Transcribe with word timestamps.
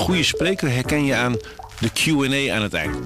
goede 0.00 0.22
spreker 0.22 0.70
herken 0.70 1.04
je 1.04 1.14
aan 1.14 1.36
de 1.80 1.90
Q&A 1.92 2.54
aan 2.54 2.62
het 2.62 2.74
eind. 2.74 2.96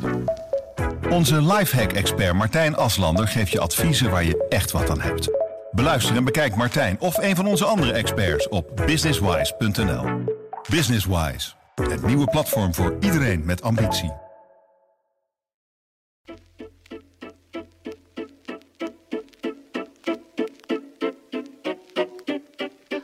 Onze 1.10 1.42
lifehack-expert 1.42 2.34
Martijn 2.34 2.76
Aslander 2.76 3.28
geeft 3.28 3.50
je 3.50 3.60
adviezen 3.60 4.10
waar 4.10 4.24
je 4.24 4.46
echt 4.48 4.70
wat 4.70 4.90
aan 4.90 5.00
hebt. 5.00 5.28
Beluister 5.70 6.16
en 6.16 6.24
bekijk 6.24 6.56
Martijn 6.56 7.00
of 7.00 7.16
een 7.18 7.36
van 7.36 7.46
onze 7.46 7.64
andere 7.64 7.92
experts 7.92 8.48
op 8.48 8.82
businesswise.nl. 8.86 10.24
Businesswise, 10.70 11.52
het 11.74 12.06
nieuwe 12.06 12.26
platform 12.26 12.74
voor 12.74 12.96
iedereen 13.00 13.44
met 13.44 13.62
ambitie. 13.62 14.12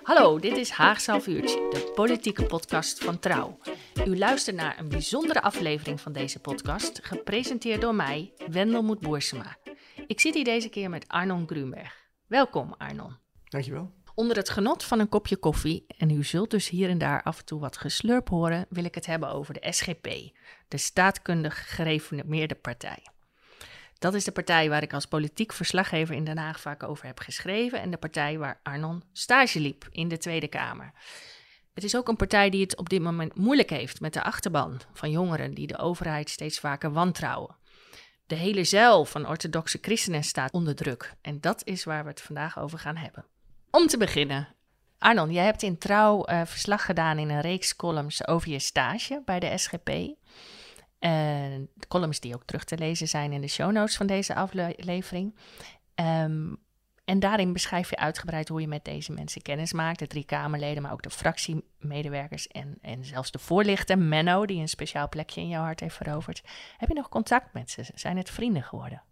Hallo, 0.03 0.39
dit 0.39 0.57
is 0.57 0.71
Haagse 0.71 1.11
Half 1.11 1.27
Uurtje, 1.27 1.57
de 1.71 1.93
politieke 1.95 2.45
podcast 2.45 3.05
van 3.05 3.19
Trouw. 3.19 3.59
U 3.95 4.19
luistert 4.19 4.57
naar 4.57 4.79
een 4.79 4.89
bijzondere 4.89 5.43
aflevering 5.43 6.01
van 6.01 6.13
deze 6.13 6.41
podcast, 6.41 6.99
gepresenteerd 7.03 7.81
door 7.81 7.95
mij, 7.95 8.33
Wendelmoed 8.51 9.01
Boersema. 9.01 9.57
Ik 10.07 10.21
zit 10.21 10.35
hier 10.35 10.45
deze 10.45 10.69
keer 10.69 10.91
met 10.91 11.09
Arnon 11.09 11.47
Grunberg. 11.47 12.09
Welkom, 12.27 12.75
Arnon. 12.79 13.17
Dankjewel. 13.45 13.93
Onder 14.15 14.37
het 14.37 14.51
genot 14.51 14.85
van 14.85 14.99
een 14.99 15.09
kopje 15.09 15.37
koffie, 15.37 15.85
en 15.99 16.11
u 16.11 16.25
zult 16.25 16.51
dus 16.51 16.69
hier 16.69 16.89
en 16.89 16.99
daar 16.99 17.23
af 17.23 17.39
en 17.39 17.45
toe 17.45 17.61
wat 17.61 17.77
geslurp 17.77 18.29
horen, 18.29 18.67
wil 18.69 18.85
ik 18.85 18.95
het 18.95 19.07
hebben 19.07 19.29
over 19.29 19.55
de 19.55 19.73
SGP, 19.73 20.09
de 20.69 20.79
staatkundig 20.79 21.75
gereformeerde 21.77 22.55
partij. 22.55 23.03
Dat 23.99 24.15
is 24.15 24.25
de 24.25 24.33
partij 24.33 24.69
waar 24.69 24.83
ik 24.83 24.93
als 24.93 25.07
politiek 25.07 25.53
verslaggever 25.53 26.15
in 26.15 26.25
Den 26.25 26.39
Haag 26.39 26.61
vaak 26.61 26.83
over 26.83 27.07
heb 27.07 27.19
geschreven 27.19 27.81
en 27.81 27.91
de 27.91 27.97
partij 27.97 28.39
waar 28.39 28.61
Arnon 28.63 29.03
stage 29.13 29.61
liep 29.61 29.89
in 29.91 30.09
de 30.09 30.19
Tweede 30.19 30.49
Kamer. 30.49 30.93
Het 31.81 31.89
is 31.89 31.97
ook 31.97 32.09
een 32.09 32.17
partij 32.17 32.51
die 32.51 32.63
het 32.63 32.77
op 32.77 32.89
dit 32.89 33.03
moment 33.03 33.35
moeilijk 33.35 33.71
heeft 33.71 34.01
met 34.01 34.13
de 34.13 34.23
achterban 34.23 34.81
van 34.93 35.11
jongeren 35.11 35.55
die 35.55 35.67
de 35.67 35.79
overheid 35.79 36.31
steeds 36.31 36.59
vaker 36.59 36.93
wantrouwen. 36.93 37.57
De 38.27 38.35
hele 38.35 38.65
zeil 38.65 39.05
van 39.05 39.29
orthodoxe 39.29 39.79
christenen 39.81 40.25
staat 40.25 40.53
onder 40.53 40.75
druk 40.75 41.15
en 41.21 41.41
dat 41.41 41.63
is 41.65 41.85
waar 41.85 42.03
we 42.03 42.11
het 42.11 42.21
vandaag 42.21 42.59
over 42.59 42.79
gaan 42.79 42.97
hebben. 42.97 43.25
Om 43.71 43.87
te 43.87 43.99
beginnen, 43.99 44.49
Arnon, 44.99 45.33
jij 45.33 45.45
hebt 45.45 45.63
in 45.63 45.79
Trouw 45.79 46.29
uh, 46.29 46.45
verslag 46.45 46.85
gedaan 46.85 47.19
in 47.19 47.31
een 47.31 47.41
reeks 47.41 47.77
columns 47.77 48.27
over 48.27 48.51
je 48.51 48.59
stage 48.59 49.23
bij 49.25 49.41
de 49.41 49.59
SGP. 49.59 49.91
De 51.75 51.87
columns 51.89 52.21
die 52.21 52.35
ook 52.35 52.45
terug 52.45 52.65
te 52.65 52.79
lezen 52.79 53.09
zijn 53.09 53.33
in 53.33 53.41
de 53.41 53.49
show 53.49 53.73
notes 53.73 53.97
van 53.97 54.07
deze 54.07 54.35
aflevering. 54.35 55.37
Um, 55.95 56.59
en 57.11 57.19
daarin 57.19 57.53
beschrijf 57.53 57.91
je 57.91 57.97
uitgebreid 57.97 58.49
hoe 58.49 58.61
je 58.61 58.69
met 58.69 58.85
deze 58.85 59.13
mensen 59.13 59.43
kennis 59.43 59.73
maakt. 59.73 59.99
De 59.99 60.07
drie 60.07 60.25
Kamerleden, 60.25 60.83
maar 60.83 60.93
ook 60.93 61.03
de 61.03 61.11
fractiemedewerkers 61.11 62.49
en, 62.49 62.79
en 62.81 63.05
zelfs 63.05 63.31
de 63.31 63.39
voorlichter 63.39 63.99
Menno, 63.99 64.47
die 64.47 64.61
een 64.61 64.69
speciaal 64.69 65.09
plekje 65.09 65.41
in 65.41 65.49
jouw 65.49 65.63
hart 65.63 65.81
heeft 65.81 65.97
veroverd. 65.97 66.43
Heb 66.77 66.89
je 66.89 66.95
nog 66.95 67.09
contact 67.09 67.53
met 67.53 67.71
ze? 67.71 67.85
Zijn 67.95 68.17
het 68.17 68.31
vrienden 68.31 68.63
geworden? 68.63 69.03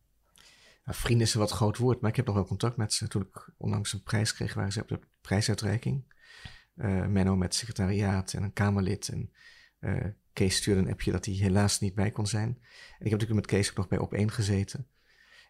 Nou, 0.85 0.99
vrienden 0.99 1.27
is 1.27 1.35
een 1.35 1.41
wat 1.41 1.51
groot 1.51 1.77
woord, 1.77 2.01
maar 2.01 2.11
ik 2.11 2.17
heb 2.17 2.27
nog 2.27 2.35
wel 2.35 2.47
contact 2.47 2.77
met 2.77 2.93
ze. 2.93 3.09
Toen 3.09 3.23
ik 3.23 3.51
onlangs 3.57 3.93
een 3.93 4.03
prijs 4.03 4.35
kreeg, 4.35 4.55
waren 4.55 4.73
ze 4.73 4.81
op 4.81 4.89
de 4.89 5.01
prijsuitreiking. 5.21 6.15
Uh, 6.77 7.07
Menno 7.07 7.37
met 7.37 7.55
secretariaat 7.55 8.33
en 8.33 8.43
een 8.43 8.53
Kamerlid. 8.53 9.09
En 9.09 9.33
uh, 9.81 10.05
Kees 10.33 10.57
stuurde 10.57 10.81
een 10.81 10.91
appje 10.91 11.13
dat 11.13 11.25
hij 11.25 11.35
helaas 11.35 11.81
niet 11.81 11.95
bij 11.95 12.11
kon 12.11 12.27
zijn. 12.27 12.49
En 12.49 13.05
ik 13.07 13.11
heb 13.11 13.21
natuurlijk 13.21 13.41
met 13.41 13.47
Kees 13.47 13.71
ook 13.71 13.77
nog 13.77 13.89
bij 13.89 13.99
op 13.99 14.13
één 14.13 14.31
gezeten. 14.31 14.87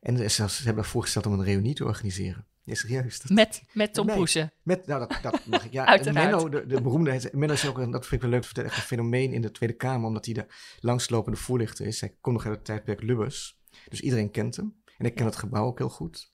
En 0.01 0.31
ze 0.31 0.49
hebben 0.65 0.85
voorgesteld 0.85 1.27
om 1.27 1.33
een 1.33 1.45
reunie 1.45 1.75
te 1.75 1.85
organiseren. 1.85 2.47
Ja, 2.69 2.75
serieus. 2.75 3.21
Dat, 3.21 3.31
met, 3.31 3.63
met 3.73 3.95
Tom 3.95 4.07
Poesen. 4.07 4.53
Met, 4.63 4.87
nou, 4.87 5.09
dat, 5.09 5.19
dat 5.23 5.47
mag 5.47 5.65
ik. 5.65 5.73
Ja, 5.73 6.01
Menno, 6.13 6.49
de, 6.49 6.67
de 6.67 6.81
beroemde, 6.81 7.31
Menno 7.33 7.55
is 7.55 7.67
ook, 7.67 7.79
een, 7.79 7.91
dat 7.91 8.07
vind 8.07 8.13
ik 8.15 8.21
wel 8.21 8.31
leuk 8.31 8.41
te 8.41 8.47
vertellen, 8.47 8.71
echt 8.71 8.79
een 8.79 8.87
fenomeen 8.87 9.33
in 9.33 9.43
de 9.43 9.51
Tweede 9.51 9.77
Kamer, 9.77 10.07
omdat 10.07 10.25
hij 10.25 10.35
de 10.35 10.47
langslopende 10.81 11.39
voorlichter 11.39 11.87
is. 11.87 12.01
Hij 12.01 12.17
komt 12.21 12.37
nog 12.37 12.47
uit 12.47 12.55
het 12.55 12.65
tijdperk 12.65 13.03
Lubbers. 13.03 13.61
Dus 13.89 14.01
iedereen 14.01 14.31
kent 14.31 14.57
hem. 14.57 14.83
En 14.99 15.07
ik 15.07 15.15
ken 15.15 15.25
het 15.25 15.37
gebouw 15.37 15.67
ook 15.67 15.79
heel 15.79 15.89
goed. 15.89 16.33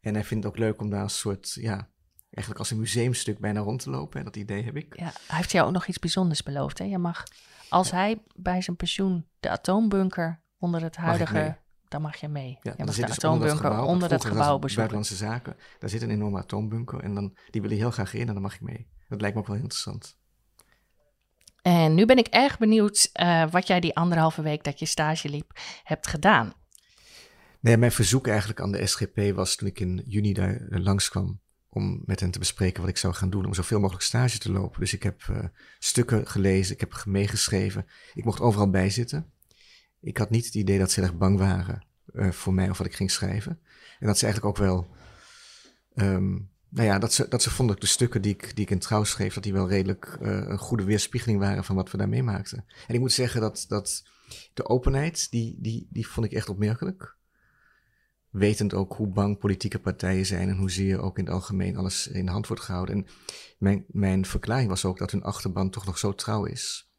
En 0.00 0.14
hij 0.14 0.24
vindt 0.24 0.44
het 0.44 0.52
ook 0.52 0.58
leuk 0.58 0.80
om 0.80 0.90
daar 0.90 1.02
een 1.02 1.10
soort, 1.10 1.52
ja, 1.52 1.88
eigenlijk 2.30 2.58
als 2.58 2.70
een 2.70 2.78
museumstuk 2.78 3.38
bijna 3.38 3.60
rond 3.60 3.82
te 3.82 3.90
lopen. 3.90 4.18
En 4.18 4.24
dat 4.24 4.36
idee 4.36 4.62
heb 4.62 4.76
ik. 4.76 4.98
Ja, 4.98 5.12
hij 5.26 5.36
heeft 5.36 5.52
jou 5.52 5.66
ook 5.66 5.72
nog 5.72 5.86
iets 5.86 5.98
bijzonders 5.98 6.42
beloofd. 6.42 6.78
Hè? 6.78 6.84
Je 6.84 6.98
mag, 6.98 7.24
als 7.68 7.90
hij 7.90 8.22
bij 8.34 8.62
zijn 8.62 8.76
pensioen 8.76 9.26
de 9.40 9.50
atoombunker 9.50 10.42
onder 10.58 10.82
het 10.82 10.96
huidige 10.96 11.58
dan 11.90 12.02
mag 12.02 12.16
je 12.16 12.28
mee. 12.28 12.58
Ja, 12.62 12.74
je 12.76 12.84
mag 12.84 12.94
de 12.94 13.06
dus 13.06 13.10
atoombunker 13.10 13.80
onder 13.82 14.08
dat 14.08 14.24
gebouw, 14.24 14.58
bezoeken. 14.58 14.76
Buitenlandse 14.76 15.16
Zaken, 15.16 15.56
daar 15.78 15.90
zit 15.90 16.02
een 16.02 16.10
enorme 16.10 16.38
atoombunker 16.38 17.00
en 17.00 17.14
dan, 17.14 17.36
die 17.50 17.60
wil 17.60 17.70
je 17.70 17.76
heel 17.76 17.90
graag 17.90 18.14
in 18.14 18.28
en 18.28 18.32
dan 18.32 18.42
mag 18.42 18.54
ik 18.54 18.60
mee. 18.60 18.88
Dat 19.08 19.20
lijkt 19.20 19.36
me 19.36 19.42
ook 19.42 19.48
wel 19.48 19.56
interessant. 19.56 20.18
En 21.62 21.94
nu 21.94 22.06
ben 22.06 22.18
ik 22.18 22.26
erg 22.26 22.58
benieuwd 22.58 23.10
uh, 23.20 23.50
wat 23.50 23.66
jij 23.66 23.80
die 23.80 23.96
anderhalve 23.96 24.42
week 24.42 24.64
dat 24.64 24.78
je 24.78 24.86
stage 24.86 25.28
liep 25.28 25.52
hebt 25.82 26.06
gedaan. 26.06 26.52
Nee, 27.60 27.76
mijn 27.76 27.92
verzoek 27.92 28.26
eigenlijk 28.26 28.60
aan 28.60 28.72
de 28.72 28.86
SGP 28.86 29.34
was 29.34 29.56
toen 29.56 29.68
ik 29.68 29.80
in 29.80 30.02
juni 30.06 30.32
daar 30.32 30.66
langskwam 30.68 31.40
om 31.68 32.02
met 32.04 32.20
hen 32.20 32.30
te 32.30 32.38
bespreken 32.38 32.80
wat 32.80 32.90
ik 32.90 32.96
zou 32.96 33.14
gaan 33.14 33.30
doen 33.30 33.46
om 33.46 33.54
zoveel 33.54 33.80
mogelijk 33.80 34.04
stage 34.04 34.38
te 34.38 34.52
lopen. 34.52 34.80
Dus 34.80 34.92
ik 34.92 35.02
heb 35.02 35.22
uh, 35.30 35.38
stukken 35.78 36.26
gelezen, 36.26 36.74
ik 36.74 36.80
heb 36.80 37.02
meegeschreven. 37.06 37.86
Ik 38.14 38.24
mocht 38.24 38.40
overal 38.40 38.70
bijzitten 38.70 39.32
ik 40.00 40.18
had 40.18 40.30
niet 40.30 40.44
het 40.44 40.54
idee 40.54 40.78
dat 40.78 40.90
ze 40.90 41.02
erg 41.02 41.16
bang 41.16 41.38
waren 41.38 41.84
uh, 42.12 42.30
voor 42.30 42.54
mij 42.54 42.70
of 42.70 42.78
wat 42.78 42.86
ik 42.86 42.94
ging 42.94 43.10
schrijven. 43.10 43.60
En 43.98 44.06
dat 44.06 44.18
ze 44.18 44.24
eigenlijk 44.24 44.58
ook 44.58 44.66
wel, 44.66 44.88
um, 45.94 46.50
nou 46.68 46.86
ja, 46.86 46.98
dat 46.98 47.12
ze, 47.12 47.28
dat 47.28 47.42
ze 47.42 47.50
vonden 47.50 47.74
dat 47.74 47.84
de 47.84 47.90
stukken 47.90 48.22
die 48.22 48.32
ik, 48.32 48.56
die 48.56 48.64
ik 48.64 48.70
in 48.70 48.78
trouw 48.78 49.04
schreef, 49.04 49.34
dat 49.34 49.42
die 49.42 49.52
wel 49.52 49.68
redelijk 49.68 50.18
uh, 50.22 50.30
een 50.30 50.58
goede 50.58 50.84
weerspiegeling 50.84 51.38
waren 51.38 51.64
van 51.64 51.76
wat 51.76 51.90
we 51.90 51.96
daar 51.96 52.08
meemaakten. 52.08 52.64
En 52.86 52.94
ik 52.94 53.00
moet 53.00 53.12
zeggen 53.12 53.40
dat, 53.40 53.64
dat 53.68 54.04
de 54.54 54.68
openheid, 54.68 55.30
die, 55.30 55.56
die, 55.58 55.86
die 55.90 56.06
vond 56.06 56.26
ik 56.26 56.32
echt 56.32 56.48
opmerkelijk. 56.48 57.18
Wetend 58.30 58.74
ook 58.74 58.92
hoe 58.92 59.08
bang 59.08 59.38
politieke 59.38 59.78
partijen 59.78 60.26
zijn 60.26 60.48
en 60.48 60.56
hoezeer 60.56 61.00
ook 61.00 61.18
in 61.18 61.24
het 61.24 61.32
algemeen 61.32 61.76
alles 61.76 62.08
in 62.08 62.24
de 62.24 62.30
hand 62.30 62.46
wordt 62.46 62.62
gehouden. 62.62 62.94
En 62.94 63.06
mijn, 63.58 63.84
mijn 63.88 64.26
verklaring 64.26 64.68
was 64.68 64.84
ook 64.84 64.98
dat 64.98 65.10
hun 65.10 65.22
achterban 65.22 65.70
toch 65.70 65.86
nog 65.86 65.98
zo 65.98 66.14
trouw 66.14 66.44
is 66.44 66.89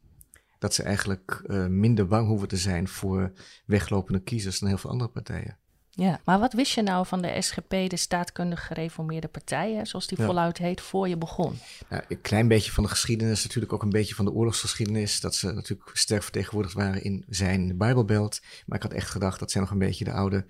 dat 0.62 0.74
ze 0.74 0.82
eigenlijk 0.82 1.42
uh, 1.46 1.66
minder 1.66 2.06
bang 2.06 2.26
hoeven 2.26 2.48
te 2.48 2.56
zijn 2.56 2.88
voor 2.88 3.32
weglopende 3.66 4.22
kiezers 4.22 4.58
dan 4.58 4.68
heel 4.68 4.78
veel 4.78 4.90
andere 4.90 5.10
partijen. 5.10 5.58
Ja, 5.90 6.20
maar 6.24 6.38
wat 6.38 6.52
wist 6.52 6.72
je 6.72 6.82
nou 6.82 7.06
van 7.06 7.22
de 7.22 7.42
SGP, 7.42 7.70
de 7.70 7.96
staatkundig 7.96 8.66
gereformeerde 8.66 9.28
partijen, 9.28 9.86
zoals 9.86 10.06
die 10.06 10.18
voluit 10.18 10.58
heet, 10.58 10.80
voor 10.80 11.08
je 11.08 11.16
begon? 11.16 11.58
Nou, 11.88 12.02
een 12.08 12.20
klein 12.20 12.48
beetje 12.48 12.72
van 12.72 12.82
de 12.82 12.88
geschiedenis, 12.88 13.42
natuurlijk 13.42 13.72
ook 13.72 13.82
een 13.82 13.90
beetje 13.90 14.14
van 14.14 14.24
de 14.24 14.32
oorlogsgeschiedenis. 14.32 15.20
Dat 15.20 15.34
ze 15.34 15.52
natuurlijk 15.52 15.90
sterk 15.92 16.22
vertegenwoordigd 16.22 16.74
waren 16.74 17.02
in 17.02 17.24
zijn 17.28 17.76
Bijbelbelt. 17.76 18.40
Maar 18.66 18.76
ik 18.76 18.82
had 18.82 18.92
echt 18.92 19.10
gedacht 19.10 19.38
dat 19.38 19.50
zijn 19.50 19.62
nog 19.62 19.72
een 19.72 19.78
beetje 19.78 20.04
de 20.04 20.12
oude 20.12 20.46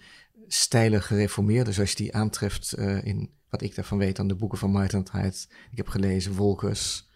stijle 0.47 1.01
gereformeerden, 1.01 1.75
zoals 1.75 1.91
je 1.91 1.97
die 1.97 2.15
aantreft 2.15 2.75
uh, 2.79 3.05
in 3.05 3.31
wat 3.49 3.63
ik 3.63 3.75
daarvan 3.75 3.99
weet 3.99 4.19
aan 4.19 4.29
de 4.29 4.37
boeken 4.37 4.59
van 4.59 4.71
Martin 4.71 5.07
Hyde. 5.13 5.37
Ik 5.71 5.77
heb 5.77 5.89
gelezen, 5.89 6.35
Wolkers, 6.35 7.11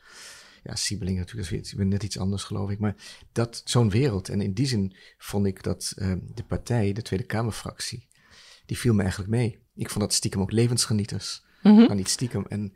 ja, 0.66 0.74
Siebeling 0.74 1.18
natuurlijk, 1.18 1.50
dat 1.50 1.64
is 1.64 1.74
net 1.74 2.02
iets 2.02 2.18
anders 2.18 2.42
geloof 2.42 2.70
ik. 2.70 2.78
Maar 2.78 2.94
dat, 3.32 3.62
zo'n 3.64 3.90
wereld. 3.90 4.28
En 4.28 4.40
in 4.40 4.52
die 4.52 4.66
zin 4.66 4.96
vond 5.18 5.46
ik 5.46 5.62
dat 5.62 5.94
uh, 5.96 6.12
de 6.34 6.44
partij, 6.44 6.92
de 6.92 7.02
Tweede 7.02 7.26
Kamerfractie, 7.26 8.08
die 8.66 8.78
viel 8.78 8.94
me 8.94 9.00
eigenlijk 9.00 9.30
mee. 9.30 9.58
Ik 9.74 9.90
vond 9.90 10.04
dat 10.04 10.12
stiekem 10.12 10.40
ook 10.40 10.52
levensgenieters. 10.52 11.44
Mm 11.62 11.76
-hmm. 11.76 11.86
Maar 11.86 11.96
niet 11.96 12.08
stiekem. 12.08 12.46
En 12.48 12.74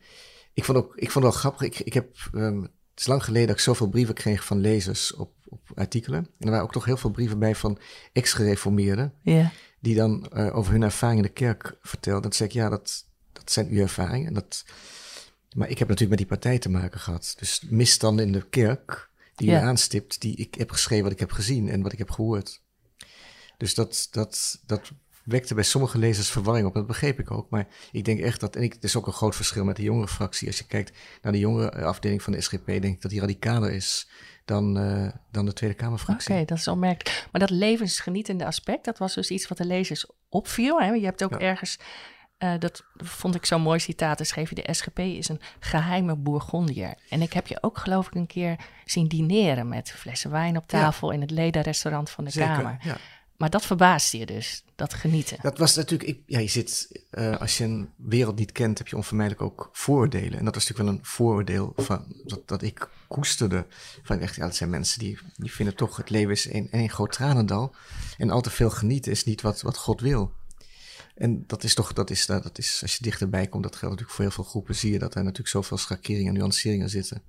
ik 0.55 0.65
vond, 0.65 0.79
ook, 0.79 0.97
ik 0.97 1.11
vond 1.11 1.25
het 1.25 1.33
wel 1.33 1.43
grappig. 1.43 1.63
Ik, 1.63 1.79
ik 1.79 1.93
heb, 1.93 2.17
um, 2.35 2.63
het 2.63 3.01
is 3.01 3.07
lang 3.07 3.25
geleden 3.25 3.47
dat 3.47 3.57
ik 3.57 3.63
zoveel 3.63 3.89
brieven 3.89 4.15
kreeg 4.15 4.45
van 4.45 4.61
lezers 4.61 5.15
op, 5.15 5.33
op 5.45 5.71
artikelen. 5.75 6.19
En 6.19 6.47
er 6.47 6.51
waren 6.51 6.65
ook 6.65 6.73
toch 6.73 6.85
heel 6.85 6.97
veel 6.97 7.11
brieven 7.11 7.39
bij 7.39 7.55
van 7.55 7.79
ex-gereformeerden. 8.13 9.15
Yeah. 9.23 9.49
Die 9.81 9.95
dan 9.95 10.31
uh, 10.35 10.57
over 10.57 10.73
hun 10.73 10.83
ervaring 10.83 11.19
in 11.19 11.27
de 11.27 11.33
kerk 11.33 11.79
vertelden. 11.83 12.23
Dat 12.23 12.35
zei 12.35 12.49
ik, 12.49 12.55
ja, 12.55 12.69
dat, 12.69 13.07
dat 13.33 13.51
zijn 13.51 13.69
uw 13.69 13.81
ervaringen. 13.81 14.33
Dat, 14.33 14.65
maar 15.57 15.69
ik 15.69 15.79
heb 15.79 15.89
natuurlijk 15.89 16.19
met 16.21 16.29
die 16.29 16.39
partij 16.39 16.59
te 16.59 16.69
maken 16.69 17.01
gehad. 17.01 17.35
Dus 17.39 17.63
misstanden 17.69 18.27
in 18.27 18.33
de 18.33 18.49
kerk, 18.49 19.11
die 19.35 19.51
ja. 19.51 19.61
u 19.61 19.65
aanstipt, 19.65 20.21
die 20.21 20.37
ik 20.37 20.55
heb 20.55 20.71
geschreven 20.71 21.05
wat 21.05 21.13
ik 21.13 21.21
heb 21.21 21.33
gezien 21.33 21.69
en 21.69 21.83
wat 21.83 21.93
ik 21.93 21.99
heb 21.99 22.11
gehoord. 22.11 22.63
Dus 23.57 23.75
dat, 23.75 24.09
dat, 24.11 24.63
dat 24.67 24.93
wekte 25.25 25.55
bij 25.55 25.65
sommige 25.65 25.99
lezers 25.99 26.31
verwarring 26.31 26.67
op. 26.67 26.75
Dat 26.75 26.87
begreep 26.87 27.19
ik 27.19 27.31
ook. 27.31 27.51
Maar 27.51 27.67
ik 27.93 28.05
denk 28.05 28.21
echt 28.21 28.41
dat. 28.41 28.57
En 28.57 28.63
ik, 28.63 28.73
het 28.73 28.85
is 28.85 28.97
ook 28.97 29.07
een 29.07 29.13
groot 29.13 29.37
verschil 29.37 29.65
met 29.65 29.77
de 29.77 29.83
jongere 29.83 30.09
fractie. 30.09 30.47
Als 30.47 30.59
je 30.59 30.67
kijkt 30.67 30.99
naar 31.23 31.33
de 31.33 31.39
jongere 31.39 31.85
afdeling 31.85 32.23
van 32.23 32.33
de 32.33 32.41
SGP, 32.41 32.67
denk 32.67 32.85
ik 32.85 33.01
dat 33.01 33.11
die 33.11 33.21
radicaler 33.21 33.73
is 33.73 34.11
dan, 34.45 34.79
uh, 34.79 35.09
dan 35.31 35.47
de 35.47 35.53
Tweede 35.53 35.77
Kamerfractie. 35.77 36.31
Oké, 36.31 36.33
okay, 36.33 36.45
dat 36.45 36.59
is 36.59 36.69
onmerkelijk. 36.69 37.29
Maar 37.33 37.41
dat 37.41 37.51
levensgenietende 37.51 38.45
aspect, 38.45 38.85
dat 38.85 38.99
was 38.99 39.15
dus 39.15 39.31
iets 39.31 39.49
wat 39.49 39.59
de 39.59 39.65
lezers 39.65 40.07
opviel. 40.29 40.81
Hè? 40.81 40.93
Je 40.93 41.05
hebt 41.05 41.25
ook 41.25 41.31
ja. 41.33 41.39
ergens 41.39 41.79
uh, 42.43 42.53
dat 42.59 42.85
vond 42.97 43.35
ik 43.35 43.47
zo'n 43.47 43.63
mooi 43.63 43.79
citaat. 43.79 44.17
Dan 44.17 44.27
schreef 44.27 44.49
je: 44.49 44.55
De 44.55 44.75
SGP 44.75 44.99
is 44.99 45.29
een 45.29 45.41
geheime 45.61 46.17
Bourgondier. 46.17 46.95
En 47.09 47.23
ik 47.23 47.33
heb 47.33 47.47
je 47.47 47.63
ook, 47.63 47.79
geloof 47.79 48.07
ik, 48.07 48.15
een 48.15 48.27
keer 48.27 48.57
zien 48.85 49.09
dineren 49.09 49.69
met 49.69 49.91
flessen 49.91 50.31
wijn 50.31 50.57
op 50.57 50.69
tafel 50.69 51.09
ja. 51.09 51.15
in 51.15 51.21
het 51.21 51.31
ledenrestaurant 51.31 52.11
van 52.11 52.25
de 52.25 52.31
Zeker, 52.31 52.55
Kamer. 52.55 52.79
Ja. 52.83 52.97
Maar 53.41 53.51
dat 53.51 53.67
verbaasde 53.67 54.19
je 54.19 54.27
dus, 54.27 54.65
dat 54.75 54.95
genieten. 54.95 55.39
Dat 55.43 55.59
was 55.59 55.77
natuurlijk, 55.77 56.11
ik, 56.11 56.21
ja, 56.27 56.39
je 56.39 56.49
zit, 56.49 57.01
uh, 57.13 57.37
als 57.37 57.59
je 57.59 57.65
een 57.65 57.91
wereld 57.97 58.39
niet 58.39 58.53
kent, 58.53 58.79
heb 58.79 58.89
je 58.89 58.97
onvermijdelijk 58.97 59.43
ook 59.43 59.71
vooroordelen. 59.73 60.39
En 60.39 60.45
dat 60.45 60.55
was 60.55 60.69
natuurlijk 60.69 60.89
wel 60.89 60.99
een 60.99 61.05
vooroordeel 61.05 61.73
van, 61.77 62.05
dat, 62.25 62.49
dat 62.49 62.63
ik 62.63 62.89
koesterde. 63.09 63.67
Van 64.03 64.19
echt, 64.19 64.35
ja, 64.35 64.45
dat 64.45 64.57
zijn 64.57 64.71
mensen 64.71 64.99
die, 64.99 65.19
die 65.37 65.53
vinden 65.53 65.77
toch 65.77 65.97
het 65.97 66.11
leven 66.11 66.33
is 66.33 66.53
een, 66.53 66.69
een 66.71 66.91
groot 66.91 67.13
tranendal. 67.13 67.75
En 68.19 68.31
al 68.31 68.41
te 68.41 68.51
veel 68.51 68.71
genieten 68.71 69.13
is 69.13 69.25
niet 69.25 69.41
wat, 69.41 69.61
wat 69.61 69.77
God 69.77 70.01
wil. 70.01 70.33
En 71.21 71.45
dat 71.47 71.65
is 71.65 71.75
toch, 71.75 71.93
dat 71.93 72.11
is, 72.11 72.27
dat 72.27 72.59
is, 72.59 72.79
als 72.83 72.97
je 72.97 73.03
dichterbij 73.03 73.47
komt, 73.47 73.63
dat 73.63 73.77
geldt 73.77 73.95
natuurlijk 73.95 74.17
voor 74.17 74.25
heel 74.25 74.35
veel 74.35 74.45
groepen, 74.45 74.75
zie 74.75 74.93
je 74.93 74.99
dat 74.99 75.15
er 75.15 75.23
natuurlijk 75.23 75.49
zoveel 75.49 75.77
schakeringen 75.77 76.33
en 76.33 76.39
nuanceringen 76.39 76.89
zitten. 76.89 77.23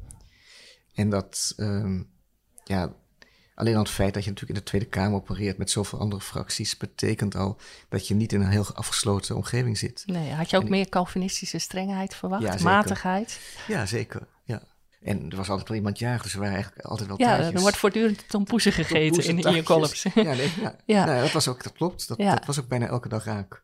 En 0.94 1.10
dat, 1.10 1.54
um, 1.58 2.10
ja, 2.64 2.94
alleen 3.56 3.76
al 3.76 3.82
het 3.82 3.92
feit 3.92 4.14
dat 4.14 4.24
je 4.24 4.30
natuurlijk 4.30 4.60
in 4.60 4.66
de 4.66 4.70
Tweede 4.70 4.88
Kamer 4.88 5.18
opereert 5.18 5.58
met 5.58 5.70
zoveel 5.70 6.00
andere 6.00 6.22
fracties, 6.22 6.78
betekent 6.78 7.36
al 7.36 7.58
dat 7.90 8.08
je 8.08 8.14
niet 8.14 8.34
in 8.34 8.42
een 8.42 8.50
heel 8.50 8.74
afgesloten 8.74 9.36
omgeving 9.36 9.78
zit. 9.78 10.04
Nee, 10.06 10.32
had 10.32 10.50
je 10.50 10.58
ook 10.58 10.70
meer 10.70 10.90
Calvinistische 10.90 11.60
strengheid 11.60 12.16
verwacht? 12.16 12.44
Ja, 12.44 12.58
Matigheid? 12.64 13.40
Ja, 13.68 13.86
zeker. 13.86 14.28
Ja. 14.44 14.62
En 15.04 15.30
er 15.30 15.38
was 15.38 15.50
altijd 15.50 15.68
wel 15.68 15.78
iemand 15.78 16.00
jarig, 16.00 16.24
dus 16.24 16.34
er 16.34 16.40
waren 16.40 16.54
eigenlijk 16.54 16.86
altijd 16.86 17.08
wel 17.08 17.18
Ja, 17.20 17.40
er 17.40 17.62
wordt 17.62 17.78
voortdurend 17.78 18.30
tompoezen 18.30 18.72
gegeten 18.72 19.24
in, 19.24 19.40
in, 19.40 19.54
je 19.54 19.64
columns. 19.64 20.04
Ja, 20.14 20.34
nee, 20.34 20.52
ja. 20.62 20.76
ja. 20.96 21.06
Nou, 21.06 21.22
dat 21.22 21.32
was 21.32 21.48
ook, 21.48 21.64
dat 21.64 21.74
klopt. 21.74 22.08
Dat, 22.08 22.18
dat 22.18 22.46
was 22.46 22.60
ook 22.60 22.68
bijna 22.68 22.88
elke 22.88 23.10
dag 23.10 23.24
raak. 23.24 23.62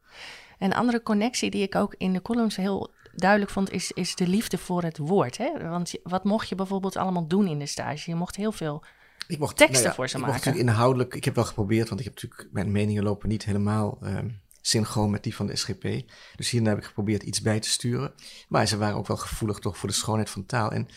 Een 0.59 0.73
andere 0.73 1.03
connectie 1.03 1.49
die 1.49 1.61
ik 1.61 1.75
ook 1.75 1.95
in 1.97 2.13
de 2.13 2.21
columns 2.21 2.55
heel 2.55 2.91
duidelijk 3.15 3.51
vond, 3.51 3.71
is, 3.71 3.91
is 3.91 4.15
de 4.15 4.27
liefde 4.27 4.57
voor 4.57 4.83
het 4.83 4.97
woord. 4.97 5.37
Hè? 5.37 5.69
Want 5.69 5.93
wat 6.03 6.23
mocht 6.23 6.49
je 6.49 6.55
bijvoorbeeld 6.55 6.97
allemaal 6.97 7.27
doen 7.27 7.47
in 7.47 7.59
de 7.59 7.65
stage? 7.65 8.09
Je 8.09 8.15
mocht 8.15 8.35
heel 8.35 8.51
veel 8.51 8.83
ik 9.27 9.39
mocht, 9.39 9.57
teksten 9.57 9.77
nou 9.77 9.89
ja, 9.89 9.95
voor 9.95 10.09
ze 10.09 10.17
ik 10.17 10.25
maken. 10.25 10.51
Mocht 10.51 10.61
inhoudelijk, 10.61 11.15
ik 11.15 11.25
heb 11.25 11.35
wel 11.35 11.43
geprobeerd, 11.43 11.87
want 11.87 11.99
ik 11.99 12.05
heb 12.05 12.15
natuurlijk, 12.15 12.49
mijn 12.51 12.71
meningen 12.71 13.03
lopen 13.03 13.29
niet 13.29 13.45
helemaal 13.45 13.97
um, 14.03 14.41
synchroon 14.67 15.09
met 15.09 15.23
die 15.23 15.35
van 15.35 15.47
de 15.47 15.55
SGP. 15.55 16.09
Dus 16.35 16.49
hierna 16.49 16.69
heb 16.69 16.77
ik 16.77 16.83
geprobeerd 16.83 17.23
iets 17.23 17.41
bij 17.41 17.59
te 17.59 17.69
sturen. 17.69 18.13
Maar 18.47 18.67
ze 18.67 18.77
waren 18.77 18.97
ook 18.97 19.07
wel 19.07 19.17
gevoelig 19.17 19.59
toch 19.59 19.77
voor 19.77 19.89
de 19.89 19.95
schoonheid 19.95 20.29
van 20.29 20.45
taal. 20.45 20.71
En 20.71 20.87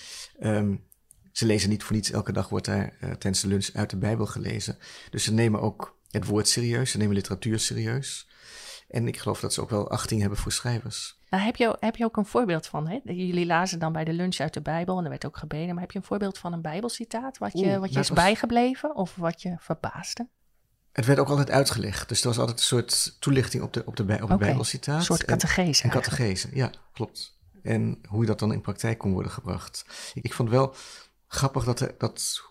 um, 0.41 0.85
ze 1.33 1.47
lezen 1.47 1.69
niet 1.71 1.83
voor 1.83 1.97
niets, 1.97 2.11
elke 2.11 2.33
dag 2.33 2.49
wordt 2.49 2.67
daar 2.67 2.97
uh, 3.01 3.11
tijdens 3.11 3.41
de 3.41 3.49
lunch 3.49 3.69
uit 3.73 3.91
de 3.91 3.97
Bijbel 3.97 4.27
gelezen. 4.27 4.79
Dus 5.11 5.25
ze 5.25 5.33
nemen 5.33 5.61
ook 5.61 5.99
het 6.11 6.27
woord 6.27 6.49
serieus, 6.49 6.91
ze 6.91 6.99
nemen 6.99 7.15
literatuur 7.15 7.59
serieus. 7.59 8.29
En 8.89 9.09
ik 9.09 9.19
geloof 9.19 9.41
dat 9.41 9.55
ze 9.55 9.61
ook 9.61 9.71
wel 9.71 9.91
achting 9.91 10.21
hebben 10.21 10.39
voor 10.39 10.53
schrijvers. 10.53 11.19
Nou, 11.31 11.45
heb, 11.45 11.57
je, 11.57 11.77
heb 11.81 11.97
je 11.97 12.05
ook 12.05 12.17
een 12.17 12.27
voorbeeld 12.27 12.67
van? 12.67 12.89
Hè? 12.89 12.99
Jullie 13.05 13.47
lazen 13.47 13.79
dan 13.79 13.93
bij 13.93 14.05
de 14.05 14.13
lunch 14.13 14.37
uit 14.37 14.55
de 14.55 14.63
Bijbel 14.63 14.99
en 14.99 15.05
er 15.05 15.11
werd 15.11 15.27
ook 15.27 15.37
gebeden. 15.37 15.69
Maar 15.69 15.83
heb 15.83 15.91
je 15.91 15.99
een 15.99 16.05
voorbeeld 16.05 16.39
van 16.39 16.53
een 16.53 16.63
Bijbelcitaat 16.63 17.39
wat 17.39 17.59
je, 17.59 17.79
wat 17.79 17.93
je 17.93 17.99
is 17.99 18.11
bijgebleven 18.11 18.97
of 18.97 19.17
wat 19.17 19.43
je 19.43 19.55
verbaasde? 19.59 20.29
Het 20.93 21.07
werd 21.07 21.19
ook 21.19 21.29
altijd 21.29 21.51
uitgelegd. 21.51 22.09
Dus 22.09 22.21
er 22.21 22.27
was 22.29 22.39
altijd 22.39 22.59
een 22.59 22.65
soort 22.65 23.17
toelichting 23.21 23.63
op, 23.63 23.73
de, 23.73 23.83
op, 23.87 23.97
de, 23.97 24.19
op 24.23 24.39
Bijbelcitaat. 24.39 24.99
Een 24.99 25.05
soort 25.05 25.25
catechese. 25.25 25.83
En, 25.83 25.91
catechese, 25.91 26.49
ja, 26.53 26.73
klopt. 26.93 27.39
En 27.63 27.99
hoe 28.09 28.27
dat 28.27 28.39
dan 28.39 28.53
in 28.53 28.61
praktijk 28.61 28.99
kon 28.99 29.13
worden 29.13 29.33
gebracht. 29.33 29.85
Ik, 30.15 30.33
vond 30.33 30.51
wel 30.51 30.75
grappig 31.27 31.65
dat, 31.65 31.81
er, 31.81 31.95
dat 31.99 32.43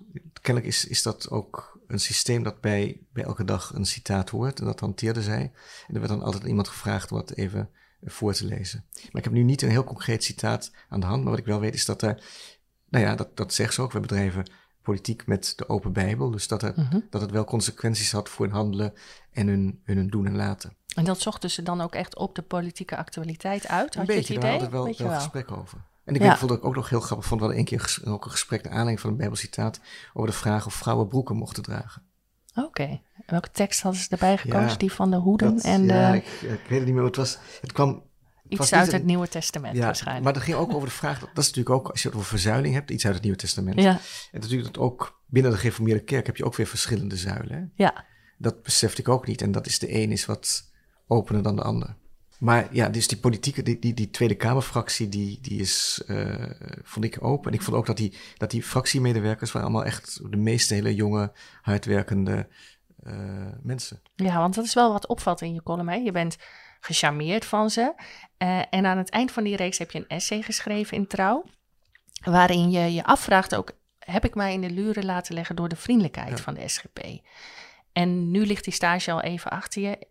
kennelijk 0.41 0.73
is, 0.73 0.85
is 0.85 1.01
dat 1.01 1.29
ook 1.29 1.79
een 1.87 1.99
systeem 1.99 2.43
dat 2.43 2.61
bij, 2.61 3.01
bij 3.13 3.23
elke 3.23 3.43
dag 3.43 3.73
een 3.73 3.85
citaat 3.85 4.29
hoort. 4.29 4.59
En 4.59 4.65
dat 4.65 4.79
hanteerde 4.79 5.21
zij. 5.21 5.51
En 5.87 5.93
er 5.93 5.99
werd 5.99 6.07
dan 6.07 6.23
altijd 6.23 6.43
iemand 6.43 6.67
gevraagd 6.67 7.11
om 7.11 7.17
wat 7.17 7.31
even 7.31 7.69
voor 8.03 8.33
te 8.33 8.45
lezen. 8.45 8.85
Maar 8.93 9.17
ik 9.17 9.23
heb 9.23 9.33
nu 9.33 9.43
niet 9.43 9.61
een 9.61 9.69
heel 9.69 9.83
concreet 9.83 10.23
citaat 10.23 10.71
aan 10.89 10.99
de 10.99 11.05
hand. 11.05 11.21
Maar 11.21 11.31
wat 11.31 11.39
ik 11.39 11.45
wel 11.45 11.59
weet 11.59 11.73
is 11.73 11.85
dat 11.85 12.01
er, 12.01 12.23
nou 12.89 13.05
ja, 13.05 13.15
dat, 13.15 13.37
dat 13.37 13.53
zegt 13.53 13.73
ze 13.73 13.81
ook. 13.81 13.91
We 13.91 13.99
bedrijven 13.99 14.45
politiek 14.81 15.27
met 15.27 15.53
de 15.55 15.69
open 15.69 15.93
Bijbel. 15.93 16.31
Dus 16.31 16.47
dat, 16.47 16.63
er, 16.63 16.73
mhm. 16.75 16.99
dat 17.09 17.21
het 17.21 17.31
wel 17.31 17.43
consequenties 17.43 18.11
had 18.11 18.29
voor 18.29 18.45
hun 18.45 18.55
handelen 18.55 18.93
en 19.31 19.47
hun, 19.47 19.81
hun 19.83 20.07
doen 20.07 20.25
en 20.25 20.35
laten. 20.35 20.77
En 20.95 21.05
dat 21.05 21.21
zochten 21.21 21.51
ze 21.51 21.63
dan 21.63 21.81
ook 21.81 21.95
echt 21.95 22.15
op 22.15 22.35
de 22.35 22.41
politieke 22.41 22.97
actualiteit 22.97 23.67
uit? 23.67 23.95
Had 23.95 24.09
een 24.09 24.15
beetje, 24.15 24.33
je 24.33 24.39
het 24.39 24.45
idee? 24.45 24.59
daar 24.59 24.69
hadden 24.71 24.95
we 24.95 25.03
wel, 25.03 25.09
wel 25.09 25.19
gesprek 25.19 25.51
over. 25.51 25.77
En 26.03 26.15
ik 26.15 26.21
ja. 26.21 26.37
vond 26.37 26.51
ik 26.51 26.65
ook 26.65 26.75
nog 26.75 26.89
heel 26.89 26.99
grappig 26.99 27.27
vond, 27.27 27.41
wel 27.41 27.53
een 27.53 27.65
keer 27.65 28.01
ook 28.05 28.25
een 28.25 28.31
gesprek 28.31 28.63
naar 28.63 28.71
aanleiding 28.71 28.99
van 28.99 29.09
een 29.09 29.17
Bijbelcitaat 29.17 29.79
over 30.13 30.29
de 30.29 30.35
vraag 30.35 30.65
of 30.65 30.73
vrouwen 30.73 31.07
broeken 31.07 31.35
mochten 31.35 31.63
dragen. 31.63 32.01
Oké. 32.55 33.01
Welke 33.25 33.51
tekst 33.51 33.81
hadden 33.81 34.01
ze 34.01 34.09
erbij 34.09 34.37
gekozen? 34.37 34.79
die 34.79 34.91
van 34.91 35.11
de 35.11 35.17
hoeden 35.17 35.59
en 35.59 35.85
ja, 35.85 36.11
de... 36.11 36.17
Ik, 36.17 36.25
ik, 36.25 36.49
weet 36.67 36.77
het 36.77 36.85
niet 36.85 36.93
meer. 36.93 37.03
Het, 37.03 37.15
was, 37.15 37.37
het 37.61 37.71
kwam... 37.71 38.03
Iets 38.49 38.73
uit 38.73 38.91
het 38.91 39.05
Nieuwe 39.05 39.27
Testament 39.27 39.75
ja, 39.75 39.85
waarschijnlijk. 39.85 40.23
Maar 40.23 40.33
dat 40.33 40.43
ging 40.43 40.57
ook 40.57 40.73
over 40.73 40.87
de 40.87 40.93
vraag, 40.93 41.19
dat, 41.19 41.29
is 41.37 41.47
natuurlijk 41.47 41.75
ook, 41.75 41.89
als 41.89 42.01
je 42.01 42.07
het 42.07 42.17
over 42.17 42.29
verzuiling 42.29 42.73
hebt, 42.73 42.91
iets 42.91 43.05
uit 43.05 43.13
het 43.13 43.23
Nieuwe 43.23 43.37
Testament. 43.37 43.81
Ja. 43.81 43.99
En 44.31 44.39
natuurlijk 44.39 44.73
dat 44.73 44.83
ook 44.83 45.21
binnen 45.25 45.51
de 45.51 45.57
gereformeerde 45.57 46.03
kerk 46.03 46.25
heb 46.25 46.37
je 46.37 46.45
ook 46.45 46.55
weer 46.55 46.67
verschillende 46.67 47.17
zuilen. 47.17 47.57
Hè? 47.57 47.83
Ja. 47.83 48.05
Dat 48.37 48.63
besefte 48.63 49.01
ik 49.01 49.09
ook 49.09 49.27
niet. 49.27 49.41
En 49.41 49.51
dat 49.51 49.67
is 49.67 49.79
de 49.79 49.93
een 49.93 50.11
is 50.11 50.25
wat 50.25 50.71
opener 51.07 51.43
dan 51.43 51.55
de 51.55 51.61
ander. 51.61 51.95
Maar 52.39 52.67
ja, 52.71 52.89
dus 52.89 53.07
die 53.07 53.17
politieke, 53.17 53.63
die, 53.63 53.79
die, 53.79 53.93
die 53.93 54.09
Tweede 54.09 54.35
Kamerfractie, 54.35 55.09
die, 55.09 55.39
die 55.41 55.59
is, 55.59 56.03
uh, 56.07 56.51
vond 56.83 57.05
ik 57.05 57.23
open. 57.23 57.51
En 57.51 57.57
ik 57.57 57.63
vond 57.63 57.77
ook 57.77 57.85
dat 57.85 57.97
die, 57.97 58.13
dat 58.37 58.51
die 58.51 58.63
fractiemedewerkers 58.63 59.51
waren 59.51 59.67
allemaal 59.67 59.85
echt 59.85 60.31
de 60.31 60.37
meeste 60.37 60.73
hele 60.73 60.95
jonge, 60.95 61.31
hardwerkende 61.61 62.47
uh, 63.03 63.13
mensen. 63.61 64.01
Ja, 64.15 64.37
want 64.37 64.55
dat 64.55 64.65
is 64.65 64.73
wel 64.73 64.91
wat 64.91 65.07
opvalt 65.07 65.41
in 65.41 65.53
je 65.53 65.63
column. 65.63 65.89
Hè? 65.89 65.95
Je 65.95 66.11
bent 66.11 66.37
gecharmeerd 66.79 67.45
van 67.45 67.69
ze. 67.69 67.93
Uh, 68.37 68.61
en 68.69 68.85
aan 68.85 68.97
het 68.97 69.09
eind 69.09 69.31
van 69.31 69.43
die 69.43 69.55
reeks 69.55 69.77
heb 69.77 69.91
je 69.91 69.99
een 69.99 70.07
essay 70.07 70.41
geschreven 70.41 70.97
in 70.97 71.07
Trouw. 71.07 71.45
Waarin 72.23 72.71
je 72.71 72.93
je 72.93 73.03
afvraagt 73.03 73.55
ook, 73.55 73.71
heb 73.99 74.25
ik 74.25 74.35
mij 74.35 74.53
in 74.53 74.61
de 74.61 74.69
luren 74.69 75.05
laten 75.05 75.33
leggen 75.33 75.55
door 75.55 75.69
de 75.69 75.75
vriendelijkheid 75.75 76.41
van 76.41 76.53
de 76.53 76.67
SGP? 76.67 76.99
En 77.91 78.31
nu 78.31 78.45
ligt 78.45 78.63
die 78.63 78.73
stage 78.73 79.11
al 79.11 79.21
even 79.21 79.51
achter 79.51 79.81
je. 79.81 80.07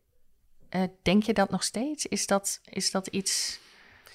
Uh, 0.71 0.83
denk 1.03 1.23
je 1.23 1.33
dat 1.33 1.51
nog 1.51 1.63
steeds? 1.63 2.07
Is 2.07 2.27
dat, 2.27 2.61
is 2.65 2.91
dat 2.91 3.07
iets, 3.07 3.61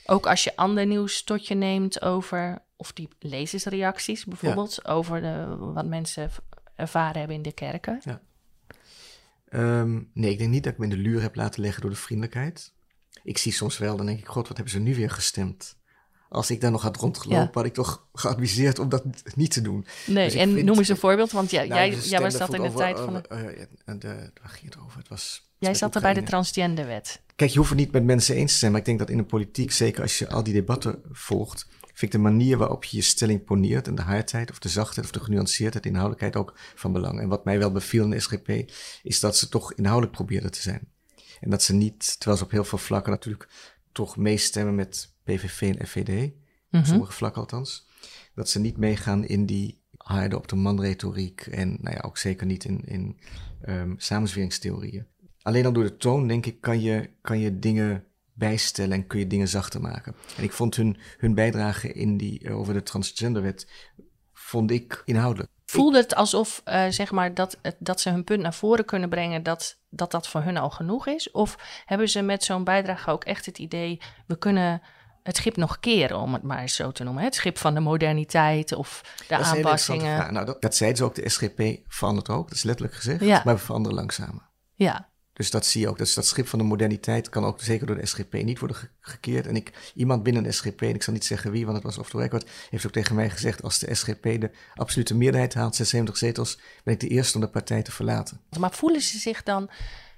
ook 0.05 0.27
als 0.27 0.43
je 0.43 0.55
ander 0.55 0.85
nieuws 0.85 1.23
tot 1.23 1.47
je 1.47 1.55
neemt 1.55 2.01
over, 2.01 2.61
of 2.75 2.91
die 2.93 3.09
lezersreacties 3.19 4.25
bijvoorbeeld, 4.25 4.87
over 4.87 5.21
de, 5.21 5.55
wat 5.57 5.85
mensen 5.85 6.31
ervaren 6.75 7.17
hebben 7.17 7.35
in 7.35 7.41
de 7.41 7.53
kerken? 7.53 8.01
Ja. 8.03 8.21
Um, 9.55 10.09
nee, 10.13 10.31
ik 10.31 10.37
denk 10.37 10.49
niet 10.49 10.63
dat 10.63 10.73
ik 10.73 10.77
me 10.77 10.83
in 10.83 10.89
de 10.89 10.97
luur 10.97 11.21
heb 11.21 11.35
laten 11.35 11.61
leggen 11.61 11.81
door 11.81 11.91
de 11.91 11.97
vriendelijkheid. 11.97 12.73
Ik 13.23 13.37
zie 13.37 13.51
soms 13.51 13.77
wel, 13.77 13.97
dan 13.97 14.05
denk 14.05 14.19
ik, 14.19 14.27
god, 14.27 14.47
wat 14.47 14.57
hebben 14.57 14.73
ze 14.73 14.79
nu 14.79 14.95
weer 14.95 15.09
gestemd? 15.09 15.77
Als 16.29 16.51
ik 16.51 16.61
daar 16.61 16.71
nog 16.71 16.81
had 16.81 16.97
rondgelopen, 16.97 17.51
had 17.53 17.65
ik 17.65 17.73
toch 17.73 18.07
geadviseerd 18.13 18.79
om 18.79 18.89
dat 18.89 19.03
niet 19.35 19.51
te 19.51 19.61
doen. 19.61 19.85
Nee, 20.05 20.25
dus 20.25 20.35
en 20.35 20.65
noem 20.65 20.77
eens 20.77 20.87
een 20.87 20.97
voorbeeld, 20.97 21.31
want 21.31 21.51
ja, 21.51 21.63
nou, 21.63 21.73
jij, 21.73 21.99
jij 21.99 22.21
was 22.21 22.37
dat 22.37 22.53
in 22.53 22.61
de 22.61 22.73
tijd 22.73 22.99
van... 22.99 23.13
De... 23.13 23.23
Uh, 23.31 23.39
uh, 23.95 23.99
de, 23.99 24.31
waar 24.41 24.49
ging 24.49 24.73
het 24.73 24.83
over? 24.83 24.97
Het 24.97 25.07
was 25.07 25.51
Jij 25.57 25.73
zat 25.73 25.95
er 25.95 26.01
bij 26.01 26.13
de 26.13 26.23
transgenderwet. 26.23 27.21
Kijk, 27.35 27.51
je 27.51 27.57
hoeft 27.57 27.69
het 27.69 27.79
niet 27.79 27.91
met 27.91 28.03
mensen 28.03 28.35
eens 28.35 28.51
te 28.51 28.57
zijn, 28.57 28.71
maar 28.71 28.79
ik 28.79 28.85
denk 28.85 28.99
dat 28.99 29.09
in 29.09 29.17
de 29.17 29.23
politiek, 29.23 29.71
zeker 29.71 30.01
als 30.01 30.17
je 30.17 30.29
al 30.29 30.43
die 30.43 30.53
debatten 30.53 31.01
volgt, 31.11 31.67
vind 31.93 32.01
ik 32.01 32.11
de 32.11 32.17
manier 32.29 32.57
waarop 32.57 32.83
je 32.83 32.97
je 32.97 33.03
stelling 33.03 33.43
poneert 33.43 33.87
en 33.87 33.95
de 33.95 34.01
hardheid 34.01 34.51
of 34.51 34.59
de 34.59 34.69
zachtheid 34.69 35.05
of 35.05 35.11
de 35.11 35.19
genuanceerdheid, 35.19 35.83
de 35.83 35.89
inhoudelijkheid 35.89 36.35
ook 36.35 36.57
van 36.75 36.93
belang. 36.93 37.19
En 37.19 37.27
wat 37.27 37.45
mij 37.45 37.57
wel 37.57 37.71
beviel 37.71 38.03
in 38.03 38.09
de 38.09 38.19
SGP, 38.19 38.49
is 39.03 39.19
dat 39.19 39.37
ze 39.37 39.49
toch 39.49 39.73
inhoudelijk 39.73 40.15
probeerden 40.15 40.51
te 40.51 40.61
zijn. 40.61 40.91
En 41.39 41.49
dat 41.49 41.63
ze 41.63 41.73
niet, 41.73 42.15
terwijl 42.15 42.37
ze 42.37 42.43
op 42.43 42.51
heel 42.51 42.63
veel 42.63 42.77
vlakken 42.77 43.11
natuurlijk 43.11 43.49
toch 43.91 44.17
meestemmen 44.17 44.75
met 44.75 45.15
PVV 45.23 45.61
en 45.61 45.87
FVD, 45.87 46.31
op 46.31 46.33
mhm. 46.69 46.85
sommige 46.85 47.11
vlakken 47.11 47.41
althans, 47.41 47.87
dat 48.35 48.49
ze 48.49 48.59
niet 48.59 48.77
meegaan 48.77 49.25
in 49.25 49.45
die 49.45 49.81
harde 49.97 50.35
op 50.35 50.47
de 50.47 50.55
man 50.55 50.81
retoriek 50.81 51.41
en 51.41 51.77
nou 51.81 51.95
ja, 51.95 52.01
ook 52.01 52.17
zeker 52.17 52.45
niet 52.45 52.65
in, 52.65 52.81
in 52.85 53.19
um, 53.65 53.95
samenzweringstheorieën 53.97 55.07
alleen 55.43 55.65
al 55.65 55.73
door 55.73 55.83
de 55.83 55.97
toon, 55.97 56.27
denk 56.27 56.45
ik, 56.45 56.61
kan 56.61 56.81
je, 56.81 57.09
kan 57.21 57.39
je 57.39 57.59
dingen 57.59 58.03
bijstellen 58.33 58.91
en 58.91 59.07
kun 59.07 59.19
je 59.19 59.27
dingen 59.27 59.47
zachter 59.47 59.81
maken. 59.81 60.15
En 60.37 60.43
ik 60.43 60.51
vond 60.51 60.75
hun, 60.75 60.97
hun 61.17 61.33
bijdrage 61.33 61.93
in 61.93 62.17
die, 62.17 62.43
eh, 62.43 62.57
over 62.57 62.73
de 62.73 62.83
transgenderwet, 62.83 63.67
vond 64.33 64.71
ik 64.71 65.01
inhoudelijk. 65.05 65.51
Voelde 65.65 65.97
het 65.97 66.15
alsof, 66.15 66.61
uh, 66.65 66.85
zeg 66.89 67.11
maar, 67.11 67.33
dat, 67.33 67.57
dat 67.79 68.01
ze 68.01 68.09
hun 68.09 68.23
punt 68.23 68.41
naar 68.41 68.53
voren 68.53 68.85
kunnen 68.85 69.09
brengen, 69.09 69.43
dat, 69.43 69.77
dat 69.89 70.11
dat 70.11 70.27
voor 70.27 70.41
hun 70.41 70.57
al 70.57 70.69
genoeg 70.69 71.07
is? 71.07 71.31
Of 71.31 71.57
hebben 71.85 72.09
ze 72.09 72.21
met 72.21 72.43
zo'n 72.43 72.63
bijdrage 72.63 73.11
ook 73.11 73.23
echt 73.23 73.45
het 73.45 73.57
idee, 73.57 74.01
we 74.27 74.37
kunnen 74.37 74.81
het 75.23 75.35
schip 75.35 75.55
nog 75.55 75.79
keren, 75.79 76.17
om 76.17 76.33
het 76.33 76.43
maar 76.43 76.59
eens 76.59 76.75
zo 76.75 76.91
te 76.91 77.03
noemen. 77.03 77.23
Het 77.23 77.35
schip 77.35 77.57
van 77.57 77.73
de 77.73 77.79
moderniteit 77.79 78.71
of 78.73 79.15
de 79.27 79.37
aanpassingen. 79.37 80.33
Nou, 80.33 80.45
dat, 80.45 80.61
dat 80.61 80.75
zei 80.75 80.95
ze 80.95 81.03
ook, 81.03 81.15
de 81.15 81.29
SGP 81.29 81.61
verandert 81.87 82.29
ook, 82.29 82.47
dat 82.47 82.57
is 82.57 82.63
letterlijk 82.63 82.95
gezegd, 82.95 83.23
ja. 83.23 83.41
maar 83.45 83.55
we 83.55 83.61
veranderen 83.61 83.97
langzamer. 83.97 84.49
Ja, 84.73 85.09
dus 85.33 85.51
dat 85.51 85.65
zie 85.65 85.81
je 85.81 85.89
ook. 85.89 85.97
Dus 85.97 86.13
dat 86.13 86.25
schip 86.25 86.47
van 86.47 86.59
de 86.59 86.65
moderniteit 86.65 87.29
kan 87.29 87.45
ook 87.45 87.61
zeker 87.61 87.87
door 87.87 87.95
de 87.95 88.05
SGP 88.05 88.33
niet 88.33 88.59
worden 88.59 88.77
gekeerd. 88.99 89.47
En 89.47 89.55
ik, 89.55 89.91
iemand 89.95 90.23
binnen 90.23 90.43
de 90.43 90.51
SGP, 90.51 90.81
en 90.81 90.95
ik 90.95 91.03
zal 91.03 91.13
niet 91.13 91.25
zeggen 91.25 91.51
wie, 91.51 91.63
want 91.65 91.75
het 91.75 91.85
was 91.85 91.97
off 91.97 92.09
the 92.09 92.17
record, 92.17 92.49
heeft 92.69 92.85
ook 92.85 92.91
tegen 92.91 93.15
mij 93.15 93.29
gezegd: 93.29 93.63
als 93.63 93.79
de 93.79 93.93
SGP 93.93 94.23
de 94.23 94.51
absolute 94.75 95.15
meerderheid 95.15 95.53
haalt, 95.53 95.75
76 95.75 96.17
zetels, 96.17 96.59
ben 96.83 96.93
ik 96.93 96.99
de 96.99 97.07
eerste 97.07 97.35
om 97.35 97.41
de 97.41 97.49
partij 97.49 97.81
te 97.81 97.91
verlaten. 97.91 98.41
Maar 98.59 98.71
voelen 98.71 99.01
ze 99.01 99.17
zich 99.17 99.43
dan 99.43 99.69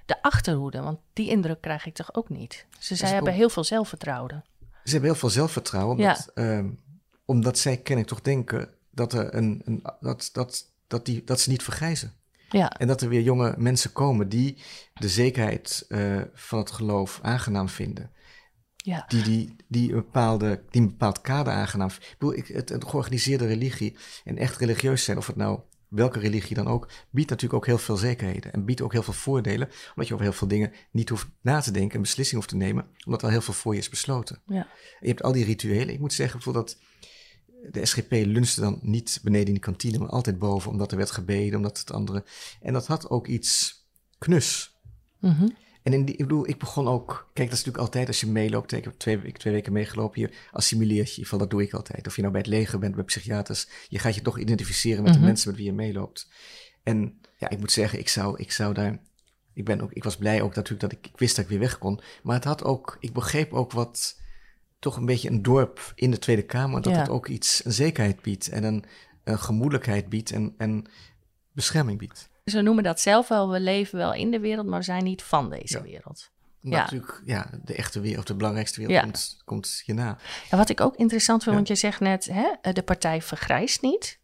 de 0.06 0.22
achterhoede? 0.22 0.80
Want 0.80 0.98
die 1.12 1.28
indruk 1.28 1.60
krijg 1.60 1.86
ik 1.86 1.94
toch 1.94 2.14
ook 2.14 2.28
niet? 2.28 2.66
Ze 2.78 2.94
zij 2.94 3.08
hebben 3.08 3.32
heel 3.32 3.50
veel 3.50 3.64
zelfvertrouwen. 3.64 4.44
Ze 4.84 4.92
hebben 4.92 5.10
heel 5.10 5.18
veel 5.18 5.30
zelfvertrouwen, 5.30 5.96
omdat, 5.96 6.30
ja. 6.34 6.56
um, 6.56 6.80
omdat 7.24 7.58
zij, 7.58 7.76
ken 7.76 7.98
ik 7.98 8.06
toch 8.06 8.20
denken, 8.20 8.68
dat, 8.90 9.12
er 9.12 9.34
een, 9.34 9.62
een, 9.64 9.84
dat, 10.00 10.30
dat, 10.32 10.70
dat, 10.86 11.04
die, 11.04 11.24
dat 11.24 11.40
ze 11.40 11.50
niet 11.50 11.62
vergrijzen. 11.62 12.12
Ja, 12.48 12.70
En 12.70 12.86
dat 12.86 13.00
er 13.00 13.08
weer 13.08 13.20
jonge 13.20 13.54
mensen 13.58 13.92
komen 13.92 14.28
die 14.28 14.62
de 14.94 15.08
zekerheid 15.08 15.84
eh, 15.88 16.20
van 16.32 16.58
het 16.58 16.70
geloof 16.70 17.18
aangenaam 17.22 17.68
vinden. 17.68 18.10
ja. 18.76 19.04
Die, 19.08 19.22
die, 19.22 19.56
die, 19.68 19.88
een, 19.88 19.96
bepaalde, 19.96 20.62
die 20.70 20.80
een 20.80 20.88
bepaald 20.88 21.20
kader 21.20 21.52
aangenaam 21.52 21.90
vinden. 21.90 22.08
Ik 22.08 22.18
bedoel, 22.18 22.36
ik, 22.36 22.46
het, 22.46 22.68
het 22.68 22.84
georganiseerde 22.84 23.46
religie 23.46 23.96
en 24.24 24.38
echt 24.38 24.56
religieus 24.56 25.04
zijn, 25.04 25.18
of 25.18 25.26
het 25.26 25.36
nou 25.36 25.60
welke 25.88 26.18
religie 26.18 26.54
dan 26.56 26.66
ook, 26.66 26.88
biedt 27.10 27.30
natuurlijk 27.30 27.62
ook 27.62 27.66
heel 27.66 27.78
veel 27.78 27.96
zekerheden. 27.96 28.52
En 28.52 28.64
biedt 28.64 28.80
ook 28.80 28.92
heel 28.92 29.02
veel 29.02 29.12
voordelen, 29.12 29.68
omdat 29.88 30.06
je 30.08 30.12
over 30.14 30.26
heel 30.26 30.34
veel 30.34 30.48
dingen 30.48 30.72
niet 30.90 31.08
hoeft 31.08 31.26
na 31.40 31.60
te 31.60 31.70
denken 31.70 31.94
en 31.96 32.02
beslissingen 32.02 32.44
hoeft 32.44 32.58
te 32.58 32.64
nemen, 32.64 32.86
omdat 33.04 33.22
al 33.22 33.28
heel 33.28 33.40
veel 33.40 33.54
voor 33.54 33.72
je 33.72 33.80
is 33.80 33.88
besloten. 33.88 34.42
ja. 34.46 34.68
Je 35.00 35.08
hebt 35.08 35.22
al 35.22 35.32
die 35.32 35.44
rituelen. 35.44 35.94
Ik 35.94 36.00
moet 36.00 36.12
zeggen 36.12 36.36
bijvoorbeeld 36.36 36.68
dat 36.68 36.78
de 37.70 37.86
SGP 37.86 38.10
lunchte 38.10 38.60
dan 38.60 38.78
niet 38.82 39.20
beneden 39.22 39.46
in 39.48 39.54
de 39.54 39.60
kantine, 39.60 39.98
maar 39.98 40.08
altijd 40.08 40.38
boven, 40.38 40.70
omdat 40.70 40.90
er 40.90 40.96
werd 40.96 41.10
gebeden, 41.10 41.56
omdat 41.56 41.78
het 41.78 41.92
andere. 41.92 42.24
En 42.60 42.72
dat 42.72 42.86
had 42.86 43.10
ook 43.10 43.26
iets 43.26 43.84
knus. 44.18 44.76
Mhm. 45.20 45.48
En 45.82 45.92
in 45.92 46.04
die, 46.04 46.14
ik 46.16 46.26
bedoel, 46.26 46.48
ik 46.48 46.58
begon 46.58 46.88
ook. 46.88 47.30
Kijk, 47.32 47.48
dat 47.48 47.58
is 47.58 47.64
natuurlijk 47.64 47.84
altijd 47.84 48.06
als 48.06 48.20
je 48.20 48.26
meeloopt. 48.26 48.72
Ik 48.72 48.84
heb 48.84 48.92
twee, 48.96 49.18
ik 49.22 49.38
twee 49.38 49.52
weken 49.52 49.72
meegelopen. 49.72 50.20
Je 50.20 50.30
assimileert 50.50 51.14
je. 51.14 51.26
Van 51.26 51.38
dat 51.38 51.50
doe 51.50 51.62
ik 51.62 51.72
altijd. 51.72 52.06
Of 52.06 52.14
je 52.14 52.20
nou 52.20 52.32
bij 52.32 52.42
het 52.42 52.50
leger 52.50 52.78
bent, 52.78 52.94
bij 52.94 53.04
psychiaters. 53.04 53.68
Je 53.88 53.98
gaat 53.98 54.14
je 54.14 54.22
toch 54.22 54.38
identificeren 54.38 55.02
met 55.02 55.12
Mhm. 55.12 55.20
de 55.20 55.26
mensen 55.26 55.48
met 55.48 55.56
wie 55.56 55.66
je 55.66 55.72
meeloopt. 55.72 56.28
En 56.82 57.20
ja, 57.36 57.50
ik 57.50 57.58
moet 57.58 57.72
zeggen, 57.72 57.98
ik 57.98 58.08
zou, 58.08 58.38
ik 58.38 58.52
zou 58.52 58.74
daar. 58.74 58.98
Ik, 59.54 59.64
ben 59.64 59.80
ook, 59.80 59.92
ik 59.92 60.04
was 60.04 60.16
blij 60.16 60.42
ook 60.42 60.54
natuurlijk 60.54 60.80
dat 60.80 60.92
ik, 60.92 61.06
ik 61.06 61.18
wist 61.18 61.36
dat 61.36 61.44
ik 61.44 61.50
weer 61.50 61.60
weg 61.60 61.78
kon. 61.78 62.00
Maar 62.22 62.34
het 62.34 62.44
had 62.44 62.64
ook. 62.64 62.96
Ik 63.00 63.12
begreep 63.12 63.52
ook 63.52 63.72
wat. 63.72 64.20
Toch 64.78 64.96
een 64.96 65.06
beetje 65.06 65.30
een 65.30 65.42
dorp 65.42 65.92
in 65.94 66.10
de 66.10 66.18
Tweede 66.18 66.42
Kamer. 66.42 66.82
Dat 66.82 66.92
Ja. 66.92 66.98
het 66.98 67.08
ook 67.08 67.28
iets. 67.28 67.64
Een 67.64 67.72
zekerheid 67.72 68.22
biedt. 68.22 68.48
En 68.48 68.64
een, 68.64 68.84
een 69.24 69.38
gemoedelijkheid 69.38 70.08
biedt. 70.08 70.30
En, 70.30 70.54
en 70.58 70.84
bescherming 71.52 71.98
biedt. 71.98 72.28
Ze 72.44 72.60
noemen 72.60 72.84
dat 72.84 73.00
zelf 73.00 73.28
wel, 73.28 73.50
we 73.50 73.60
leven 73.60 73.98
wel 73.98 74.14
in 74.14 74.30
de 74.30 74.40
wereld, 74.40 74.66
maar 74.66 74.78
we 74.78 74.84
zijn 74.84 75.04
niet 75.04 75.22
van 75.22 75.50
deze 75.50 75.76
Ja. 75.76 75.82
wereld. 75.82 76.30
Ja. 76.60 76.78
natuurlijk, 76.78 77.22
ja, 77.24 77.50
de 77.64 77.74
echte 77.74 78.00
wereld, 78.00 78.18
of 78.18 78.24
de 78.24 78.34
belangrijkste 78.34 78.78
wereld 78.80 78.96
Ja. 78.96 79.02
komt, 79.02 79.40
komt 79.44 79.82
hierna. 79.84 80.18
Ja, 80.50 80.56
wat 80.56 80.68
ik 80.68 80.80
ook 80.80 80.96
interessant 80.96 81.42
vind, 81.42 81.54
want 81.54 81.68
je 81.68 81.74
zegt 81.74 82.00
net, 82.00 82.24
hè, 82.32 82.72
de 82.72 82.82
partij 82.82 83.22
vergrijst 83.22 83.82
niet. 83.82 84.18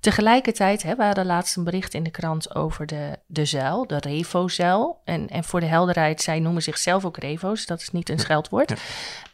Tegelijkertijd, 0.00 0.82
hè, 0.82 0.96
we 0.96 1.04
hadden 1.04 1.26
laatst 1.26 1.56
een 1.56 1.64
bericht 1.64 1.94
in 1.94 2.02
de 2.02 2.10
krant 2.10 2.54
over 2.54 2.86
de, 2.86 3.18
de 3.26 3.44
zuil, 3.44 3.86
de 3.86 3.98
Revo-zuil. 3.98 5.00
En, 5.04 5.28
en 5.28 5.44
voor 5.44 5.60
de 5.60 5.66
helderheid, 5.66 6.22
zij 6.22 6.40
noemen 6.40 6.62
zichzelf 6.62 7.04
ook 7.04 7.16
Revo's, 7.16 7.66
dat 7.66 7.80
is 7.80 7.90
niet 7.90 8.08
een 8.08 8.18
scheldwoord. 8.18 8.74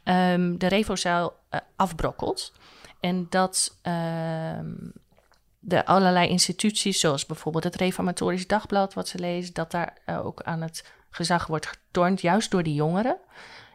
Ehm, 0.02 0.56
de 0.56 0.66
Revo-zuil 0.66 1.36
eh, 1.48 1.60
afbrokkelt. 1.76 2.52
En 3.00 3.26
dat 3.30 3.78
ehm, 3.82 4.72
de 5.58 5.86
allerlei 5.86 6.28
instituties, 6.28 7.00
zoals 7.00 7.26
bijvoorbeeld 7.26 7.64
het 7.64 7.76
Reformatorisch 7.76 8.46
Dagblad, 8.46 8.94
wat 8.94 9.08
ze 9.08 9.18
lezen, 9.18 9.54
dat 9.54 9.70
daar 9.70 9.96
eh, 10.04 10.26
ook 10.26 10.42
aan 10.42 10.62
het 10.62 10.92
gezag 11.10 11.46
wordt 11.46 11.66
getornd, 11.66 12.20
juist 12.20 12.50
door 12.50 12.62
die 12.62 12.74
jongeren. 12.74 13.16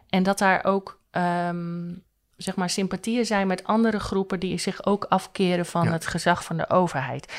En 0.08 0.22
dat 0.22 0.38
daar 0.38 0.64
ook 0.64 1.00
ehm, 1.10 1.92
zeg 2.42 2.56
maar 2.56 2.70
sympathieën 2.70 3.26
zijn 3.26 3.46
met 3.46 3.64
andere 3.64 4.00
groepen 4.00 4.40
die 4.40 4.58
zich 4.58 4.84
ook 4.86 5.04
afkeren 5.04 5.66
van 5.66 5.84
Ja. 5.84 5.92
het 5.92 6.06
gezag 6.06 6.44
van 6.44 6.56
de 6.56 6.70
overheid. 6.70 7.32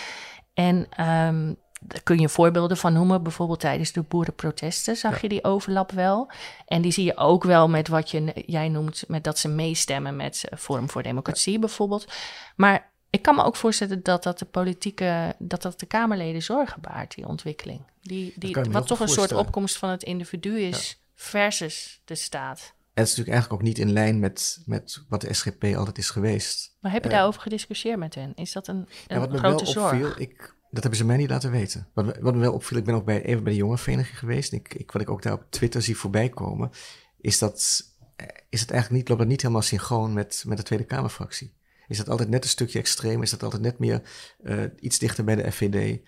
En 0.53 0.87
ehm, 0.89 1.53
daar 1.81 2.01
kun 2.03 2.19
je 2.19 2.29
voorbeelden 2.29 2.77
van 2.77 2.93
noemen. 2.93 3.23
Bijvoorbeeld 3.23 3.59
tijdens 3.59 3.91
de 3.91 4.01
boerenprotesten 4.01 4.95
zag 4.95 5.21
je 5.21 5.29
die 5.29 5.43
overlap 5.43 5.91
wel. 5.91 6.31
En 6.65 6.81
die 6.81 6.91
zie 6.91 7.05
je 7.05 7.17
ook 7.17 7.43
wel 7.43 7.69
met 7.69 7.87
wat 7.87 8.11
je, 8.11 8.43
jij 8.45 8.69
noemt, 8.69 9.03
met 9.07 9.23
dat 9.23 9.39
ze 9.39 9.47
meestemmen 9.47 10.15
met 10.15 10.45
eh, 10.49 10.57
Forum 10.57 10.89
voor 10.89 11.03
Democratie 11.03 11.59
bijvoorbeeld. 11.59 12.13
Maar 12.55 12.89
ik 13.09 13.21
kan 13.21 13.35
me 13.35 13.43
ook 13.43 13.55
voorstellen 13.55 14.03
dat 14.03 14.23
dat 14.23 14.39
de 14.39 14.45
politieke, 14.45 15.35
dat 15.39 15.61
dat 15.61 15.79
de 15.79 15.85
Kamerleden 15.85 16.41
zorgen 16.41 16.81
baart, 16.81 17.15
die 17.15 17.27
ontwikkeling. 17.27 17.81
Die, 18.01 18.33
die, 18.35 18.57
wat 18.69 18.87
toch 18.87 18.99
een 18.99 19.07
soort 19.07 19.33
opkomst 19.33 19.77
van 19.77 19.89
het 19.89 20.03
individu 20.03 20.59
is 20.59 21.01
versus 21.15 22.01
de 22.05 22.15
staat. 22.15 22.73
Het 23.01 23.09
is 23.11 23.17
natuurlijk 23.17 23.29
eigenlijk 23.29 23.53
ook 23.53 23.67
niet 23.67 23.87
in 23.87 23.93
lijn 23.93 24.19
met, 24.19 24.61
met 24.65 25.03
wat 25.09 25.21
de 25.21 25.33
SGP 25.33 25.63
altijd 25.63 25.97
is 25.97 26.09
geweest. 26.09 26.77
Maar 26.79 26.91
heb 26.91 27.03
je 27.03 27.09
Eh, 27.09 27.15
daarover 27.15 27.41
gediscussieerd 27.41 27.99
met 27.99 28.15
hen? 28.15 28.33
Is 28.35 28.51
dat 28.51 28.67
een, 28.67 28.75
een 28.75 28.87
Ja, 29.07 29.19
wat 29.19 29.31
me 29.31 29.37
grote 29.37 29.63
wel 29.63 29.73
zorg? 29.73 30.17
ik, 30.17 30.55
dat 30.69 30.81
hebben 30.81 30.95
ze 30.95 31.05
mij 31.05 31.17
niet 31.17 31.29
laten 31.29 31.51
weten. 31.51 31.87
Wat 31.93 32.05
me, 32.05 32.15
wat 32.19 32.33
me 32.33 32.39
wel 32.39 32.53
opviel, 32.53 32.77
ik 32.77 32.83
ben 32.83 32.95
ook 32.95 33.05
bij, 33.05 33.23
even 33.23 33.43
bij 33.43 33.51
de 33.51 33.57
jongerenvereniging 33.57 34.19
geweest. 34.19 34.53
Ik, 34.53 34.73
ik, 34.73 34.91
wat 34.91 35.01
ik 35.01 35.09
ook 35.09 35.21
daar 35.21 35.33
op 35.33 35.45
Twitter 35.49 35.81
zie 35.81 35.97
voorbij 35.97 36.29
komen, 36.29 36.69
is 37.21 37.39
dat 37.39 37.83
eh, 38.15 38.25
is 38.49 38.61
het 38.61 38.71
eigenlijk 38.71 38.99
niet, 38.99 39.09
loopt 39.09 39.21
dat 39.21 39.29
niet 39.29 39.41
helemaal 39.41 39.61
synchroon 39.61 40.13
met, 40.13 40.43
met 40.47 40.57
de 40.57 40.63
Tweede 40.63 40.85
Kamerfractie. 40.85 41.53
Is 41.87 41.97
dat 41.97 42.09
altijd 42.09 42.29
net 42.29 42.43
een 42.43 42.49
stukje 42.49 42.79
extreem? 42.79 43.21
Is 43.21 43.29
dat 43.29 43.43
altijd 43.43 43.61
net 43.61 43.79
meer 43.79 44.01
eh, 44.43 44.63
iets 44.79 44.99
dichter 44.99 45.23
bij 45.23 45.35
de 45.35 45.51
FVD? 45.51 45.99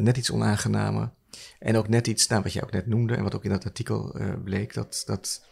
net 0.00 0.16
iets 0.16 0.30
onaangenamer. 0.30 1.12
En 1.58 1.76
ook 1.76 1.88
net 1.88 2.06
iets, 2.06 2.26
nou, 2.26 2.42
wat 2.42 2.52
jij 2.52 2.62
ook 2.62 2.72
net 2.72 2.86
noemde, 2.86 3.14
en 3.14 3.22
wat 3.22 3.34
ook 3.34 3.44
in 3.44 3.50
dat 3.50 3.64
artikel 3.64 4.16
bleek, 4.44 4.74
dat, 4.74 5.02
dat 5.06 5.44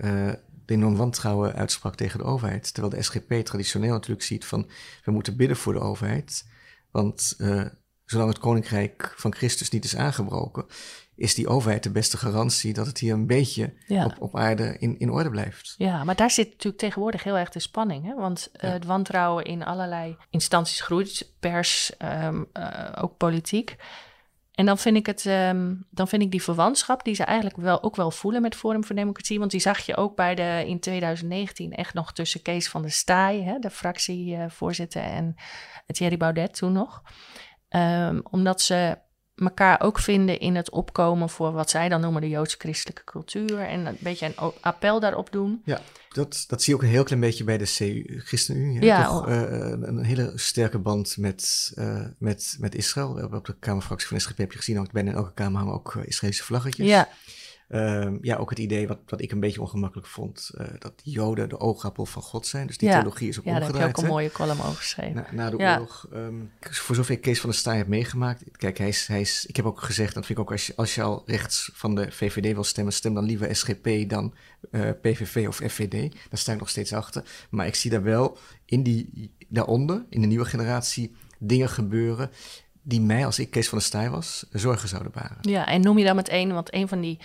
eh, 0.00 0.32
de 0.66 0.74
enorm 0.74 0.96
wantrouwen 0.96 1.54
uitsprak 1.54 1.94
tegen 1.94 2.18
de 2.18 2.24
overheid. 2.24 2.74
Terwijl 2.74 2.94
de 2.94 3.02
SGP 3.02 3.32
traditioneel 3.32 3.92
natuurlijk 3.92 4.22
ziet 4.22 4.44
van, 4.44 4.68
we 5.04 5.10
moeten 5.12 5.36
bidden 5.36 5.56
voor 5.56 5.72
de 5.72 5.80
overheid. 5.80 6.48
Want 6.90 7.34
eh, 7.38 7.64
zolang 8.04 8.28
het 8.28 8.38
koninkrijk 8.38 9.14
van 9.16 9.34
Christus 9.34 9.70
niet 9.70 9.84
is 9.84 9.96
aangebroken, 9.96 10.64
is 11.16 11.34
die 11.34 11.48
overheid 11.48 11.82
de 11.82 11.90
beste 11.90 12.16
garantie 12.16 12.72
dat 12.72 12.86
het 12.86 12.98
hier 12.98 13.12
een 13.12 13.26
beetje 13.26 13.74
Ja. 13.86 14.04
op, 14.04 14.16
op 14.18 14.36
aarde 14.36 14.76
in, 14.78 14.98
in 14.98 15.10
orde 15.10 15.30
blijft. 15.30 15.74
Ja, 15.78 16.04
maar 16.04 16.16
daar 16.16 16.30
zit 16.30 16.50
natuurlijk 16.50 16.82
tegenwoordig 16.82 17.22
heel 17.22 17.36
erg 17.36 17.50
de 17.50 17.58
spanning. 17.60 18.04
Hè? 18.04 18.14
Want 18.14 18.50
eh, 18.52 18.70
het 18.70 18.84
wantrouwen 18.84 19.44
in 19.44 19.64
allerlei 19.64 20.16
instanties 20.30 20.80
groeit, 20.80 21.32
pers, 21.40 21.96
ehm, 21.96 22.42
eh, 22.52 23.02
ook 23.02 23.16
politiek. 23.16 23.76
En 24.60 24.66
dan 24.66 24.78
vind 24.78 24.96
ik 24.96 25.06
het, 25.06 25.26
ehm, 25.26 25.74
dan 25.90 26.08
vind 26.08 26.22
ik 26.22 26.30
die 26.30 26.42
verwantschap 26.42 27.04
die 27.04 27.14
ze 27.14 27.24
eigenlijk 27.24 27.56
wel 27.56 27.82
ook 27.82 27.96
wel 27.96 28.10
voelen 28.10 28.42
met 28.42 28.54
Forum 28.54 28.84
voor 28.84 28.96
Democratie. 28.96 29.38
Want 29.38 29.50
die 29.50 29.60
zag 29.60 29.78
je 29.78 29.96
ook 29.96 30.16
bij 30.16 30.34
de 30.34 30.64
in 30.66 30.80
2019 30.80 31.72
echt 31.72 31.94
nog 31.94 32.12
tussen 32.12 32.42
Kees 32.42 32.68
van 32.68 32.82
der 32.82 32.90
Staaij, 32.90 33.56
de 33.60 33.70
fractievoorzitter, 33.70 35.02
en 35.02 35.36
Thierry 35.86 36.16
Baudet 36.16 36.54
toen 36.54 36.72
nog. 36.72 37.02
Ehm, 37.68 38.20
omdat 38.30 38.60
ze 38.60 38.98
elkaar 39.48 39.80
ook 39.80 39.98
vinden 39.98 40.38
in 40.38 40.54
het 40.54 40.70
opkomen 40.70 41.28
voor 41.28 41.52
wat 41.52 41.70
zij 41.70 41.88
dan 41.88 42.00
noemen 42.00 42.20
de 42.20 42.28
joods-christelijke 42.28 43.04
cultuur. 43.04 43.60
En 43.60 43.86
een 43.86 43.96
beetje 44.00 44.26
een 44.26 44.52
appel 44.60 45.00
daarop 45.00 45.32
doen. 45.32 45.62
Ja, 45.64 45.80
dat, 46.08 46.44
dat 46.48 46.62
zie 46.62 46.72
je 46.72 46.78
ook 46.78 46.84
een 46.84 46.92
heel 46.92 47.04
klein 47.04 47.20
beetje 47.20 47.44
bij 47.44 47.58
de 47.58 47.74
CU, 47.76 48.20
ChristenUnie. 48.24 48.82
Ja, 48.82 49.04
Toch, 49.04 49.26
oh. 49.26 49.32
eh, 49.32 49.70
een, 49.70 50.04
hele 50.04 50.32
sterke 50.34 50.78
band 50.78 51.16
met, 51.16 51.72
eh, 51.74 52.04
met, 52.18 52.56
met 52.60 52.74
Israël. 52.74 53.28
Op- 53.32 53.46
de 53.46 53.56
Kamerfractie 53.58 54.08
van 54.08 54.16
de 54.16 54.22
SGP 54.22 54.38
heb 54.38 54.52
je 54.52 54.58
gezien, 54.58 54.78
ook 54.78 54.92
bijna 54.92 55.10
in 55.10 55.16
elke 55.16 55.34
Kamer 55.34 55.58
hangen 55.58 55.74
ook 55.74 55.94
eh, 55.96 56.06
Israëlische 56.06 56.44
vlaggetjes. 56.44 56.86
Ja, 56.86 57.08
Ehm, 57.70 58.18
ja, 58.20 58.36
ook 58.36 58.50
het 58.50 58.58
idee 58.58 58.86
wat, 58.88 58.98
wat 59.06 59.20
ik 59.20 59.32
een 59.32 59.40
beetje 59.40 59.60
ongemakkelijk 59.60 60.08
vond, 60.08 60.50
eh, 60.58 60.66
dat 60.78 60.92
Joden 61.02 61.48
de 61.48 61.58
oogappel 61.60 62.06
van 62.06 62.22
God 62.22 62.46
zijn. 62.46 62.66
Dus 62.66 62.78
die 62.78 62.88
Ja. 62.88 62.94
theologie 62.94 63.28
is 63.28 63.38
ook 63.38 63.44
ja 63.44 63.50
daar 63.50 63.60
heb 63.62 63.68
je 63.70 63.74
omgedraaid. 63.76 63.98
ook 63.98 64.04
een 64.04 64.10
mooie 64.16 64.32
column 64.32 64.60
over 64.60 64.76
geschreven. 64.76 65.14
Na, 65.14 65.26
na 65.32 65.50
de 65.50 65.56
Ja. 65.58 65.72
oorlog. 65.74 66.06
ehm, 66.12 66.34
voor 66.60 66.94
zover 66.94 67.14
ik 67.14 67.20
Kees 67.20 67.40
van 67.40 67.50
der 67.50 67.58
Staaij 67.58 67.76
heb 67.76 67.86
meegemaakt. 67.86 68.44
Kijk, 68.56 68.78
hij 68.78 68.88
is, 68.88 69.06
hij 69.06 69.20
is, 69.20 69.46
ik 69.46 69.56
heb 69.56 69.64
ook 69.64 69.80
gezegd, 69.82 70.14
dat 70.14 70.26
vind 70.26 70.38
ik 70.38 70.44
ook 70.44 70.50
als 70.50 70.66
je, 70.66 70.72
als 70.76 70.94
je 70.94 71.02
al 71.02 71.22
rechts 71.26 71.70
van 71.74 71.94
de 71.94 72.10
VVD 72.12 72.52
wil 72.54 72.64
stemmen, 72.64 72.92
stem 72.92 73.14
dan 73.14 73.24
liever 73.24 73.56
SGP 73.56 73.88
dan 74.08 74.34
eh, 74.70 74.88
PVV 75.02 75.44
of 75.48 75.56
FVD. 75.56 76.12
Daar 76.12 76.38
sta 76.38 76.52
ik 76.52 76.58
nog 76.58 76.68
steeds 76.68 76.92
achter. 76.92 77.24
Maar 77.50 77.66
ik 77.66 77.74
zie 77.74 77.90
daar 77.90 78.02
wel 78.02 78.38
in 78.64 78.82
die, 78.82 79.30
daaronder, 79.48 80.04
in 80.08 80.20
de 80.20 80.26
nieuwe 80.26 80.44
generatie, 80.44 81.14
dingen 81.38 81.68
gebeuren 81.68 82.30
die 82.82 83.00
mij, 83.00 83.24
als 83.26 83.38
ik 83.38 83.50
Kees 83.50 83.68
van 83.68 83.78
der 83.78 83.86
Staaij 83.86 84.10
was, 84.10 84.46
zorgen 84.52 84.88
zouden 84.88 85.12
baren. 85.12 85.36
Ja, 85.40 85.66
en 85.66 85.80
noem 85.80 85.98
je 85.98 86.04
dan 86.04 86.16
meteen, 86.16 86.52
want 86.52 86.74
een 86.74 86.88
van 86.88 87.00
die 87.00 87.18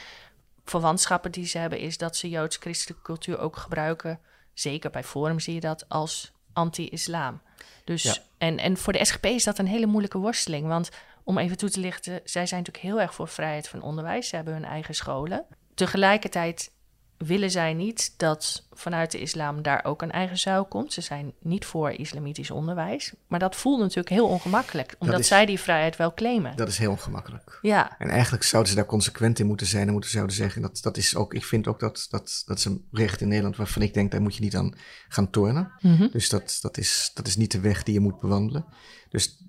verwantschappen 0.66 1.32
die 1.32 1.46
ze 1.46 1.58
hebben 1.58 1.80
is 1.80 1.98
dat 1.98 2.16
ze 2.16 2.30
joods-christelijke 2.30 3.04
cultuur 3.04 3.40
ook 3.40 3.56
gebruiken, 3.56 4.20
zeker 4.54 4.90
bij 4.90 5.04
Forum 5.04 5.40
zie 5.40 5.54
je 5.54 5.60
dat, 5.60 5.90
als 5.90 6.32
anti-islam. 6.54 7.42
Dus, 7.84 8.04
Ja. 8.04 8.16
en, 8.38 8.58
en 8.58 8.78
voor 8.78 8.94
de 8.94 9.06
SGP 9.06 9.26
is 9.26 9.44
dat 9.44 9.58
een 9.58 9.68
hele 9.68 9.86
moeilijke 9.86 10.18
worsteling, 10.18 10.68
want 10.68 10.90
om 11.24 11.38
even 11.38 11.58
toe 11.58 11.70
te 11.70 11.80
lichten, 11.80 12.22
zij 12.24 12.46
zijn 12.46 12.60
natuurlijk 12.64 12.94
heel 12.94 13.02
erg 13.02 13.14
voor 13.14 13.28
vrijheid 13.28 13.68
van 13.68 13.82
onderwijs, 13.82 14.28
ze 14.28 14.36
hebben 14.36 14.54
hun 14.54 14.66
eigen 14.66 14.96
scholen. 14.96 15.46
Tegelijkertijd 15.74 16.72
willen 17.18 17.52
zij 17.52 17.74
niet 17.74 18.14
dat 18.18 18.68
vanuit 18.74 19.12
de 19.12 19.20
islam 19.20 19.62
daar 19.62 19.84
ook 19.86 20.02
een 20.02 20.12
eigen 20.12 20.38
zuil 20.38 20.66
komt. 20.66 20.94
Ze 20.94 21.02
zijn 21.02 21.34
niet 21.40 21.66
voor 21.66 21.92
islamitisch 21.92 22.52
onderwijs. 22.52 23.14
Maar 23.28 23.40
dat 23.40 23.56
voelt 23.56 23.80
natuurlijk 23.80 24.10
heel 24.10 24.28
ongemakkelijk, 24.28 24.96
omdat 25.00 25.20
is- 25.20 25.28
zij 25.28 25.46
die 25.46 25.60
vrijheid 25.60 25.96
wel 25.96 26.14
claimen. 26.14 26.56
Dat 26.56 26.68
is 26.68 26.78
heel 26.78 26.92
ongemakkelijk. 26.92 27.60
Ja, 27.62 27.96
En 27.98 28.10
eigenlijk 28.10 28.44
zouden 28.44 28.72
ze 28.72 28.78
daar 28.78 28.86
consequent 28.88 29.40
in 29.40 29.46
moeten 29.48 29.68
zijn 29.68 29.86
en 29.88 29.92
moeten 29.94 30.10
zouden 30.12 30.36
zeggen 30.36 30.62
dat 30.62 30.80
dat 30.82 30.98
is 30.98 31.16
ook, 31.16 31.34
ik 31.34 31.46
vind 31.46 31.68
ook 31.68 31.80
dat 31.80 32.08
dat, 32.10 32.44
dat 32.46 32.58
is 32.58 32.66
een 32.66 32.86
recht 32.92 33.22
in 33.22 33.28
Nederland 33.28 33.56
waarvan 33.56 33.82
ik 33.82 33.94
denk 33.94 34.12
daar 34.12 34.22
moet 34.22 34.36
je 34.36 34.42
niet 34.42 34.56
aan 34.56 34.76
gaan 35.08 35.30
tornen. 35.30 35.72
Mhm. 35.80 36.08
Dus 36.12 36.30
dat, 36.30 36.58
dat, 36.62 36.78
is, 36.78 37.12
dat 37.14 37.28
is 37.28 37.36
niet 37.36 37.52
de 37.52 37.60
weg 37.60 37.84
die 37.84 37.94
je 37.94 38.00
moet 38.00 38.20
bewandelen. 38.20 38.66
Dus 39.10 39.44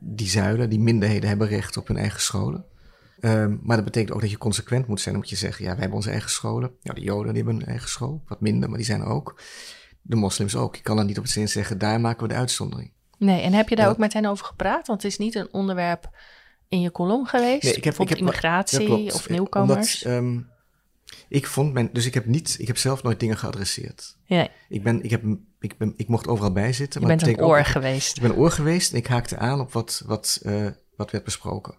die 0.00 0.28
zuilen, 0.28 0.70
die 0.70 0.80
minderheden 0.80 1.28
hebben 1.28 1.48
recht 1.48 1.76
op 1.76 1.88
hun 1.88 1.96
eigen 1.96 2.20
scholen. 2.20 2.64
Ehm, 3.20 3.56
maar 3.62 3.76
dat 3.76 3.84
betekent 3.84 4.12
ook 4.12 4.20
dat 4.20 4.30
je 4.30 4.38
consequent 4.38 4.86
moet 4.86 5.00
zijn. 5.00 5.14
Dan 5.14 5.22
moet 5.22 5.30
je 5.32 5.36
zeggen, 5.36 5.64
ja, 5.64 5.70
wij 5.70 5.78
hebben 5.80 5.96
onze 5.96 6.10
eigen 6.10 6.30
scholen. 6.30 6.70
Ja, 6.82 6.92
de 6.92 7.00
Joden 7.00 7.34
die 7.34 7.42
hebben 7.42 7.60
een 7.62 7.68
eigen 7.68 7.88
school. 7.88 8.22
Wat 8.26 8.40
minder, 8.40 8.68
maar 8.68 8.78
die 8.78 8.86
zijn 8.86 9.00
er 9.00 9.06
ook. 9.06 9.40
De 10.02 10.16
moslims 10.16 10.56
ook. 10.56 10.76
Je 10.76 10.82
kan 10.82 10.96
dan 10.96 11.06
niet 11.06 11.16
op 11.18 11.22
het 11.22 11.32
zin 11.32 11.48
zeggen, 11.48 11.78
daar 11.78 12.00
maken 12.00 12.22
we 12.22 12.28
de 12.32 12.38
uitzondering. 12.38 12.92
Nee, 13.18 13.40
en 13.42 13.52
heb 13.52 13.68
je 13.68 13.76
daar 13.76 13.84
Ja. 13.84 13.90
ook 13.90 13.98
met 13.98 14.12
hen 14.12 14.26
over 14.26 14.44
gepraat? 14.44 14.86
Want 14.86 15.02
het 15.02 15.12
is 15.12 15.18
niet 15.18 15.34
een 15.34 15.48
onderwerp 15.52 16.10
in 16.68 16.80
je 16.80 16.90
kolom 16.90 17.26
geweest. 17.26 17.62
Nee, 17.62 17.74
ik 17.74 17.84
heb, 17.84 17.92
ik 17.92 17.98
Bijvoorbeeld 17.98 18.08
heb, 18.08 18.18
immigratie 18.18 19.12
of 19.14 19.28
nieuwkomers. 19.28 20.04
Omdat, 20.04 20.18
ehm, 20.22 20.38
ik 21.28 21.46
vond 21.46 21.72
mijn, 21.72 21.90
dus 21.92 22.06
ik 22.06 22.14
heb 22.14 22.26
niet, 22.26 22.56
ik 22.58 22.66
heb 22.66 22.76
zelf 22.76 23.02
nooit 23.02 23.20
dingen 23.20 23.36
geadresseerd. 23.38 24.16
ja, 24.24 24.48
Ik 24.68 24.82
ben, 24.82 25.02
ik 25.02 25.10
heb, 25.10 25.22
ik 25.60 25.76
ben, 25.78 25.94
ik 25.96 26.08
mocht 26.08 26.28
overal 26.28 26.52
bij 26.52 26.72
zitten. 26.72 27.00
je 27.00 27.06
maar 27.06 27.16
bent 27.16 27.28
een 27.38 27.44
oor 27.44 27.58
ook- 27.58 27.66
geweest. 27.66 28.16
Ik 28.16 28.22
ben 28.22 28.36
oor 28.36 28.50
geweest 28.50 28.92
en 28.92 28.98
ik 28.98 29.06
haakte 29.06 29.36
aan 29.38 29.60
op 29.60 29.72
wat, 29.72 30.02
wat, 30.06 30.40
eh, 30.42 30.66
wat 30.96 31.10
werd 31.10 31.24
besproken. 31.24 31.74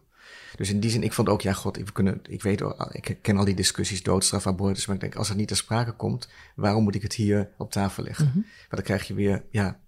Dus 0.61 0.69
in 0.69 0.79
die 0.79 0.89
zin, 0.89 1.03
ik 1.03 1.13
vond 1.13 1.29
ook, 1.29 1.41
ja, 1.41 1.53
god, 1.53 1.77
we 1.77 1.91
kunnen, 1.91 2.21
ik 2.29 2.41
weet, 2.41 2.61
ik 2.91 3.17
ken 3.21 3.37
al 3.37 3.45
die 3.45 3.55
discussies, 3.55 4.03
doodstraf, 4.03 4.47
abortus, 4.47 4.85
maar 4.85 4.95
ik 4.95 5.01
denk, 5.01 5.15
als 5.15 5.27
het 5.27 5.37
niet 5.37 5.47
ter 5.47 5.57
sprake 5.57 5.91
komt, 5.91 6.29
waarom 6.55 6.83
moet 6.83 6.95
ik 6.95 7.01
het 7.01 7.13
hier 7.13 7.49
op 7.57 7.71
tafel 7.71 8.03
leggen? 8.03 8.25
Mhm. 8.25 8.35
Want 8.35 8.69
dan 8.69 8.81
krijg 8.81 9.07
je 9.07 9.13
weer, 9.13 9.43
ja, 9.49 9.79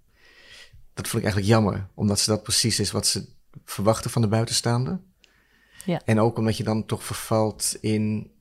dat 0.94 1.08
vond 1.08 1.24
ik 1.24 1.30
eigenlijk 1.30 1.48
jammer, 1.48 1.88
omdat 1.94 2.20
ze 2.20 2.30
dat 2.30 2.44
precies 2.44 2.80
is 2.80 2.92
wat 2.92 3.08
ze 3.08 3.26
verwachten 3.66 4.12
van 4.12 4.22
de 4.22 4.28
buitenstaande. 4.28 5.00
Ja. 5.86 6.02
En 6.06 6.20
ook 6.20 6.38
omdat 6.38 6.58
je 6.58 6.64
dan 6.64 6.86
toch 6.86 7.04
vervalt 7.04 7.78
in, 7.82 8.32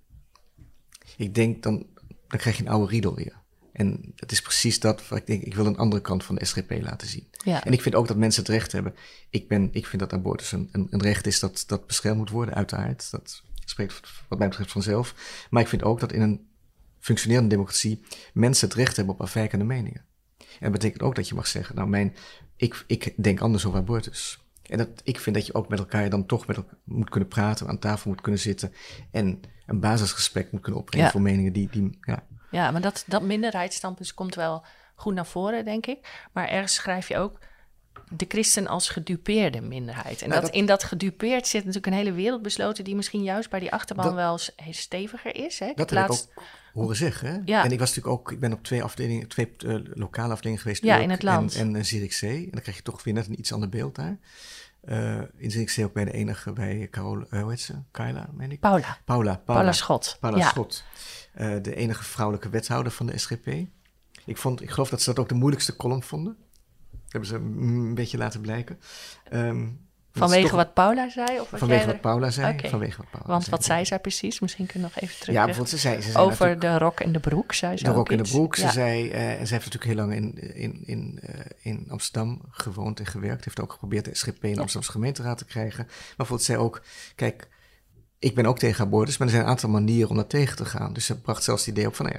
ik 1.16 1.34
denk, 1.34 1.62
dan, 1.62 1.86
dan 2.28 2.38
krijg 2.38 2.56
je 2.56 2.62
een 2.62 2.70
oude 2.70 2.90
riedel 2.90 3.14
weer. 3.14 3.41
En 3.82 4.12
het 4.16 4.32
is 4.32 4.42
precies 4.42 4.80
dat 4.80 5.08
waar 5.08 5.18
ik 5.18 5.26
denk, 5.26 5.42
ik 5.42 5.54
wil 5.54 5.66
een 5.66 5.76
andere 5.76 6.02
kant 6.02 6.24
van 6.24 6.34
de 6.34 6.44
SGP 6.44 6.70
laten 6.80 7.08
zien. 7.08 7.28
Ja. 7.44 7.64
En 7.64 7.72
ik 7.72 7.82
vind 7.82 7.94
ook 7.94 8.08
dat 8.08 8.16
mensen 8.16 8.42
het 8.42 8.52
recht 8.52 8.72
hebben. 8.72 8.94
Ik, 9.30 9.48
ben, 9.48 9.68
ik 9.72 9.86
vind 9.86 10.02
dat 10.02 10.12
abortus 10.12 10.52
een, 10.52 10.68
een, 10.72 10.86
een 10.90 11.02
recht 11.02 11.26
is 11.26 11.40
dat, 11.40 11.64
dat 11.66 11.86
beschermd 11.86 12.18
moet 12.18 12.30
worden, 12.30 12.54
uiteraard. 12.54 13.10
Dat 13.10 13.42
spreekt 13.64 14.00
wat 14.28 14.38
mij 14.38 14.48
betreft 14.48 14.72
vanzelf. 14.72 15.14
Maar 15.50 15.62
ik 15.62 15.68
vind 15.68 15.82
ook 15.82 16.00
dat 16.00 16.12
in 16.12 16.20
een 16.20 16.46
functionerende 17.00 17.48
democratie 17.48 18.02
mensen 18.34 18.68
het 18.68 18.76
recht 18.76 18.96
hebben 18.96 19.14
op 19.14 19.20
afwijkende 19.20 19.64
meningen. 19.64 20.04
En 20.38 20.46
dat 20.60 20.72
betekent 20.72 21.02
ook 21.02 21.14
dat 21.14 21.28
je 21.28 21.34
mag 21.34 21.46
zeggen, 21.46 21.74
nou 21.74 21.88
mijn, 21.88 22.14
ik, 22.56 22.84
ik 22.86 23.14
denk 23.16 23.40
anders 23.40 23.66
over 23.66 23.78
abortus. 23.78 24.38
En 24.62 24.78
dat, 24.78 24.88
ik 25.04 25.20
vind 25.20 25.36
dat 25.36 25.46
je 25.46 25.54
ook 25.54 25.68
met 25.68 25.78
elkaar 25.78 26.10
dan 26.10 26.26
toch 26.26 26.46
met 26.46 26.56
elkaar 26.56 26.78
moet 26.84 27.10
kunnen 27.10 27.28
praten, 27.28 27.68
aan 27.68 27.78
tafel 27.78 28.10
moet 28.10 28.20
kunnen 28.20 28.40
zitten 28.40 28.72
en 29.10 29.40
een 29.66 29.80
basisgesprek 29.80 30.52
moet 30.52 30.60
kunnen 30.60 30.80
opbrengen 30.80 31.06
Ja. 31.06 31.12
voor 31.12 31.22
meningen 31.22 31.52
die, 31.52 31.68
die 31.70 31.98
ja, 32.00 32.26
Ja, 32.52 32.70
maar 32.70 32.80
dat, 32.80 33.04
dat 33.06 33.22
minderheidsstandpunt 33.22 34.14
komt 34.14 34.34
wel 34.34 34.64
goed 34.94 35.14
naar 35.14 35.26
voren, 35.26 35.64
denk 35.64 35.86
ik. 35.86 36.26
Maar 36.32 36.48
ergens 36.48 36.74
schrijf 36.74 37.08
je 37.08 37.16
ook 37.18 37.38
de 38.10 38.24
christen 38.28 38.66
als 38.66 38.88
gedupeerde 38.88 39.60
minderheid. 39.60 40.22
En 40.22 40.28
Nou, 40.28 40.40
dat, 40.40 40.50
dat- 40.50 40.60
in 40.60 40.66
dat 40.66 40.84
gedupeerd 40.84 41.46
zit 41.46 41.64
natuurlijk 41.64 41.86
een 41.86 41.98
hele 41.98 42.12
wereld 42.12 42.42
besloten... 42.42 42.84
die 42.84 42.94
misschien 42.96 43.22
juist 43.22 43.50
bij 43.50 43.60
die 43.60 43.72
achterban 43.72 44.04
Dat- 44.04 44.14
wel 44.14 44.38
steviger 44.70 45.36
is. 45.36 45.58
Hè? 45.58 45.72
Dat 45.74 45.90
laatst- 45.90 46.24
ik 46.30 46.38
ook 46.38 46.44
horen 46.72 46.96
zeggen. 46.96 47.28
Hè? 47.32 47.38
Ja. 47.44 47.64
En 47.64 47.70
ik 47.72 47.78
was 47.78 47.88
natuurlijk 47.94 48.14
ook, 48.20 48.32
ik 48.32 48.40
ben 48.40 48.52
op 48.52 48.62
twee 48.62 48.82
afdelingen, 48.82 49.28
twee 49.28 49.52
eh, 49.66 49.74
lokale 49.94 50.32
afdelingen 50.32 50.60
geweest. 50.62 50.82
Ja, 50.82 50.94
Urk 50.94 51.02
in 51.02 51.10
het 51.10 51.22
land. 51.22 51.54
En, 51.54 51.66
en 51.68 51.74
uh, 51.74 51.82
Zierikzee. 51.82 52.44
En 52.44 52.50
dan 52.50 52.60
krijg 52.60 52.76
je 52.76 52.82
toch 52.82 53.04
weer 53.04 53.14
net 53.14 53.26
een 53.26 53.38
iets 53.38 53.52
ander 53.52 53.68
beeld 53.68 53.94
daar. 53.94 54.18
Eh, 54.80 55.20
in 55.36 55.50
Zierikzee 55.50 55.84
ook 55.84 55.92
bij 55.92 56.04
de 56.04 56.12
enige, 56.12 56.52
bij 56.52 56.88
Carol, 56.90 57.24
eh, 57.30 57.40
hoe 57.40 57.50
heet 57.50 57.60
ze? 57.60 57.74
Kyla, 57.90 58.28
meen 58.32 58.50
ik? 58.52 58.60
Paula, 58.60 58.80
Paula. 58.80 58.98
Paula, 59.04 59.36
Paula 59.44 59.72
Schot. 59.72 60.16
Paula 60.20 60.38
ja. 60.38 60.48
Schot. 60.48 60.84
Eh, 61.32 61.54
de 61.62 61.74
enige 61.74 62.04
vrouwelijke 62.04 62.48
wethouder 62.48 62.92
van 62.92 63.06
de 63.06 63.18
SGP. 63.18 63.46
Ik, 64.24 64.36
vond, 64.36 64.62
ik 64.62 64.70
geloof 64.70 64.88
dat 64.90 65.02
ze 65.02 65.08
dat 65.08 65.18
ook 65.18 65.28
de 65.28 65.34
moeilijkste 65.34 65.76
column 65.76 66.02
vonden. 66.02 66.36
Dat 66.90 67.12
hebben 67.12 67.28
ze 67.28 67.34
een 67.34 67.94
beetje 67.94 68.18
laten 68.18 68.40
blijken. 68.40 68.78
Ehm, 69.30 69.68
Vanwege 70.14 70.42
toch- 70.42 70.56
wat 70.56 70.74
Paula 70.74 71.08
zei? 71.08 71.40
Of 71.40 71.50
wat 71.50 71.60
Vanwege 71.60 71.86
wat 71.86 72.00
Paula 72.00 72.30
zei. 72.30 72.68
Vanwege 72.68 72.96
wat 72.96 73.10
Paula 73.10 73.28
Want 73.28 73.42
zei. 73.44 73.56
wat 73.56 73.64
zei 73.64 73.84
zij 73.84 73.98
precies? 73.98 74.40
Misschien 74.40 74.66
kunnen 74.66 74.88
we 74.88 74.94
nog 74.94 75.04
even 75.04 75.20
terug. 75.20 75.34
Ja, 75.34 75.44
bijvoorbeeld 75.44 75.74
ze 75.74 75.80
zei... 75.80 76.02
Ze 76.02 76.10
zei 76.10 76.24
Over 76.24 76.30
natuurlijk- 76.46 76.60
de 76.60 76.84
rok 76.84 77.00
en 77.00 77.12
de 77.12 77.20
broek, 77.20 77.52
zei 77.52 77.76
ze 77.76 77.84
de 77.84 77.90
rok 77.90 78.10
in 78.10 78.16
de 78.22 78.28
broek. 78.30 78.56
Ze 78.56 78.62
Ja. 78.62 78.70
zei, 78.70 79.10
eh, 79.10 79.40
en 79.40 79.46
ze 79.46 79.52
heeft 79.54 79.72
natuurlijk 79.72 79.84
heel 79.84 79.94
lang 80.06 80.14
in, 80.14 80.54
in, 80.54 80.82
in, 80.86 81.18
eh, 81.22 81.40
in 81.60 81.86
Amsterdam 81.88 82.40
gewoond 82.50 82.98
en 83.00 83.06
gewerkt. 83.06 83.44
Heeft 83.44 83.60
ook 83.60 83.72
geprobeerd 83.72 84.04
de 84.04 84.14
SGP 84.14 84.44
in 84.44 84.54
de 84.54 84.60
Amsterdamse 84.60 84.90
gemeenteraad 84.92 85.38
te 85.38 85.44
krijgen. 85.44 85.84
Maar 85.86 86.14
bijvoorbeeld 86.16 86.48
zei 86.48 86.58
ook, 86.58 86.82
kijk, 87.14 87.48
ik 88.22 88.34
ben 88.34 88.46
ook 88.46 88.58
tegen 88.58 88.84
abortus, 88.84 89.16
maar 89.16 89.26
er 89.26 89.32
zijn 89.32 89.44
een 89.44 89.50
aantal 89.50 89.68
manieren 89.68 90.10
om 90.10 90.16
dat 90.16 90.30
tegen 90.30 90.56
te 90.56 90.64
gaan. 90.64 90.92
Dus 90.92 91.06
ze 91.06 91.20
bracht 91.20 91.42
zelfs 91.42 91.66
het 91.66 91.74
idee 91.74 91.86
op 91.86 91.94
van, 91.94 92.06
nou 92.06 92.18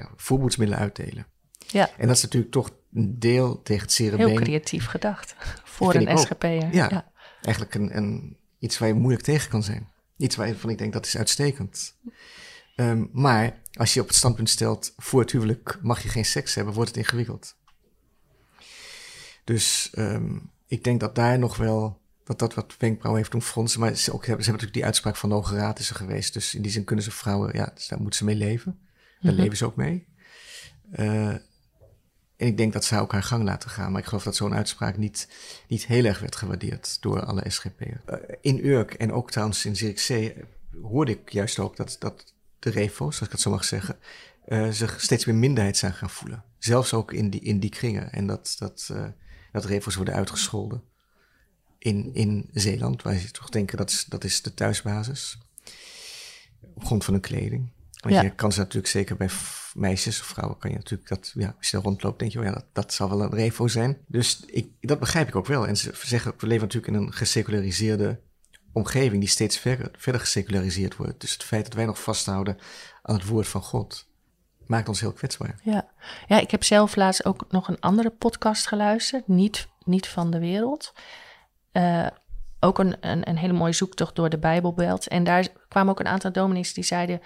ja, 0.68 0.76
uitdelen. 0.76 1.26
Ja, 1.66 1.90
En 1.96 2.06
dat 2.06 2.16
is 2.16 2.22
natuurlijk 2.22 2.52
toch 2.52 2.70
een 2.94 3.18
deel 3.18 3.62
tegen 3.62 3.82
het 3.82 3.92
zere 3.92 4.16
heel 4.16 4.34
creatief 4.34 4.86
gedacht. 4.86 5.34
Voor 5.64 5.94
een. 5.94 6.18
SGP'er. 6.18 6.74
Ja. 6.74 6.88
ja. 6.90 7.12
Eigenlijk 7.42 7.74
een, 7.74 7.96
een, 7.96 8.36
iets 8.58 8.78
waar 8.78 8.88
je 8.88 8.94
moeilijk 8.94 9.22
tegen 9.22 9.50
kan 9.50 9.62
zijn. 9.62 9.92
Iets 10.16 10.36
waarvan 10.36 10.70
ik 10.70 10.78
denk, 10.78 10.92
dat 10.92 11.06
is 11.06 11.16
uitstekend. 11.16 11.96
Ehm, 12.76 13.04
maar 13.12 13.60
als 13.72 13.94
je 13.94 14.00
op 14.00 14.06
het 14.06 14.16
standpunt 14.16 14.50
stelt, 14.50 14.92
voor 14.96 15.20
het 15.20 15.32
huwelijk 15.32 15.78
mag 15.82 16.02
je 16.02 16.08
geen 16.08 16.24
seks 16.24 16.54
hebben, 16.54 16.74
wordt 16.74 16.88
het 16.88 16.98
ingewikkeld. 16.98 17.56
Dus 19.44 19.90
ehm, 19.92 20.38
ik 20.66 20.84
denk 20.84 21.00
dat 21.00 21.14
daar 21.14 21.38
nog 21.38 21.56
wel, 21.56 22.00
dat 22.24 22.38
dat 22.38 22.54
wat 22.54 22.74
wenkbrauwen 22.78 23.20
heeft 23.20 23.32
doen 23.32 23.42
fronsen. 23.42 23.80
Maar 23.80 23.94
ze, 23.94 24.12
ook, 24.12 24.22
ze 24.24 24.28
hebben 24.28 24.46
natuurlijk 24.46 24.72
die 24.72 24.84
uitspraak 24.84 25.16
van 25.16 25.28
de 25.28 25.34
Hoge 25.34 25.56
Raad 25.56 25.78
is 25.78 25.88
er 25.90 25.96
geweest. 25.96 26.32
Dus 26.32 26.54
in 26.54 26.62
die 26.62 26.70
zin 26.70 26.84
kunnen 26.84 27.04
ze 27.04 27.10
vrouwen, 27.10 27.50
ja, 27.56 27.70
dus 27.74 27.88
daar 27.88 28.00
moeten 28.00 28.18
ze 28.18 28.24
mee 28.24 28.34
leven. 28.36 28.78
Daar 29.20 29.32
Mhm. 29.32 29.42
leven 29.42 29.56
ze 29.56 29.64
ook 29.64 29.76
mee. 29.76 30.06
Eh, 30.92 31.28
en 32.36 32.46
ik 32.46 32.56
denk 32.56 32.72
dat 32.72 32.84
ze 32.84 32.98
ook 32.98 33.12
haar 33.12 33.22
gang 33.22 33.44
laten 33.44 33.70
gaan. 33.70 33.92
Maar 33.92 34.00
ik 34.00 34.06
geloof 34.06 34.22
dat 34.22 34.36
zo'n 34.36 34.54
uitspraak 34.54 34.96
niet, 34.96 35.28
niet 35.68 35.86
heel 35.86 36.04
erg 36.04 36.18
werd 36.20 36.36
gewaardeerd 36.36 36.96
door 37.02 37.24
alle 37.24 37.50
SGP'ers. 37.50 38.00
Eh, 38.06 38.18
in 38.40 38.64
Urk 38.66 38.94
en 38.94 39.12
ook 39.12 39.30
trouwens 39.30 39.64
in 39.64 39.76
Zierikzee 39.76 40.34
hoorde 40.82 41.12
ik 41.12 41.32
juist 41.32 41.58
ook 41.58 41.76
dat, 41.76 41.96
dat 41.98 42.34
de 42.58 42.70
refo's, 42.70 43.18
als 43.18 43.26
ik 43.26 43.32
het 43.32 43.40
zo 43.40 43.50
mag 43.50 43.64
zeggen, 43.64 43.98
eh, 44.44 44.70
zich 44.70 45.00
steeds 45.00 45.24
meer 45.24 45.34
minderheid 45.34 45.76
zijn 45.76 45.92
gaan 45.92 46.10
voelen. 46.10 46.44
Zelfs 46.58 46.94
ook 46.94 47.12
in 47.12 47.30
die, 47.30 47.40
in 47.40 47.60
die 47.60 47.70
kringen. 47.70 48.12
En 48.12 48.26
dat, 48.26 48.56
dat, 48.58 48.88
eh, 48.92 49.06
dat 49.52 49.64
refo's 49.64 49.94
worden 49.94 50.14
uitgescholden. 50.14 50.82
In, 51.84 52.10
in 52.14 52.48
Zeeland, 52.52 53.02
waar 53.02 53.14
je 53.14 53.30
toch 53.30 53.48
denken 53.48 53.76
dat 53.76 53.90
is, 53.90 54.04
dat 54.04 54.24
is 54.24 54.42
de 54.42 54.54
thuisbasis. 54.54 55.38
Op 56.74 56.84
grond 56.84 57.04
van 57.04 57.14
hun 57.14 57.22
kleding. 57.22 57.70
Want 58.00 58.14
Ja. 58.14 58.22
je 58.22 58.30
kan 58.34 58.52
ze 58.52 58.58
natuurlijk 58.58 58.86
zeker 58.86 59.16
bij 59.16 59.28
meisjes 59.74 60.20
of 60.20 60.26
vrouwen 60.26 60.58
kan 60.58 60.70
je 60.70 60.76
natuurlijk 60.76 61.08
dat, 61.08 61.32
ja, 61.34 61.54
als 61.58 61.70
je 61.70 61.76
daar 61.76 61.84
rondloopt, 61.86 62.18
denk 62.18 62.32
je, 62.32 62.38
oh 62.38 62.44
ja, 62.44 62.52
dat, 62.52 62.64
dat 62.72 62.92
zal 62.92 63.08
wel 63.08 63.22
een 63.22 63.34
revo 63.34 63.68
zijn. 63.68 63.98
Dus 64.06 64.40
ik, 64.46 64.68
dat 64.80 64.98
begrijp 64.98 65.28
ik 65.28 65.36
ook 65.36 65.46
wel. 65.46 65.66
En 65.66 65.76
ze 65.76 65.92
zeggen 66.02 66.32
ook, 66.32 66.40
we 66.40 66.46
leven 66.46 66.62
natuurlijk 66.62 66.92
in 66.94 67.00
een 67.02 67.12
geseculariseerde 67.12 68.20
omgeving 68.72 69.20
die 69.20 69.28
steeds 69.28 69.58
verder, 69.58 69.90
verder 69.98 70.20
geseculariseerd 70.20 70.96
wordt. 70.96 71.20
Dus 71.20 71.32
het 71.32 71.42
feit 71.42 71.64
dat 71.64 71.74
wij 71.74 71.84
nog 71.84 72.02
vasthouden 72.02 72.58
aan 73.02 73.14
het 73.14 73.26
woord 73.26 73.48
van 73.48 73.62
God, 73.62 74.06
maakt 74.66 74.88
ons 74.88 75.00
heel 75.00 75.12
kwetsbaar. 75.12 75.60
Ja. 75.62 75.88
ja, 76.26 76.40
ik 76.40 76.50
heb 76.50 76.64
zelf 76.64 76.96
laatst 76.96 77.24
ook 77.24 77.44
nog 77.50 77.68
een 77.68 77.80
andere 77.80 78.10
podcast 78.10 78.66
geluisterd, 78.66 79.28
niet, 79.28 79.68
niet 79.84 80.08
van 80.08 80.30
de 80.30 80.38
wereld. 80.38 80.92
Eh, 81.74 82.06
ook 82.60 82.78
een, 82.78 82.96
een, 83.00 83.28
een 83.28 83.38
hele 83.38 83.52
mooie 83.52 83.72
zoektocht 83.72 84.16
door 84.16 84.28
de 84.28 84.38
Bijbelbelt. 84.38 85.08
En 85.08 85.24
daar 85.24 85.48
kwamen 85.68 85.90
ook 85.90 86.00
een 86.00 86.06
aantal 86.06 86.32
dominees 86.32 86.74
die 86.74 86.84
zeiden... 86.84 87.20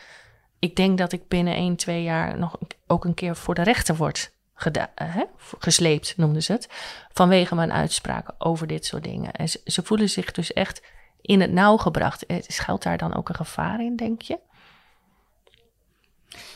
ik 0.58 0.76
denk 0.76 0.98
dat 0.98 1.12
ik 1.12 1.28
binnen 1.28 1.54
1, 1.54 1.76
2 1.76 2.02
jaar 2.02 2.38
nog 2.38 2.56
ook 2.86 3.04
een 3.04 3.14
keer 3.14 3.36
voor 3.36 3.54
de 3.54 3.62
rechter 3.62 3.96
word 3.96 4.32
eh, 4.64 4.84
hè? 4.94 5.24
gesleept, 5.58 6.16
noemden 6.16 6.42
ze 6.42 6.52
het. 6.52 6.68
Vanwege 7.12 7.54
mijn 7.54 7.72
uitspraken 7.72 8.34
over 8.38 8.66
dit 8.66 8.86
soort 8.86 9.04
dingen. 9.04 9.32
En 9.32 9.48
ze, 9.48 9.60
ze 9.64 9.82
voelen 9.82 10.08
zich 10.08 10.32
dus 10.32 10.52
echt 10.52 10.82
in 11.20 11.40
het 11.40 11.52
nauw 11.52 11.76
gebracht. 11.76 12.26
Eh, 12.26 12.36
Schuilt 12.46 12.82
daar 12.82 12.98
dan 12.98 13.14
ook 13.14 13.28
een 13.28 13.34
gevaar 13.34 13.80
in, 13.80 13.96
denk 13.96 14.22
je? 14.22 14.38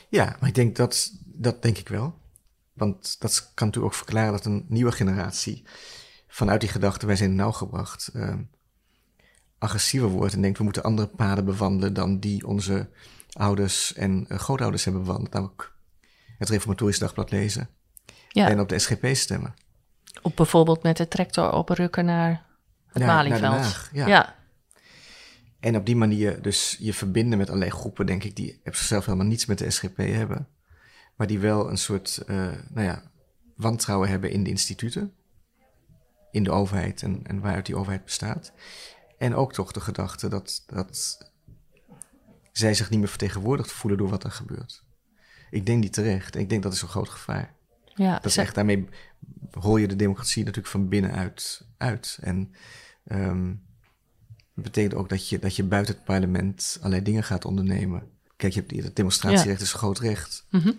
Ja, 0.09 0.37
maar 0.41 0.49
ik 0.49 0.55
denk 0.55 0.77
dat, 0.77 1.13
dat 1.25 1.63
denk 1.63 1.79
ik 1.79 1.89
wel. 1.89 2.15
Want 2.73 3.21
dat 3.21 3.51
kan 3.55 3.67
natuurlijk 3.67 3.95
ook 3.95 4.01
verklaren 4.01 4.33
dat 4.33 4.45
een 4.45 4.67
nieuwe 4.69 4.93
generatie 4.93 5.65
vanuit 6.33 6.61
die 6.61 6.71
gedachte, 6.71 7.07
wij 7.07 7.17
zijn 7.17 7.31
in 7.31 7.37
nauw 7.37 7.53
gebracht, 7.53 8.09
eh, 8.09 8.35
agressiever 9.59 10.09
wordt 10.09 10.35
en 10.35 10.43
denkt, 10.43 10.59
we 10.59 10.65
moeten 10.65 10.83
andere 10.83 11.09
paden 11.09 11.45
bewandelen 11.45 11.95
dan 11.95 12.19
die 12.19 12.47
onze 12.47 12.89
ouders 13.33 13.95
en 13.95 14.25
eh, 14.29 14.39
grootouders 14.39 14.85
hebben 14.85 15.03
bewandeld. 15.03 15.33
Namelijk 15.33 15.73
het 16.39 16.49
Reformatorisch 16.49 16.99
Dagblad 16.99 17.31
lezen 17.31 17.69
Ja, 18.29 18.49
en 18.49 18.61
op 18.61 18.69
de 18.69 18.79
SGP 18.79 19.07
stemmen. 19.15 19.55
of 20.23 20.35
bijvoorbeeld 20.35 20.83
met 20.83 20.97
de 20.97 21.09
tractor 21.09 21.53
oprukken 21.53 22.05
naar 22.05 22.47
het 22.87 23.05
Malieveld. 23.05 23.43
naar 23.43 23.61
Haag, 23.61 23.91
ja. 23.93 24.07
ja. 24.07 24.37
En 25.61 25.77
op 25.77 25.87
die 25.87 25.97
manier 25.97 26.43
dus 26.43 26.77
je 26.81 26.95
verbinden 26.95 27.39
met 27.39 27.49
allerlei 27.49 27.71
groepen, 27.71 28.07
denk 28.07 28.25
ik, 28.25 28.37
die 28.37 28.61
op 28.65 28.75
zichzelf 28.75 29.05
helemaal 29.05 29.27
niets 29.27 29.47
met 29.47 29.59
de 29.59 29.71
SGP 29.71 29.97
hebben. 29.97 30.49
Maar 31.17 31.27
die 31.27 31.39
wel 31.39 31.71
een 31.71 31.79
soort, 31.79 32.23
eh, 32.27 32.37
nou 32.69 32.87
ja, 32.87 33.03
wantrouwen 33.57 34.09
hebben 34.09 34.31
in 34.31 34.43
de 34.43 34.51
instituten. 34.51 35.13
In 36.33 36.45
de 36.45 36.51
overheid 36.51 37.03
en, 37.03 37.21
en 37.27 37.41
waaruit 37.41 37.67
die 37.67 37.77
overheid 37.77 38.05
bestaat. 38.05 38.53
En 39.19 39.35
ook 39.35 39.53
toch 39.53 39.73
de 39.73 39.81
gedachte 39.81 40.29
dat, 40.29 40.65
dat 40.67 41.19
zij 42.53 42.75
zich 42.75 42.91
niet 42.91 42.99
meer 42.99 43.09
vertegenwoordigd 43.09 43.73
voelen 43.73 43.99
door 43.99 44.09
wat 44.09 44.25
er 44.25 44.31
gebeurt. 44.31 44.85
Ik 45.51 45.67
denk 45.67 45.83
niet 45.83 45.93
terecht. 45.93 46.35
En 46.35 46.41
ik 46.41 46.49
denk 46.49 46.63
dat 46.63 46.73
is 46.73 46.83
een 46.83 46.89
groot 46.89 47.09
gevaar. 47.09 47.55
Ja, 47.95 48.15
Dat 48.15 48.25
is 48.25 48.37
echt, 48.37 48.55
daarmee 48.55 48.89
rol 49.51 49.77
je 49.77 49.89
de 49.89 49.97
democratie 49.97 50.45
natuurlijk 50.45 50.73
van 50.73 50.89
binnenuit 50.89 51.67
uit. 51.77 52.19
En 52.21 52.55
ehm 53.05 53.53
dat 54.55 54.65
betekent 54.65 54.95
ook 54.95 55.09
dat 55.09 55.29
je, 55.29 55.39
dat 55.39 55.57
je 55.57 55.65
buiten 55.65 55.95
het 55.95 56.05
parlement 56.05 56.77
allerlei 56.79 57.03
dingen 57.03 57.25
gaat 57.25 57.45
ondernemen. 57.45 58.11
Kijk, 58.37 58.53
je 58.53 58.61
hebt, 58.61 58.85
het 58.85 58.97
demonstratierecht 58.97 59.61
is 59.61 59.73
een 59.73 59.79
groot 59.79 59.99
recht. 59.99 60.47
Mhm. 60.51 60.73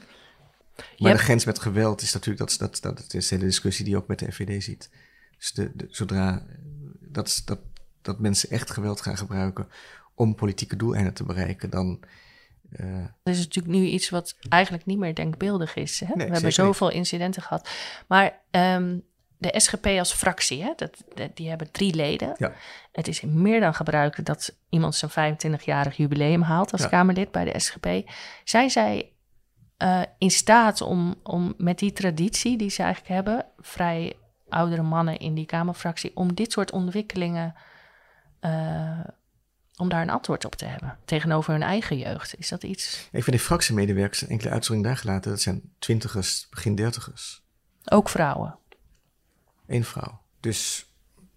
Maar 0.97 1.13
de 1.13 1.19
grens 1.19 1.45
met 1.45 1.59
geweld 1.59 2.01
is 2.01 2.13
natuurlijk, 2.13 2.49
dat, 2.49 2.59
dat, 2.59 2.81
dat, 2.81 2.97
dat 2.97 3.13
is 3.13 3.27
de 3.27 3.35
hele 3.35 3.47
discussie 3.47 3.85
die 3.85 3.93
je 3.93 3.99
ook 3.99 4.07
met 4.07 4.19
de 4.19 4.31
FVD 4.31 4.63
ziet. 4.63 4.89
Dus 5.43 5.51
de, 5.53 5.71
de- 5.75 5.87
zodra 5.89 6.43
dat, 6.99 7.41
dat, 7.45 7.59
dat 8.01 8.19
mensen 8.19 8.49
echt 8.49 8.71
geweld 8.71 9.01
gaan 9.01 9.17
gebruiken 9.17 9.67
om 10.15 10.35
politieke 10.35 10.75
doeleinden 10.75 11.13
te 11.13 11.23
bereiken, 11.23 11.69
dan. 11.69 11.99
eh, 12.71 13.05
Dat 13.23 13.33
is 13.33 13.39
natuurlijk 13.39 13.75
nu 13.75 13.85
iets 13.85 14.09
wat 14.09 14.35
eigenlijk 14.49 14.85
niet 14.85 14.97
meer 14.97 15.15
denkbeeldig 15.15 15.75
is. 15.75 15.99
Hè? 15.99 16.13
We 16.15 16.23
hebben 16.23 16.53
zoveel 16.53 16.89
incidenten 16.91 17.41
gehad. 17.41 17.69
Maar 18.07 18.39
ehm, 18.51 18.97
de 19.37 19.59
SGP 19.59 19.85
als 19.85 20.13
fractie, 20.13 20.63
hè? 20.63 20.73
Dat, 20.75 21.03
dat- 21.15 21.35
die 21.35 21.49
hebben 21.49 21.71
drie 21.71 21.93
leden. 21.95 22.35
ja, 22.37 22.53
Het 22.91 23.07
is 23.07 23.21
meer 23.21 23.59
dan 23.59 23.73
gebruikelijk 23.73 24.27
dat 24.27 24.55
iemand 24.69 24.95
zijn 24.95 25.11
25-jarig 25.35 25.97
jubileum 25.97 26.41
haalt 26.41 26.71
als 26.71 26.81
Ja. 26.81 26.87
Kamerlid 26.87 27.31
bij 27.31 27.43
de 27.53 27.59
SGP. 27.59 27.87
Zijn 28.43 28.69
zij 28.69 29.11
eh, 29.77 30.01
in 30.17 30.31
staat 30.31 30.81
om, 30.81 31.15
om 31.23 31.53
met 31.57 31.79
die 31.79 31.91
traditie 31.93 32.57
die 32.57 32.69
ze 32.69 32.83
eigenlijk 32.83 33.13
hebben, 33.13 33.45
vrij 33.59 34.13
oudere 34.53 34.81
mannen 34.81 35.19
in 35.19 35.33
die 35.33 35.45
Kamerfractie, 35.45 36.15
om 36.15 36.33
dit 36.33 36.51
soort 36.51 36.71
ontwikkelingen, 36.71 37.55
eh, 38.39 38.99
om 39.75 39.89
daar 39.89 40.01
een 40.01 40.09
antwoord 40.09 40.45
op 40.45 40.55
te 40.55 40.65
hebben 40.65 40.97
tegenover 41.05 41.51
hun 41.51 41.63
eigen 41.63 41.97
jeugd? 41.97 42.37
Is 42.37 42.49
dat 42.49 42.63
iets, 42.63 43.07
ik 43.11 43.23
vind 43.23 43.35
die 43.35 43.45
fractiemedewerkers, 43.45 44.27
enkele 44.27 44.49
uitzonderingen 44.49 44.95
daar 44.95 45.05
gelaten, 45.05 45.31
dat 45.31 45.41
zijn 45.41 45.61
twintigers, 45.79 46.47
begin 46.49 46.75
dertigers. 46.75 47.43
ook 47.85 48.09
vrouwen? 48.09 48.57
Eén 49.67 49.83
vrouw. 49.83 50.21
Dus 50.39 50.85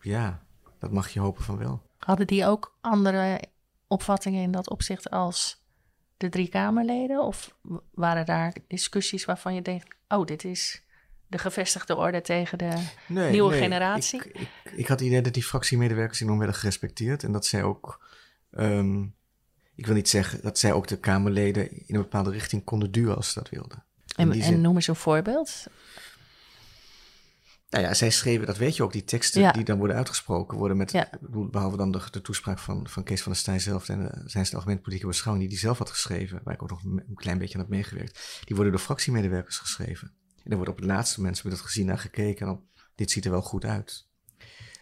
ja, 0.01 0.43
dat 0.79 0.91
mag 0.91 1.09
je 1.09 1.21
hopen 1.21 1.45
van 1.45 1.59
wel. 1.59 1.83
Hadden 1.99 2.27
die 2.27 2.47
ook 2.47 2.77
andere 2.81 3.41
opvattingen 3.87 4.43
in 4.43 4.51
dat 4.51 4.71
opzicht 4.71 5.11
als 5.11 5.65
de 6.17 6.29
drie 6.29 6.49
Kamerleden? 6.49 7.23
Of 7.23 7.57
waren 7.95 8.27
daar 8.27 8.55
discussies 8.69 9.25
waarvan 9.25 9.55
je 9.55 9.63
denkt: 9.63 9.97
oh, 10.09 10.27
dit 10.27 10.45
is 10.45 10.83
de 11.27 11.39
gevestigde 11.39 11.97
orde 11.97 12.21
tegen 12.21 12.59
de. 12.59 12.73
Nee, 13.07 13.31
Nieuwe 13.31 13.51
nee, 13.51 13.61
generatie? 13.61 14.25
Ik, 14.25 14.41
ik, 14.41 14.73
ik 14.77 14.87
had 14.87 14.99
het 14.99 15.09
idee 15.09 15.23
dat 15.23 15.35
die 15.35 15.43
fractiemedewerkers 15.43 16.21
enorm 16.21 16.39
werden 16.39 16.57
gerespecteerd. 16.57 17.23
En 17.23 17.33
dat 17.33 17.47
zij 17.47 17.63
ook, 17.63 18.07
ehm, 18.51 19.03
ik 19.75 19.87
wil 19.87 19.95
niet 19.95 20.09
zeggen 20.09 20.43
dat 20.43 20.59
zij 20.59 20.73
ook 20.73 20.87
de 20.87 20.99
Kamerleden 20.99 21.71
in 21.71 21.95
een 21.95 22.01
bepaalde 22.01 22.31
richting 22.31 22.65
konden 22.65 22.91
duwen 22.91 23.17
als 23.17 23.29
ze 23.33 23.39
dat 23.39 23.49
wilden. 23.49 23.85
En, 24.17 24.31
die 24.31 24.43
en 24.43 24.61
noem 24.61 24.75
eens 24.75 24.87
een 24.87 24.97
voorbeeld. 24.97 25.67
Nou 27.71 27.85
ja, 27.85 27.95
zij 27.95 28.11
schreven, 28.11 28.47
dat 28.47 28.57
weet 28.57 28.77
je 28.77 28.83
ook, 28.83 28.93
die 28.93 29.05
teksten 29.05 29.41
Ja. 29.41 29.53
die 29.53 29.65
dan 29.65 29.79
worden 29.79 29.97
uitgesproken 29.97 30.59
worden 30.59 30.77
met, 30.77 30.93
Ja. 30.93 31.11
behalve 31.31 31.77
dan 31.77 31.93
de, 31.93 32.01
de 32.11 32.21
toespraak 32.21 32.59
van, 32.59 32.89
van 32.89 33.03
Kees 33.05 33.23
van 33.23 33.33
der 33.33 33.41
Staaij 33.41 33.59
zelf 33.59 33.89
en 33.89 34.01
uh, 34.01 34.09
zijn 34.25 34.45
de 34.45 34.55
algemene 34.55 34.81
politieke 34.81 35.07
beschouwing 35.07 35.49
die 35.49 35.55
hij 35.57 35.67
zelf 35.67 35.79
had 35.79 35.91
geschreven, 35.91 36.41
waar 36.45 36.55
ik 36.55 36.63
ook 36.63 36.71
nog 36.71 36.85
een, 36.85 37.05
een 37.09 37.15
klein 37.15 37.39
beetje 37.39 37.55
aan 37.55 37.61
heb 37.61 37.69
meegewerkt, 37.69 38.43
die 38.45 38.55
worden 38.57 38.73
door 38.73 38.83
fractiemedewerkers 38.83 39.59
geschreven. 39.59 40.13
En 40.47 40.53
er 40.53 40.57
wordt 40.57 40.71
op 40.71 40.77
het 40.77 40.87
laatste 40.87 41.21
moment 41.21 41.45
met 41.45 41.53
het 41.53 41.63
gezien 41.63 41.87
naar 41.87 41.99
gekeken 41.99 42.47
en 42.47 42.53
dan, 42.53 42.65
dit 42.95 43.11
ziet 43.11 43.25
er 43.25 43.31
wel 43.31 43.43
goed 43.43 43.65
uit. 43.65 44.09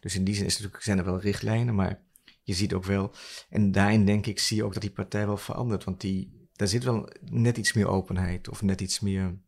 Dus 0.01 0.15
in 0.15 0.25
die 0.25 0.35
zin 0.35 0.45
is 0.45 0.53
natuurlijk, 0.53 0.83
zijn 0.83 0.99
er 0.99 1.05
wel 1.05 1.21
richtlijnen, 1.21 1.75
maar 1.75 2.03
je 2.43 2.55
ziet 2.55 2.75
ook 2.75 2.85
wel, 2.85 3.15
en 3.49 3.73
daarin 3.73 4.05
denk 4.05 4.27
ik, 4.27 4.39
zie 4.39 4.57
je 4.57 4.65
ook 4.65 4.73
dat 4.73 4.83
die 4.83 4.91
partij 4.91 5.27
wel 5.27 5.37
verandert, 5.37 5.85
want 5.85 6.01
die, 6.01 6.49
daar 6.53 6.69
zit 6.69 6.85
wel 6.85 7.09
net 7.21 7.57
iets 7.57 7.73
meer 7.73 7.89
openheid 7.89 8.49
of 8.49 8.63
net 8.63 8.81
iets 8.81 9.01
meer... 9.01 9.39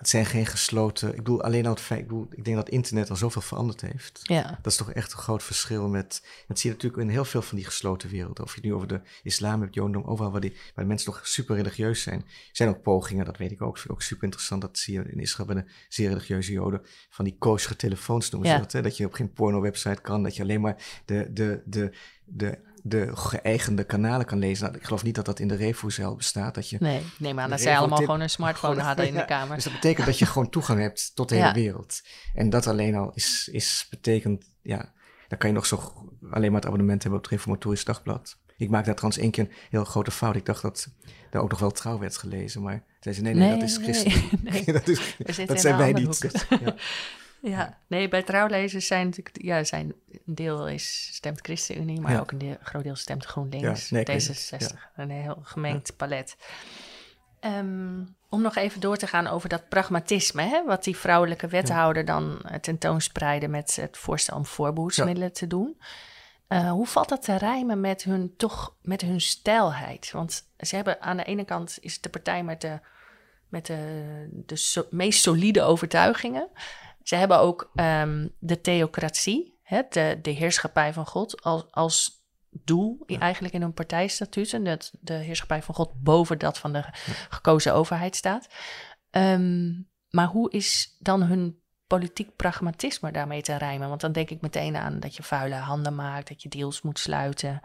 Het 0.00 0.08
zijn 0.08 0.26
geen 0.26 0.46
gesloten. 0.46 1.08
Ik 1.08 1.16
bedoel, 1.16 1.42
alleen 1.42 1.64
al 1.66 1.70
het 1.72 1.80
feit. 1.80 2.00
Ik, 2.00 2.06
bedoel, 2.06 2.26
ik 2.30 2.44
denk 2.44 2.56
dat 2.56 2.68
internet 2.68 3.10
al 3.10 3.16
zoveel 3.16 3.42
veranderd 3.42 3.80
heeft. 3.80 4.20
Ja, 4.22 4.58
Dat 4.62 4.72
is 4.72 4.76
toch 4.78 4.92
echt 4.92 5.12
een 5.12 5.18
groot 5.18 5.42
verschil 5.42 5.88
met. 5.88 6.22
Dat 6.48 6.58
zie 6.58 6.70
je 6.70 6.76
natuurlijk 6.76 7.02
in 7.02 7.08
heel 7.08 7.24
veel 7.24 7.42
van 7.42 7.56
die 7.56 7.66
gesloten 7.66 8.10
werelden. 8.10 8.44
Of 8.44 8.50
je 8.50 8.56
het 8.60 8.64
nu 8.64 8.74
over 8.74 8.88
de 8.88 9.00
islam 9.22 9.60
hebt, 9.60 9.74
jodendom, 9.74 10.04
overal 10.04 10.30
waar, 10.32 10.40
die, 10.40 10.50
waar 10.52 10.84
de 10.84 10.90
mensen 10.90 11.10
nog 11.12 11.26
super 11.26 11.56
religieus 11.56 12.02
zijn. 12.02 12.20
Er 12.20 12.26
zijn 12.52 12.68
ook 12.68 12.82
pogingen, 12.82 13.24
dat 13.24 13.36
weet 13.36 13.50
ik 13.50 13.62
ook. 13.62 13.74
Vind 13.76 13.84
ik 13.88 13.92
ook 13.92 14.02
super 14.02 14.24
interessant. 14.24 14.60
Dat 14.60 14.78
zie 14.78 14.94
je 14.94 15.02
in 15.12 15.20
Israël 15.20 15.46
bij 15.54 15.62
de 15.62 15.70
zeer 15.88 16.08
religieuze 16.08 16.52
joden. 16.52 16.80
Van 17.10 17.24
die 17.24 17.36
koosige 17.38 17.76
telefoons 17.76 18.30
noemen 18.30 18.48
Ja. 18.48 18.54
ze 18.56 18.62
dat. 18.62 18.72
Hè? 18.72 18.82
Dat 18.82 18.96
je 18.96 19.06
op 19.06 19.12
geen 19.12 19.32
porno-website 19.32 20.00
kan. 20.00 20.22
Dat 20.22 20.36
je 20.36 20.42
alleen 20.42 20.60
maar 20.60 20.76
de, 21.04 21.28
de, 21.32 21.62
de, 21.64 21.92
de, 22.24 22.58
de 22.82 23.16
geëigende 23.16 23.84
kanalen 23.84 24.26
kan 24.26 24.38
lezen. 24.38 24.64
Nou, 24.64 24.76
ik 24.76 24.84
geloof 24.84 25.02
niet 25.02 25.14
dat 25.14 25.24
dat 25.24 25.38
in 25.38 25.48
de 25.48 25.54
Revoezel 25.56 26.16
bestaat. 26.16 26.54
Dat 26.54 26.68
je 26.68 26.76
nee, 26.80 27.00
neem 27.18 27.38
aan 27.40 27.50
dat 27.50 27.60
zij 27.60 27.78
allemaal 27.78 27.98
gewoon 27.98 28.20
een 28.20 28.30
smartphone 28.30 28.72
gewoon- 28.72 28.86
hadden 28.88 29.08
in 29.08 29.14
de 29.14 29.24
Kamer. 29.34 29.54
Dus 29.54 29.64
dat 29.64 29.72
betekent 29.72 30.06
dat 30.06 30.18
je 30.18 30.26
gewoon 30.26 30.50
toegang 30.50 30.80
hebt 30.80 31.10
tot 31.14 31.28
de 31.28 31.34
hele 31.40 31.46
Ja. 31.46 31.54
wereld. 31.54 32.00
En 32.34 32.50
dat 32.50 32.66
alleen 32.66 32.94
al 32.94 33.10
is, 33.14 33.48
is 33.52 33.86
betekent, 33.90 34.44
ja, 34.62 34.92
dan 35.28 35.38
kan 35.38 35.48
je 35.48 35.54
nog 35.54 35.66
zo 35.66 35.92
alleen 36.30 36.50
maar 36.52 36.60
het 36.60 36.66
abonnement 36.66 37.02
hebben 37.02 37.18
op 37.20 37.24
het 37.24 37.34
Reformatorisch 37.34 37.84
Dagblad. 37.84 38.38
Ik 38.56 38.70
maakte 38.70 38.86
daar 38.86 38.94
trouwens 38.94 39.22
één 39.22 39.30
keer 39.30 39.44
een 39.44 39.52
heel 39.70 39.84
grote 39.84 40.10
fout. 40.10 40.36
Ik 40.36 40.46
dacht 40.46 40.62
dat 40.62 40.88
daar 41.30 41.42
ook 41.42 41.50
nog 41.50 41.58
wel 41.60 41.70
trouw 41.70 41.98
werd 41.98 42.16
gelezen, 42.16 42.62
maar 42.62 42.84
zei 43.00 43.14
ze 43.14 43.20
nee, 43.20 43.34
nee, 43.34 43.50
dat 43.50 43.62
is 43.62 43.78
Nee, 43.78 43.84
christen. 43.92 44.38
nee. 44.42 44.64
dat 44.72 44.88
is, 44.88 45.14
dat 45.46 45.60
zijn 45.60 45.76
wij 45.76 45.92
niet. 45.92 46.30
Ja. 46.48 46.74
Ja, 47.42 47.78
nee, 47.86 48.08
bij 48.08 48.22
trouwlezers 48.22 48.86
zijn 48.86 49.06
natuurlijk, 49.06 49.42
ja, 49.42 49.64
zijn 49.64 49.94
een 50.26 50.34
deel 50.34 50.68
is 50.68 51.10
stemt 51.12 51.40
ChristenUnie, 51.40 52.00
maar 52.00 52.12
Ja. 52.12 52.18
ook 52.20 52.30
een 52.30 52.38
deel, 52.38 52.56
groot 52.62 52.82
deel 52.84 52.96
stemt 52.96 53.24
GroenLinks, 53.24 53.88
Ja, 53.88 53.94
nee, 53.94 54.00
ik 54.00 54.06
weet 54.06 54.26
het, 54.26 54.72
D66, 54.72 54.76
een 54.96 55.10
heel 55.10 55.38
gemengd 55.42 55.96
palet. 55.96 56.36
Ehm, 57.40 58.04
om 58.28 58.42
nog 58.42 58.56
even 58.56 58.80
door 58.80 58.96
te 58.96 59.06
gaan 59.06 59.26
over 59.26 59.48
dat 59.48 59.68
pragmatisme, 59.68 60.42
hè, 60.42 60.64
wat 60.64 60.84
die 60.84 60.96
vrouwelijke 60.96 61.46
wethouder 61.46 62.04
dan 62.04 62.40
eh, 62.42 62.58
tentoonspreidde 62.58 63.48
met 63.48 63.76
het 63.76 63.96
voorstel 63.98 64.36
om 64.36 64.46
voorbehoedsmiddelen 64.46 65.32
te 65.32 65.46
doen. 65.46 65.80
Eh, 66.48 66.70
hoe 66.70 66.86
valt 66.86 67.08
dat 67.08 67.22
te 67.22 67.36
rijmen 67.38 67.80
met 67.80 68.02
hun 68.02 68.34
toch 68.36 68.74
met 68.82 69.00
hun 69.00 69.20
stijlheid? 69.20 70.10
Want 70.10 70.46
ze 70.58 70.76
hebben 70.76 71.00
aan 71.02 71.16
de 71.16 71.24
ene 71.24 71.44
kant 71.44 71.78
is 71.80 71.92
het 71.94 72.02
de 72.02 72.08
partij 72.08 72.42
met 72.44 72.60
de, 72.60 72.78
met 73.48 73.66
de, 73.66 74.42
de 74.46 74.56
so- 74.56 74.86
meest 74.90 75.22
solide 75.22 75.62
overtuigingen. 75.62 76.48
Ze 77.02 77.16
hebben 77.16 77.38
ook 77.38 77.70
ehm, 77.74 78.28
de 78.38 78.60
theocratie, 78.60 79.58
hè, 79.62 79.82
de, 79.88 80.18
de 80.22 80.30
heerschappij 80.30 80.92
van 80.92 81.06
God, 81.06 81.42
als, 81.42 81.64
als 81.70 82.20
doel 82.50 83.04
eigenlijk 83.06 83.54
in 83.54 83.60
hun 83.60 83.74
partijstatuten. 83.74 84.64
Dat 84.64 84.92
de 85.00 85.12
heerschappij 85.12 85.62
van 85.62 85.74
God 85.74 86.02
boven 86.02 86.38
dat 86.38 86.58
van 86.58 86.72
de 86.72 86.84
gekozen 87.28 87.74
overheid 87.74 88.16
staat. 88.16 88.48
Ehm, 89.10 89.72
maar 90.10 90.26
hoe 90.26 90.50
is 90.50 90.96
dan 90.98 91.22
hun 91.22 91.58
politiek 91.86 92.36
pragmatisme 92.36 93.12
daarmee 93.12 93.42
te 93.42 93.56
rijmen? 93.56 93.88
Want 93.88 94.00
dan 94.00 94.12
denk 94.12 94.30
ik 94.30 94.40
meteen 94.40 94.76
aan 94.76 95.00
dat 95.00 95.16
je 95.16 95.22
vuile 95.22 95.54
handen 95.54 95.94
maakt, 95.94 96.28
dat 96.28 96.42
je 96.42 96.48
deals 96.48 96.82
moet 96.82 96.98
sluiten, 96.98 97.60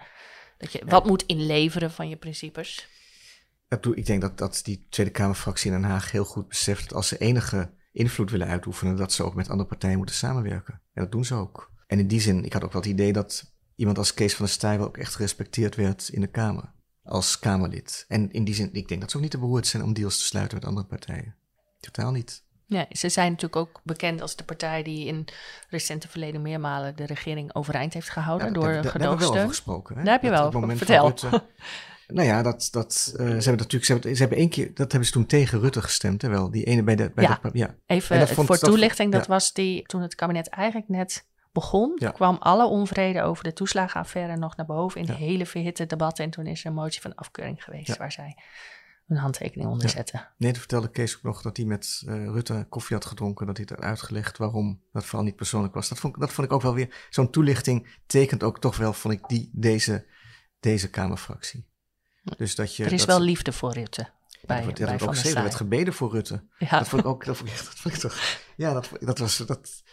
dat 0.58 0.72
je 0.72 0.86
wat 0.86 1.06
moet 1.06 1.26
inleveren 1.26 1.92
van 1.92 2.10
je 2.10 2.16
principes. 2.16 2.88
Ik 3.94 4.06
denk 4.06 4.22
dat, 4.22 4.38
dat 4.38 4.62
die 4.64 4.88
Tweede 4.90 5.12
Kamerfractie 5.12 5.72
in 5.72 5.82
Den 5.82 5.90
Haag 5.90 6.12
heel 6.12 6.26
goed 6.26 6.48
beseft 6.48 6.84
dat 6.84 6.94
als 6.94 7.08
ze 7.08 7.18
enige 7.18 7.74
invloed 7.96 8.32
willen 8.32 8.48
uitoefenen, 8.48 8.96
dat 8.96 9.14
ze 9.14 9.24
ook 9.24 9.36
met 9.36 9.50
andere 9.50 9.68
partijen 9.70 9.98
moeten 9.98 10.16
samenwerken. 10.16 10.74
En 10.94 11.02
dat 11.04 11.12
doen 11.12 11.26
ze 11.26 11.36
ook. 11.36 11.72
En 11.88 12.00
in 12.00 12.08
die 12.08 12.22
zin, 12.22 12.44
ik 12.46 12.54
had 12.54 12.64
ook 12.64 12.74
wel 12.74 12.82
het 12.82 12.92
idee 12.92 13.14
dat 13.14 13.54
iemand 13.76 13.98
als 13.98 14.14
Kees 14.14 14.36
van 14.36 14.46
der 14.46 14.54
Staaij 14.54 14.80
ook 14.80 14.98
echt 14.98 15.16
gerespecteerd 15.16 15.76
werd 15.76 16.10
in 16.10 16.22
de 16.22 16.28
Kamer. 16.28 16.74
Als 17.04 17.40
Kamerlid. 17.40 18.06
En 18.08 18.32
in 18.32 18.44
die 18.44 18.54
zin, 18.56 18.70
ik 18.74 18.88
denk 18.88 19.02
dat 19.02 19.10
ze 19.12 19.16
ook 19.18 19.22
niet 19.24 19.32
te 19.32 19.38
beroerd 19.40 19.68
zijn 19.68 19.84
om 19.84 19.94
deals 19.94 20.18
te 20.18 20.24
sluiten 20.24 20.58
met 20.58 20.68
andere 20.68 20.88
partijen. 20.88 21.36
Totaal 21.80 22.12
niet. 22.12 22.44
Ja, 22.68 22.86
ze 22.92 23.10
zijn 23.10 23.28
natuurlijk 23.32 23.56
ook 23.56 23.82
bekend 23.84 24.22
als 24.22 24.36
de 24.36 24.44
partij 24.44 24.84
die 24.84 25.06
in 25.08 25.26
recente 25.70 26.08
verleden 26.08 26.42
meermalen 26.42 26.96
de 26.96 27.06
regering 27.06 27.56
overeind 27.56 27.94
heeft 27.94 28.10
gehouden 28.10 28.48
Ja, 28.48 28.54
door 28.54 28.64
een 28.64 28.70
daar, 28.74 28.82
hebben 28.84 29.02
we 29.02 29.08
wel 29.08 29.14
over 29.14 29.26
gedoogsteun. 29.26 29.50
gesproken. 29.50 29.98
Hè? 29.98 30.04
Daar 30.04 30.14
heb 30.14 30.22
je 30.22 30.30
Dat 30.30 30.54
wel 30.54 30.78
vertel. 30.78 31.06
Rutte- 31.08 31.44
nou 32.08 32.28
ja, 32.28 32.42
dat, 32.42 32.68
dat, 32.72 33.14
eh, 33.18 33.26
ze 33.26 33.32
hebben 33.32 33.58
natuurlijk, 33.58 33.86
ze 33.86 33.92
hebben, 33.94 34.14
ze 34.16 34.20
hebben 34.22 34.38
één 34.38 34.50
keer, 34.50 34.68
dat 34.74 34.92
hebben 34.92 35.06
ze 35.06 35.12
toen 35.14 35.26
tegen 35.26 35.60
Rutte 35.60 35.82
gestemd, 35.82 36.22
hè 36.22 36.30
wel. 36.30 36.52
Die 36.52 36.64
ene 36.64 36.84
bij 36.84 36.96
de, 36.96 37.12
bij 37.16 37.24
Ja. 37.24 37.40
de, 37.42 37.50
ja. 37.54 37.76
Even 37.86 38.20
dat 38.20 38.32
vond- 38.32 38.48
voor 38.48 38.60
dat- 38.60 38.70
toelichting, 38.70 39.12
dat 39.12 39.26
ja. 39.26 39.32
was 39.32 39.54
die 39.54 39.84
toen 39.84 40.02
het 40.02 40.16
kabinet 40.16 40.50
eigenlijk 40.50 40.90
net 40.90 41.28
begon, 41.52 41.92
Ja. 41.96 42.12
kwam 42.12 42.36
alle 42.40 42.66
onvrede 42.68 43.22
over 43.22 43.44
de 43.44 43.54
toeslagenaffaire 43.54 44.38
nog 44.38 44.56
naar 44.56 44.66
boven 44.66 45.00
in 45.00 45.06
de 45.06 45.14
hele 45.14 45.46
verhitte 45.46 45.86
debatten. 45.86 46.24
En 46.26 46.30
toen 46.32 46.46
is 46.48 46.62
er 46.62 46.68
een 46.68 46.74
motie 46.74 47.02
van 47.02 47.16
afkeuring 47.16 47.64
geweest 47.64 47.98
waar 47.98 48.12
zij 48.12 48.38
hun 49.06 49.18
handtekening 49.18 49.70
onder 49.70 49.90
zetten. 49.90 50.28
Nee, 50.38 50.52
toen 50.52 50.60
vertelde 50.60 50.90
Kees 50.92 51.16
ook 51.18 51.24
nog 51.24 51.42
dat 51.42 51.58
hij 51.58 51.66
met 51.66 52.04
eh, 52.08 52.14
Rutte 52.26 52.66
koffie 52.70 52.96
had 52.96 53.06
gedronken. 53.06 53.46
Dat 53.46 53.58
hij 53.58 53.66
het 53.70 53.76
had 53.80 53.90
uitgelegd 53.90 54.38
waarom 54.38 54.82
dat 54.92 55.06
vooral 55.06 55.24
niet 55.26 55.36
persoonlijk 55.36 55.74
was. 55.74 55.90
Dat 55.90 56.00
vond, 56.00 56.14
ik- 56.16 56.20
dat 56.22 56.32
vond 56.32 56.48
ik 56.48 56.54
ook 56.54 56.62
wel 56.62 56.74
weer. 56.74 57.08
Zo'n 57.10 57.30
toelichting 57.30 58.00
tekent 58.06 58.44
ook 58.44 58.60
toch 58.60 58.78
wel, 58.78 58.94
vond 58.94 59.14
ik, 59.14 59.28
die, 59.28 59.50
deze, 59.54 60.06
deze 60.60 60.90
Kamerfractie. 60.90 61.68
Dus 62.38 62.56
dat 62.56 62.76
je. 62.76 62.84
Er 62.86 62.94
is 62.94 63.06
dat 63.06 63.08
wel 63.08 63.20
liefde 63.26 63.52
voor 63.52 63.74
Rutte 63.74 64.02
ja, 64.02 64.40
bij, 64.48 64.66
dat 64.66 64.78
bij 64.78 64.86
dat 64.98 65.02
ook 65.02 65.16
gezegd. 65.16 65.36
Er 65.36 65.42
werd 65.42 65.56
gebeden 65.56 65.94
voor 65.94 66.12
Rutte. 66.12 66.44
Ja. 66.58 66.80
Dat 66.80 66.88
vond 66.88 67.02
ik 67.02 67.08
ook. 67.08 67.26
Dat 67.26 67.38
vond 67.38 67.50
ik, 67.50 67.56
dat 67.58 67.66
vond 67.66 67.94
ik 67.96 68.00
toch. 68.00 68.40
Ja, 68.56 68.74
dat, 68.74 68.90
dat 69.00 69.18
was. 69.18 69.38
Dat, 69.38 69.84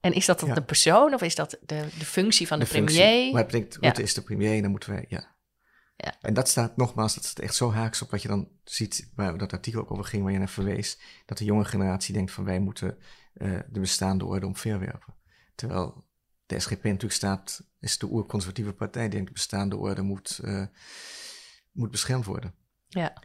En 0.00 0.12
is 0.12 0.26
dat 0.26 0.40
dan 0.40 0.48
Ja. 0.48 0.54
de 0.54 0.62
persoon 0.62 1.14
of 1.14 1.22
is 1.22 1.34
dat 1.34 1.50
de, 1.50 1.88
de 1.98 2.04
functie 2.04 2.46
van 2.46 2.58
de, 2.58 2.66
functie. 2.66 2.98
premier? 3.00 3.32
Maar 3.32 3.42
het 3.42 3.50
betekent, 3.50 3.74
Ja. 3.80 3.86
Rutte 3.86 4.02
is 4.02 4.14
de 4.14 4.22
premier 4.22 4.54
en 4.54 4.62
dan 4.62 4.70
moeten 4.70 4.90
wij. 4.90 5.04
Ja. 5.08 5.34
Ja. 5.96 6.14
En 6.20 6.34
dat 6.34 6.48
staat 6.48 6.76
nogmaals, 6.76 7.14
dat 7.14 7.24
staat 7.24 7.44
echt 7.44 7.54
zo 7.54 7.72
haaks 7.72 8.02
op 8.02 8.10
wat 8.10 8.22
je 8.22 8.28
dan 8.28 8.48
ziet, 8.64 9.10
waar 9.14 9.38
dat 9.38 9.52
artikel 9.52 9.80
ook 9.80 9.90
over 9.90 10.04
ging, 10.04 10.22
waar 10.22 10.32
je 10.32 10.38
naar 10.38 10.48
verwees, 10.48 10.98
dat 11.26 11.38
de 11.38 11.44
jonge 11.44 11.64
generatie 11.64 12.14
denkt 12.14 12.32
van 12.32 12.44
wij 12.44 12.58
moeten 12.60 12.98
eh, 13.34 13.58
de 13.68 13.80
bestaande 13.80 14.24
orde 14.24 14.46
omverwerpen. 14.46 15.14
Terwijl 15.54 16.04
de 16.46 16.60
SGP 16.60 16.84
natuurlijk 16.84 17.12
staat, 17.12 17.62
is 17.80 17.98
de 17.98 18.06
oerconservatieve 18.06 18.72
partij, 18.72 19.02
die 19.02 19.10
denkt 19.10 19.26
de 19.26 19.32
bestaande 19.32 19.76
orde 19.76 20.02
moet, 20.02 20.38
eh, 20.44 20.64
moet 21.76 21.90
beschermd 21.90 22.24
worden. 22.24 22.54
Ja. 22.88 23.22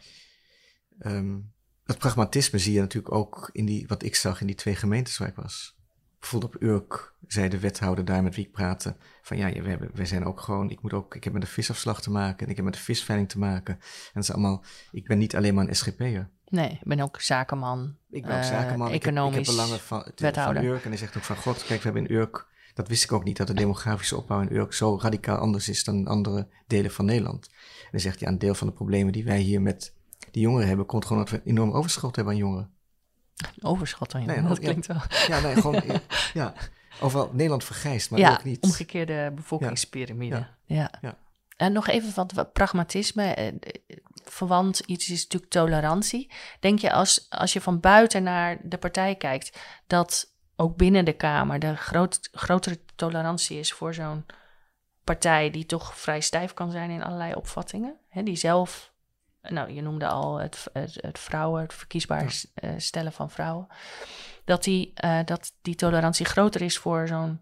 Ehm, 0.99 1.39
dat 1.83 1.97
pragmatisme 1.97 2.59
zie 2.59 2.73
je 2.73 2.79
natuurlijk 2.79 3.15
ook 3.15 3.49
in 3.51 3.65
die, 3.65 3.87
wat 3.87 4.03
ik 4.03 4.15
zag 4.15 4.41
in 4.41 4.47
die 4.47 4.55
twee 4.55 4.75
gemeentes 4.75 5.17
waar 5.17 5.27
ik 5.27 5.35
was. 5.35 5.79
bijvoorbeeld 6.19 6.55
op 6.55 6.61
Urk 6.61 7.13
zei 7.27 7.49
de 7.49 7.59
wethouder 7.59 8.05
daar 8.05 8.23
met 8.23 8.35
wie 8.35 8.45
ik 8.45 8.51
praatte, 8.51 8.95
van 9.21 9.37
ja, 9.37 9.61
we 9.61 9.69
hebben, 9.69 9.89
wij 9.93 10.05
zijn 10.05 10.25
ook 10.25 10.39
gewoon, 10.39 10.69
ik 10.69 10.81
moet 10.81 10.93
ook, 10.93 11.15
ik 11.15 11.23
heb 11.23 11.33
met 11.33 11.41
de 11.41 11.47
visafslag 11.47 12.01
te 12.01 12.11
maken 12.11 12.45
en 12.45 12.49
ik 12.49 12.55
heb 12.55 12.65
met 12.65 12.73
de 12.73 12.79
visveiling 12.79 13.29
te 13.29 13.39
maken. 13.39 13.73
En 13.73 14.11
dat 14.13 14.23
is 14.23 14.31
allemaal, 14.31 14.63
ik 14.91 15.07
ben 15.07 15.17
niet 15.17 15.35
alleen 15.35 15.53
maar 15.53 15.67
een 15.67 15.75
SGP'er. 15.75 16.29
Nee, 16.45 16.69
ik 16.69 16.83
ben 16.83 16.99
ook 16.99 17.21
zakenman. 17.21 17.97
Ik 18.09 18.25
ben 18.25 18.35
ook 18.35 18.41
eh, 18.41 18.47
zakenman. 18.47 18.87
Ik 18.87 19.03
heb, 19.03 19.15
ik 19.15 19.33
heb 19.33 19.45
belangen 19.45 19.79
van, 19.79 20.01
van 20.01 20.11
wethouder. 20.15 20.63
Urk 20.63 20.83
en 20.83 20.89
hij 20.89 20.97
zegt 20.97 21.17
ook 21.17 21.23
van, 21.23 21.35
god, 21.35 21.63
kijk, 21.63 21.81
we 21.81 21.89
hebben 21.89 22.07
in 22.07 22.15
Urk, 22.15 22.47
dat 22.81 22.89
wist 22.89 23.03
ik 23.03 23.11
ook 23.11 23.23
niet, 23.23 23.37
dat 23.37 23.47
de 23.47 23.53
demografische 23.53 24.17
opbouw 24.17 24.41
in 24.41 24.55
Urk 24.55 24.73
zo 24.73 24.97
radicaal 25.01 25.37
anders 25.37 25.69
is 25.69 25.83
dan 25.83 25.95
in 25.95 26.07
andere 26.07 26.47
delen 26.67 26.91
van 26.91 27.05
Nederland. 27.05 27.47
En 27.81 27.87
hij 27.91 27.99
zegt, 27.99 28.19
ja, 28.19 28.27
een 28.27 28.39
deel 28.39 28.55
van 28.55 28.67
de 28.67 28.73
problemen 28.73 29.13
die 29.13 29.23
wij 29.23 29.39
hier 29.39 29.61
met 29.61 29.93
die 30.31 30.41
jongeren 30.41 30.67
hebben, 30.67 30.85
komt 30.85 31.05
gewoon 31.05 31.23
dat 31.23 31.31
we 31.31 31.41
enorm 31.45 31.71
overschot 31.71 32.15
hebben 32.15 32.33
aan 32.33 32.39
jongeren. 32.39 32.71
Overschot 33.61 34.11
dan, 34.11 34.21
ja. 34.21 34.27
Nee, 34.27 34.41
dat 34.41 34.57
ja. 34.57 34.63
klinkt 34.63 34.87
wel. 34.87 35.01
Ja, 35.27 35.39
nee, 35.39 35.55
gewoon, 35.55 35.81
ja, 35.85 36.01
ja. 36.33 36.53
Overal 36.99 37.29
Nederland 37.33 37.63
vergrijst, 37.63 38.11
maar 38.11 38.19
ja, 38.19 38.31
ook 38.31 38.43
niet. 38.43 38.63
omgekeerde 38.63 39.31
bevolkingspyramide. 39.35 40.47
Ja. 40.65 40.91
Ja. 41.01 41.17
En 41.57 41.71
nog 41.73 41.87
even 41.87 42.15
wat, 42.15 42.31
wat 42.31 42.53
pragmatisme. 42.53 43.23
eh, 43.23 43.47
eh, 43.47 43.53
Verwant 44.23 44.79
iets 44.79 45.09
is 45.09 45.23
natuurlijk 45.23 45.51
tolerantie. 45.51 46.31
Denk 46.59 46.79
je 46.79 46.91
als, 46.91 47.25
als 47.29 47.53
je 47.53 47.61
van 47.61 47.79
buiten 47.79 48.23
naar 48.23 48.57
de 48.63 48.77
partij 48.77 49.15
kijkt, 49.15 49.59
dat 49.87 50.30
ook 50.61 50.75
binnen 50.75 51.05
de 51.05 51.13
Kamer 51.13 51.59
de 51.59 51.75
groot, 51.75 52.29
grotere 52.31 52.79
tolerantie 52.95 53.59
is 53.59 53.73
voor 53.73 53.93
zo'n 53.93 54.25
partij 55.03 55.49
die 55.49 55.65
toch 55.65 55.97
vrij 55.97 56.21
stijf 56.21 56.53
kan 56.53 56.71
zijn 56.71 56.89
in 56.89 57.03
allerlei 57.03 57.33
opvattingen? 57.33 57.97
Hè, 58.09 58.23
die 58.23 58.35
zelf, 58.35 58.93
nou 59.41 59.71
je 59.71 59.81
noemde 59.81 60.07
al 60.07 60.37
het, 60.37 60.67
het, 60.73 60.97
het 61.01 61.19
vrouwen, 61.19 61.61
het 61.61 61.73
verkiesbaar 61.73 62.33
eh, 62.53 62.71
stellen 62.77 63.11
van 63.11 63.29
vrouwen. 63.29 63.67
Dat 64.45 64.63
die, 64.63 64.91
eh, 64.93 65.19
dat 65.25 65.53
die 65.61 65.75
tolerantie 65.75 66.25
groter 66.25 66.61
is 66.61 66.77
voor 66.77 67.07
zo'n 67.07 67.41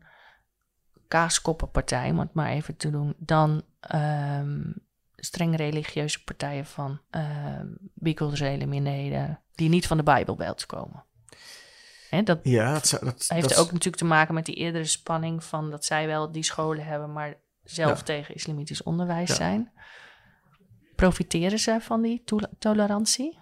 kaaskoppenpartij, 1.07 2.09
om 2.09 2.19
het 2.19 2.33
maar 2.33 2.49
even 2.49 2.77
te 2.77 2.89
doen, 2.89 3.15
dan 3.17 3.63
ehm, 3.79 4.71
streng 5.15 5.55
religieuze 5.55 6.23
partijen 6.23 6.65
van 6.65 7.01
ehm 7.09 7.67
biculturele 7.93 8.65
minderheden 8.65 9.39
die 9.55 9.69
niet 9.69 9.87
van 9.87 9.97
de 9.97 10.03
Bijbelbelt 10.03 10.65
komen. 10.65 11.03
Hè, 12.09 12.23
dat 12.23 12.39
Ja, 12.43 12.73
dat, 12.73 12.97
dat, 13.03 13.25
heeft 13.27 13.49
dat, 13.49 13.57
ook 13.57 13.71
natuurlijk 13.71 13.95
te 13.97 14.05
maken 14.05 14.33
met 14.33 14.45
die 14.45 14.55
eerdere 14.55 14.85
spanning 14.85 15.43
van 15.43 15.69
dat 15.71 15.85
zij 15.85 16.07
wel 16.07 16.31
die 16.31 16.43
scholen 16.43 16.85
hebben, 16.85 17.13
maar 17.13 17.35
zelf 17.63 17.97
Ja. 17.97 18.03
tegen 18.03 18.35
islamitisch 18.35 18.83
onderwijs 18.83 19.29
Ja. 19.29 19.35
zijn. 19.35 19.71
Profiteren 20.95 21.59
zij 21.59 21.81
van 21.81 22.01
die 22.01 22.21
to- 22.25 22.49
tolerantie? 22.59 23.39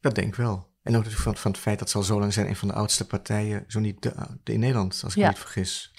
dat 0.00 0.14
denk 0.14 0.28
ik 0.28 0.34
wel. 0.34 0.68
En 0.82 0.96
ook 0.96 1.06
van, 1.10 1.36
van 1.36 1.50
het 1.50 1.60
feit 1.60 1.78
dat 1.78 1.90
ze 1.90 1.96
al 1.96 2.02
zo 2.02 2.18
lang 2.20 2.32
zijn 2.32 2.48
een 2.48 2.56
van 2.56 2.68
de 2.68 2.74
oudste 2.74 3.06
partijen, 3.06 3.64
zo 3.66 3.80
niet 3.80 4.02
de, 4.02 4.14
de 4.42 4.52
in 4.52 4.60
Nederland, 4.60 5.00
als 5.04 5.12
ik 5.12 5.18
Ja. 5.18 5.22
me 5.24 5.28
niet 5.32 5.38
vergis. 5.40 5.94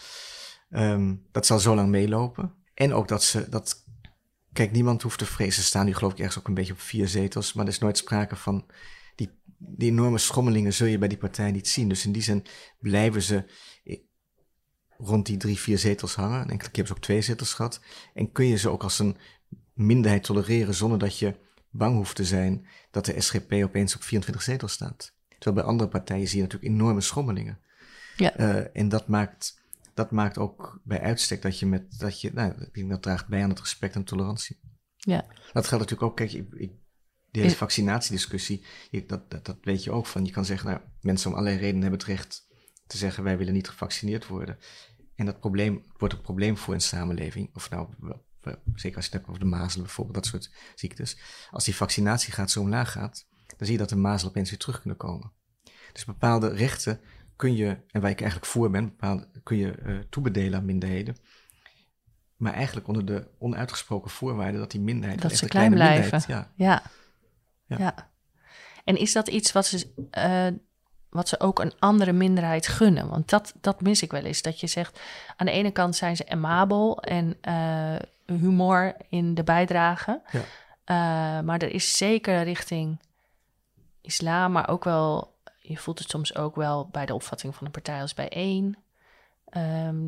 Ehm, 0.70 1.16
dat 1.32 1.46
ze 1.46 1.54
al 1.54 1.60
zo 1.60 1.76
lang 1.76 1.90
meelopen. 1.90 2.54
En 2.74 2.94
ook 2.94 3.08
dat 3.08 3.24
ze, 3.24 3.50
dat, 3.50 3.86
kijk, 4.54 4.72
niemand 4.72 5.02
hoeft 5.02 5.18
te 5.18 5.26
vrezen. 5.26 5.54
Ze 5.62 5.68
staan 5.68 5.86
nu 5.86 5.94
geloof 5.94 6.12
ik 6.12 6.18
ergens 6.20 6.38
ook 6.40 6.48
een 6.48 6.54
beetje 6.54 6.74
op 6.74 6.80
vier 6.80 7.08
zetels, 7.08 7.54
maar 7.54 7.66
er 7.66 7.72
is 7.72 7.80
nooit 7.80 7.98
sprake 7.98 8.36
van 8.36 8.70
die, 9.64 9.92
enorme 9.92 10.18
schommelingen 10.18 10.74
zul 10.74 10.88
je 10.88 10.98
bij 10.98 11.08
die 11.08 11.18
partij 11.18 11.52
niet 11.52 11.68
zien. 11.68 11.90
Dus 11.90 12.06
in 12.06 12.12
die 12.12 12.22
zin 12.22 12.46
blijven 12.80 13.22
ze 13.22 13.46
i- 13.86 14.06
rond 14.98 15.26
die 15.26 15.38
drie, 15.38 15.60
vier 15.60 15.78
zetels 15.78 16.16
hangen. 16.16 16.42
Een 16.42 16.50
enkele 16.50 16.58
keer 16.72 16.84
hebben 16.84 16.88
ze 16.88 16.94
ook 16.94 17.02
twee 17.04 17.22
zetels 17.22 17.54
gehad. 17.54 17.82
En 18.14 18.32
kun 18.32 18.46
je 18.46 18.58
ze 18.58 18.70
ook 18.70 18.84
als 18.84 19.00
een 19.00 19.18
minderheid 19.74 20.24
tolereren 20.24 20.74
zonder 20.74 21.00
dat 21.00 21.18
je 21.20 21.36
bang 21.70 21.96
hoeft 21.96 22.16
te 22.16 22.26
zijn 22.26 22.68
dat 22.92 23.06
de 23.06 23.22
SGP 23.22 23.52
opeens 23.54 23.96
op 23.96 24.02
24 24.04 24.44
zetels 24.44 24.72
staat. 24.72 25.14
Terwijl 25.30 25.56
bij 25.56 25.66
andere 25.66 25.90
partijen 25.90 26.28
zie 26.28 26.38
je 26.38 26.44
natuurlijk 26.44 26.74
enorme 26.74 27.02
schommelingen. 27.02 27.60
Ja. 28.16 28.36
Eh, 28.36 28.66
en 28.82 28.90
dat 28.90 29.08
maakt, 29.08 29.62
dat 29.94 30.12
maakt 30.12 30.38
ook 30.38 30.80
bij 30.84 31.02
uitstek 31.02 31.42
dat 31.42 31.60
je 31.60 31.66
met, 31.66 32.00
dat 32.00 32.22
je, 32.22 32.32
nou, 32.34 32.52
ik 32.62 32.74
denk 32.74 32.90
dat 32.90 33.02
draagt 33.02 33.28
bij 33.28 33.44
aan 33.44 33.50
het 33.50 33.60
respect 33.60 33.96
en 33.96 34.04
tolerantie. 34.04 34.60
Ja. 34.96 35.26
Dat 35.54 35.68
geldt 35.68 35.84
natuurlijk 35.84 36.02
ook, 36.02 36.16
kijk, 36.16 36.32
ik, 36.34 36.54
ik, 36.54 36.72
de 37.32 37.40
hele 37.40 37.56
vaccinatiediscussie, 37.56 38.66
dat, 39.08 39.32
dat, 39.32 39.46
dat 39.46 39.58
weet 39.62 39.84
je 39.84 39.92
ook 39.92 40.06
van. 40.06 40.26
Je 40.26 40.32
kan 40.32 40.46
zeggen, 40.46 40.70
nou, 40.70 40.82
mensen 41.02 41.30
om 41.30 41.36
allerlei 41.36 41.60
redenen 41.60 41.82
hebben 41.82 42.00
het 42.00 42.08
recht 42.08 42.48
te 42.88 42.98
zeggen, 42.98 43.24
wij 43.24 43.38
willen 43.38 43.54
niet 43.54 43.70
gevaccineerd 43.70 44.28
worden. 44.28 44.58
En 45.16 45.26
dat 45.26 45.40
probleem 45.40 45.86
wordt 45.98 46.14
een 46.14 46.22
probleem 46.22 46.58
voor 46.58 46.74
een 46.74 46.82
samenleving. 46.82 47.50
Of 47.54 47.70
nou, 47.70 47.88
zeker 48.76 48.96
als 48.96 49.06
je 49.06 49.12
het 49.12 49.14
hebt 49.14 49.28
over 49.28 49.40
de 49.40 49.46
mazelen 49.46 49.86
bijvoorbeeld, 49.86 50.16
dat 50.16 50.26
soort 50.26 50.52
ziektes. 50.76 51.18
Als 51.52 51.66
die 51.66 51.76
vaccinatiegraad 51.76 52.52
zo 52.52 52.60
omlaag 52.60 52.92
gaat, 52.92 53.26
dan 53.58 53.68
zie 53.68 53.72
je 53.72 53.78
dat 53.78 53.90
de 53.90 53.96
mazelen 53.96 54.32
opeens 54.32 54.50
weer 54.50 54.60
terug 54.60 54.80
kunnen 54.80 54.98
komen. 54.98 55.32
Dus 55.94 56.06
bepaalde 56.06 56.50
rechten 56.50 57.00
kun 57.36 57.56
je, 57.56 57.78
en 57.88 58.02
waar 58.02 58.10
ik 58.10 58.22
eigenlijk 58.22 58.52
voor 58.52 58.70
ben, 58.70 58.86
bepaalde, 58.86 59.28
kun 59.44 59.58
je 59.58 59.72
eh, 59.72 59.98
toebedelen 60.10 60.60
aan 60.60 60.66
minderheden. 60.66 61.16
Maar 62.36 62.54
eigenlijk 62.54 62.88
onder 62.88 63.06
de 63.06 63.28
onuitgesproken 63.40 64.12
voorwaarde 64.12 64.58
dat 64.58 64.72
die 64.72 64.82
minderheid... 64.82 65.22
Dat 65.22 65.36
ze 65.36 65.44
een 65.44 65.50
klein 65.50 65.74
kleine 65.74 66.08
blijven. 66.08 66.52
Ja. 66.56 66.84
Ja. 67.78 67.78
ja. 67.80 68.10
En 68.84 68.98
is 68.98 69.14
dat 69.14 69.28
iets 69.28 69.52
wat 69.52 69.66
ze, 69.66 69.94
eh, 70.12 70.48
wat 71.10 71.28
ze 71.28 71.40
ook 71.40 71.60
een 71.60 71.74
andere 71.80 72.12
minderheid 72.12 72.68
gunnen? 72.68 73.10
Want 73.10 73.30
dat, 73.30 73.54
dat 73.62 73.82
mis 73.82 74.02
ik 74.02 74.12
wel 74.12 74.24
eens. 74.24 74.42
Dat 74.42 74.60
je 74.60 74.68
zegt, 74.68 75.00
aan 75.36 75.46
de 75.46 75.52
ene 75.52 75.72
kant 75.72 75.96
zijn 75.96 76.16
ze 76.16 76.30
amabel 76.30 77.02
en 77.02 77.38
eh, 77.42 77.96
humor 78.26 78.96
in 79.10 79.34
de 79.34 79.44
bijdrage. 79.44 80.22
Ja. 80.32 80.42
Eh, 80.84 81.44
maar 81.46 81.62
er 81.62 81.74
is 81.74 81.98
zeker 81.98 82.44
richting 82.44 83.00
islam, 84.02 84.52
maar 84.52 84.70
ook 84.70 84.84
wel, 84.84 85.36
je 85.60 85.78
voelt 85.78 86.00
het 86.00 86.10
soms 86.10 86.36
ook 86.36 86.56
wel 86.56 86.88
bij 86.92 87.06
de 87.06 87.14
opvatting 87.14 87.56
van 87.56 87.66
de 87.66 87.72
partij 87.72 88.02
als 88.02 88.14
bijeen. 88.14 88.78
Ehm, 89.46 90.00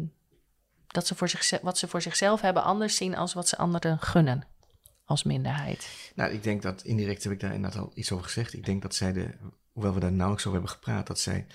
dat 0.88 1.08
ze 1.08 1.16
voor 1.16 1.30
zichzelf, 1.30 1.62
wat 1.62 1.78
ze 1.78 1.88
voor 1.88 2.02
zichzelf 2.02 2.42
hebben 2.42 2.64
anders 2.64 2.96
zien 2.96 3.16
als 3.18 3.34
wat 3.34 3.48
ze 3.48 3.58
anderen 3.58 4.00
gunnen 4.00 4.44
als 5.06 5.24
minderheid. 5.24 6.12
Nou, 6.16 6.32
ik 6.34 6.44
denk 6.44 6.62
dat 6.62 6.84
indirect 6.84 7.24
heb 7.24 7.34
ik 7.34 7.40
daar 7.40 7.54
inderdaad 7.54 7.82
al 7.82 7.92
iets 7.94 8.12
over 8.12 8.26
gezegd. 8.26 8.54
Ik 8.54 8.66
denk 8.66 8.82
dat 8.82 8.96
zij 8.96 9.14
de, 9.14 9.30
hoewel 9.72 9.94
we 9.94 10.00
daar 10.00 10.12
nauwelijks 10.12 10.46
over 10.46 10.60
hebben 10.60 10.78
gepraat, 10.78 11.08
dat 11.08 11.20
zij... 11.20 11.46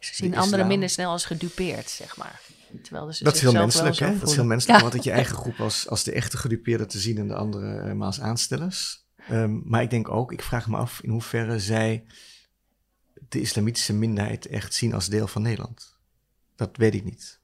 Ze 0.00 0.14
zien 0.14 0.30
De 0.30 0.36
anderen 0.36 0.66
minder 0.66 0.88
snel 0.88 1.10
als 1.10 1.24
gedupeerd, 1.24 1.90
zeg 1.90 2.16
maar. 2.16 2.40
Terwijl 2.82 3.06
dat 3.22 3.34
is 3.34 3.40
heel 3.40 3.52
menselijk, 3.52 3.98
hè? 3.98 4.18
Dat 4.18 4.28
is 4.28 4.34
heel 4.34 4.44
menselijk, 4.44 4.78
Ja. 4.78 4.84
want 4.84 4.96
dat 4.96 5.04
je 5.04 5.10
eigen 5.20 5.36
groep 5.36 5.60
als, 5.60 5.88
als 5.88 6.04
de 6.04 6.12
echte 6.12 6.36
gedupeerden 6.36 6.88
te 6.88 6.98
zien 6.98 7.18
en 7.18 7.28
de 7.28 7.34
andere 7.34 7.78
eh, 7.78 7.92
maar 7.92 8.06
als 8.06 8.20
aanstellers. 8.20 9.06
Ehm, 9.28 9.60
maar 9.64 9.82
ik 9.82 9.90
denk 9.90 10.08
ook, 10.08 10.32
ik 10.32 10.42
vraag 10.42 10.68
me 10.68 10.76
af 10.76 11.00
in 11.02 11.10
hoeverre 11.10 11.60
zij 11.60 12.04
de 13.28 13.40
islamitische 13.40 13.92
minderheid 13.92 14.46
echt 14.46 14.74
zien 14.74 14.94
als 14.94 15.08
deel 15.08 15.26
van 15.26 15.42
Nederland. 15.42 15.96
Dat 16.56 16.76
weet 16.76 16.94
ik 16.94 17.04
niet. 17.04 17.37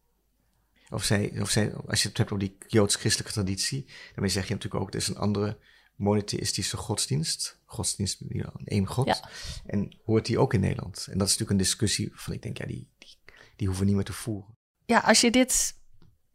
Of 0.95 1.05
zij, 1.05 1.41
of 1.41 1.51
zij 1.51 1.75
als 1.75 2.03
je 2.03 2.09
het 2.09 2.17
hebt 2.17 2.33
over 2.33 2.45
die 2.45 2.57
joods-christelijke 2.67 3.33
traditie, 3.33 3.87
daarmee 4.13 4.31
zeg 4.31 4.49
je 4.49 4.55
natuurlijk 4.55 4.83
ook, 4.83 4.89
er 4.89 5.01
is 5.01 5.09
een 5.09 5.17
andere 5.17 5.59
monotheïstische 5.97 6.77
godsdienst. 6.77 7.61
Godsdienst 7.65 8.23
ja, 8.29 8.53
één 8.65 8.87
god. 8.87 9.07
Ja. 9.07 9.29
En 9.67 9.99
hoort 10.05 10.27
die 10.27 10.39
ook 10.39 10.55
in 10.55 10.61
Nederland? 10.61 11.07
En 11.11 11.19
dat 11.19 11.29
is 11.29 11.33
natuurlijk 11.33 11.51
een 11.51 11.57
discussie 11.57 12.11
van, 12.15 12.33
ik 12.33 12.43
denk, 12.43 12.59
ja, 12.59 12.67
die, 12.67 12.89
die, 12.99 13.17
die 13.57 13.67
hoeven 13.67 13.85
we 13.85 13.91
niet 13.91 13.95
meer 13.95 14.05
te 14.05 14.13
voeren. 14.13 14.57
Ja, 14.87 14.99
als 14.99 15.21
je 15.21 15.31
dit 15.31 15.75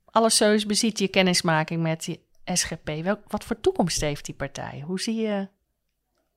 alles 0.06 0.36
zo 0.36 0.52
eens 0.52 0.66
beziet, 0.66 1.00
je 1.00 1.08
kennismaking 1.08 1.82
met 1.82 2.04
die 2.04 2.28
SGP, 2.44 3.18
wat 3.28 3.44
voor 3.44 3.60
toekomst 3.60 4.02
heeft 4.02 4.26
die 4.26 4.36
partij? 4.36 4.84
Hoe 4.86 5.00
zie 5.00 5.16
je, 5.16 5.50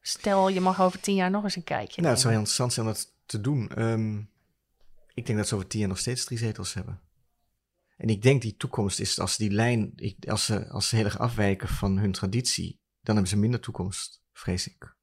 stel 0.00 0.48
je 0.48 0.60
mag 0.60 0.80
over 0.80 1.00
tien 1.00 1.14
jaar 1.14 1.30
nog 1.30 1.44
eens 1.44 1.56
een 1.56 1.64
kijkje 1.64 2.00
Nou, 2.00 2.12
het 2.12 2.20
zou 2.20 2.32
heel 2.32 2.42
interessant 2.42 2.72
zijn 2.72 2.86
om 2.86 2.92
dat 2.92 3.12
te 3.26 3.40
doen. 3.40 3.70
Ehm, 3.70 4.18
ik 5.14 5.26
denk 5.26 5.38
dat 5.38 5.48
ze 5.48 5.54
over 5.54 5.66
tien 5.66 5.80
jaar 5.80 5.88
nog 5.88 5.98
steeds 5.98 6.24
drie 6.24 6.38
zetels 6.38 6.74
hebben. 6.74 7.00
En 8.02 8.08
ik 8.08 8.22
denk 8.22 8.42
die 8.42 8.56
toekomst 8.56 9.00
is 9.00 9.20
als 9.20 9.36
die 9.36 9.50
lijn, 9.50 9.94
als 10.28 10.44
ze, 10.44 10.68
als 10.68 10.88
ze 10.88 10.96
heel 10.96 11.04
erg 11.04 11.18
afwijken 11.18 11.68
van 11.68 11.98
hun 11.98 12.12
traditie, 12.12 12.80
dan 13.00 13.14
hebben 13.14 13.32
ze 13.32 13.38
minder 13.38 13.60
toekomst, 13.60 14.22
vrees 14.32 14.68
ik. 14.68 14.96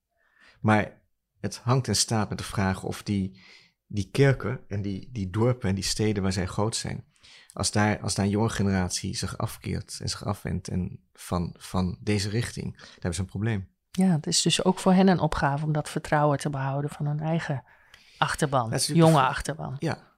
Maar 0.61 1.01
het 1.39 1.57
hangt 1.57 1.87
en 1.87 1.95
staat 1.95 2.29
met 2.29 2.37
de 2.37 2.43
vraag 2.43 2.83
of 2.83 3.03
die, 3.03 3.39
die 3.87 4.09
kerken 4.11 4.59
en 4.67 4.81
die, 4.81 5.09
die 5.11 5.29
dorpen 5.29 5.69
en 5.69 5.75
die 5.75 5.83
steden 5.83 6.23
waar 6.23 6.31
zij 6.31 6.45
groot 6.45 6.75
zijn, 6.75 7.05
als 7.53 7.71
daar, 7.71 7.99
als 7.99 8.15
daar 8.15 8.25
een 8.25 8.31
jonge 8.31 8.49
generatie 8.49 9.15
zich 9.15 9.37
afkeert 9.37 9.97
en 10.01 10.09
zich 10.09 10.25
afwendt 10.25 10.67
en 10.67 10.99
van, 11.13 11.55
van 11.57 11.97
deze 11.99 12.29
richting, 12.29 12.77
dan 12.77 12.87
hebben 12.91 13.13
ze 13.13 13.21
een 13.21 13.25
probleem. 13.25 13.67
Ja, 13.91 14.11
het 14.11 14.27
is 14.27 14.41
dus 14.41 14.63
ook 14.63 14.79
voor 14.79 14.93
hen 14.93 15.07
een 15.07 15.19
opgave 15.19 15.65
om 15.65 15.71
dat 15.71 15.89
vertrouwen 15.89 16.39
te 16.39 16.49
behouden 16.49 16.89
van 16.89 17.05
hun 17.05 17.19
eigen 17.19 17.63
achterban, 18.17 18.77
jonge 18.77 19.21
achterban. 19.21 19.75
Ja, 19.79 20.08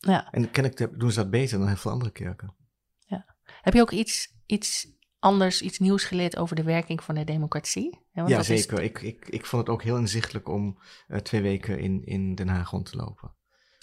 Ja. 0.00 0.30
en 0.30 0.50
kennelijk 0.50 0.98
doen 1.00 1.10
ze 1.10 1.20
dat 1.20 1.30
beter 1.30 1.58
dan 1.58 1.66
heel 1.66 1.76
veel 1.76 1.90
andere 1.90 2.10
kerken. 2.10 2.54
Heb 3.60 3.74
je 3.74 3.80
ook 3.80 3.90
iets, 3.90 4.34
iets 4.46 4.88
anders, 5.18 5.62
iets 5.62 5.78
nieuws 5.78 6.04
geleerd 6.04 6.36
over 6.36 6.56
de 6.56 6.62
werking 6.62 7.02
van 7.02 7.14
de 7.14 7.24
democratie? 7.24 8.00
Ja, 8.12 8.26
ja, 8.28 8.38
is- 8.38 8.46
zeker. 8.46 8.82
Ik, 8.82 9.00
ik, 9.02 9.28
ik 9.28 9.46
vond 9.46 9.62
het 9.66 9.74
ook 9.74 9.82
heel 9.82 9.96
inzichtelijk 9.96 10.48
om 10.48 10.78
eh, 11.06 11.18
twee 11.18 11.42
weken 11.42 11.78
in, 11.78 12.04
in 12.04 12.34
Den 12.34 12.48
Haag 12.48 12.70
rond 12.70 12.86
te 12.90 12.96
lopen. 12.96 13.34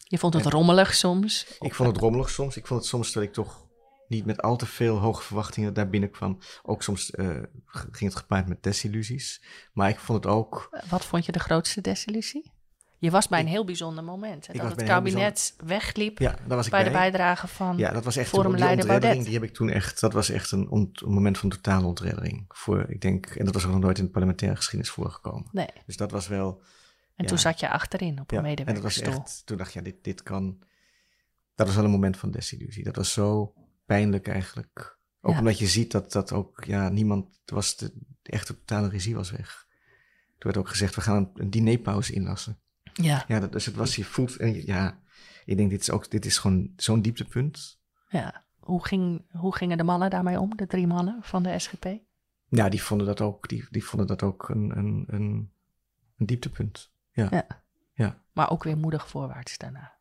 je 0.03 0.17
vond 0.17 0.33
het 0.33 0.45
rommelig 0.45 0.95
soms. 0.95 1.57
Ik 1.59 1.75
vond 1.75 1.89
het 1.89 1.97
rommelig 1.97 2.29
soms. 2.29 2.57
Ik 2.57 2.67
vond 2.67 2.79
het 2.79 2.89
soms 2.89 3.11
dat 3.11 3.23
ik 3.23 3.33
toch 3.33 3.67
niet 4.07 4.25
met 4.25 4.41
al 4.41 4.55
te 4.57 4.65
veel 4.65 4.97
hoge 4.97 5.23
verwachtingen 5.23 5.73
daar 5.73 5.89
binnenkwam. 5.89 6.37
Ook 6.63 6.83
soms 6.83 7.11
eh, 7.11 7.43
ging 7.65 8.11
het 8.11 8.15
gepaard 8.15 8.47
met 8.47 8.63
desillusies. 8.63 9.43
Maar 9.73 9.89
ik 9.89 9.99
vond 9.99 10.23
het 10.23 10.33
ook... 10.33 10.77
Wat 10.89 11.05
vond 11.05 11.25
je 11.25 11.31
de 11.31 11.39
grootste 11.39 11.81
desillusie? 11.81 12.51
Je 12.99 13.11
was 13.11 13.27
bij 13.27 13.39
een 13.39 13.47
heel 13.47 13.65
bijzonder 13.65 14.03
moment. 14.03 14.47
Hè, 14.47 14.53
dat 14.53 14.69
het 14.71 14.81
een 14.81 14.87
kabinet 14.87 15.53
wegliep 15.65 16.19
Ja, 16.19 16.35
daar 16.47 16.57
was 16.57 16.65
ik 16.65 16.71
bij 16.71 16.81
bij. 16.83 16.91
de 16.91 16.97
bijdrage 16.97 17.47
van 17.47 17.77
Ja, 17.77 17.91
dat 17.91 18.03
was 18.03 18.15
echt 18.15 18.31
die 18.31 18.39
Forumleider 18.39 18.69
ontreddering. 18.79 19.01
Baudet. 19.01 19.25
Die 19.25 19.33
heb 19.33 19.43
ik 19.49 19.55
toen 19.55 19.69
echt, 19.69 19.99
dat 19.99 20.13
was 20.13 20.29
echt 20.29 20.51
een, 20.51 20.69
ont- 20.69 21.01
een 21.01 21.11
moment 21.13 21.37
van 21.37 21.49
totale 21.49 21.85
ontreddering. 21.85 22.45
Voor, 22.47 22.89
ik 22.89 23.01
denk, 23.01 23.25
en 23.25 23.45
dat 23.45 23.53
was 23.53 23.65
ook 23.65 23.71
nog 23.71 23.79
nooit 23.81 23.97
in 23.97 24.03
de 24.05 24.09
parlementaire 24.11 24.57
geschiedenis 24.57 24.91
voorgekomen. 24.93 25.47
Nee. 25.51 25.67
Dus 25.85 25.97
dat 25.97 26.11
was 26.11 26.27
wel, 26.27 26.61
En 27.15 27.25
toen 27.25 27.37
zat 27.37 27.59
je 27.59 27.69
achterin 27.69 28.19
op 28.21 28.31
een 28.31 28.45
ja, 28.45 28.55
en 28.55 28.73
dat 28.73 28.83
was 28.83 28.99
echt, 29.01 29.41
toen 29.45 29.57
dacht 29.57 29.73
je, 29.73 29.79
ja, 29.79 29.85
dit, 29.85 30.03
dit 30.03 30.23
kan, 30.23 30.59
dat 31.55 31.65
was 31.67 31.75
wel 31.75 31.85
een 31.85 31.91
moment 31.91 32.17
van 32.17 32.31
desillusie. 32.31 32.83
Dat 32.83 32.95
was 32.95 33.11
zo 33.13 33.53
pijnlijk 33.85 34.27
eigenlijk. 34.27 34.97
Ook 35.21 35.31
Ja. 35.33 35.39
omdat 35.39 35.59
je 35.59 35.67
ziet 35.67 35.91
dat, 35.91 36.11
dat 36.11 36.31
ook, 36.31 36.63
ja, 36.63 36.89
niemand, 36.89 37.39
was 37.45 37.75
de, 37.77 37.93
echt 38.23 38.47
de 38.47 38.57
totale 38.57 38.89
regie 38.89 39.15
was 39.15 39.31
weg. 39.31 39.65
Toen 40.27 40.51
werd 40.51 40.57
ook 40.57 40.69
gezegd, 40.69 40.95
we 40.95 41.01
gaan 41.01 41.15
een, 41.17 41.29
een 41.33 41.49
dinerpauze 41.49 42.13
inlassen. 42.13 42.59
Ja, 43.01 43.25
Ja, 43.27 43.39
dat, 43.39 43.51
dus 43.51 43.65
het 43.65 43.75
was, 43.75 43.95
je 43.95 44.03
voelt, 44.03 44.35
en 44.35 44.65
ja, 44.65 44.99
ik 45.45 45.57
denk, 45.57 45.69
dit 45.69 45.81
is 45.81 45.91
ook, 45.91 46.11
dit 46.11 46.25
is 46.25 46.37
gewoon 46.37 46.73
zo'n 46.75 47.01
dieptepunt. 47.01 47.79
ja. 48.09 48.45
Hoe, 48.59 48.85
ging, 48.85 49.25
hoe 49.31 49.55
gingen 49.55 49.77
de 49.77 49.83
mannen 49.83 50.09
daarmee 50.09 50.39
om, 50.39 50.55
de 50.55 50.67
drie 50.67 50.87
mannen 50.87 51.17
van 51.21 51.43
de 51.43 51.59
SGP? 51.59 51.85
Ja, 52.49 52.69
die 52.69 52.83
vonden 52.83 53.07
dat 53.07 53.21
ook, 53.21 53.47
die, 53.49 53.65
die 53.69 53.83
vonden 53.83 54.07
dat 54.07 54.23
ook 54.23 54.49
een, 54.49 54.77
een, 54.77 55.03
een, 55.07 55.51
een 56.17 56.25
dieptepunt. 56.25 56.91
Ja. 57.11 57.27
Ja. 57.31 57.47
Ja. 57.93 58.21
Maar 58.33 58.51
ook 58.51 58.63
weer 58.63 58.77
moedig 58.77 59.07
voorwaarts 59.07 59.57
daarna. 59.57 59.95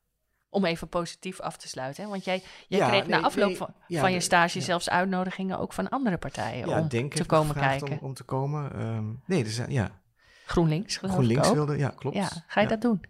Om 0.49 0.65
even 0.65 0.89
positief 0.89 1.41
af 1.41 1.57
te 1.57 1.69
sluiten. 1.69 2.05
Hè? 2.05 2.11
Want 2.11 2.25
jij, 2.25 2.43
jij 2.69 2.79
Ja, 2.79 2.89
kreeg 2.89 3.07
na 3.07 3.21
afloop 3.21 3.49
nee, 3.49 3.57
van, 3.57 3.75
ja, 3.87 4.01
van 4.01 4.13
je 4.13 4.21
stage 4.21 4.61
zelfs 4.61 4.91
uitnodigingen 4.91 5.59
ook 5.59 5.73
van 5.73 5.89
andere 5.89 6.17
partijen 6.19 6.69
om 6.69 6.89
te 6.89 6.97
heeft 6.97 7.19
me 7.19 7.27
komen 7.27 7.55
kijken. 7.55 7.91
Om, 7.91 7.99
om 7.99 8.15
te 8.15 8.25
komen. 8.25 8.73
Ehm, 8.73 9.13
nee, 9.27 9.45
dus, 9.45 9.61
ja, 9.69 10.01
GroenLinks 10.47 10.97
GroenLinks 10.97 11.51
wilde, 11.53 11.77
ja, 11.79 11.89
klopt. 11.89 12.17
Ja, 12.17 12.29
ga 12.47 12.61
je 12.61 12.67
Ja. 12.67 12.73
dat 12.73 12.81
doen? 12.81 13.01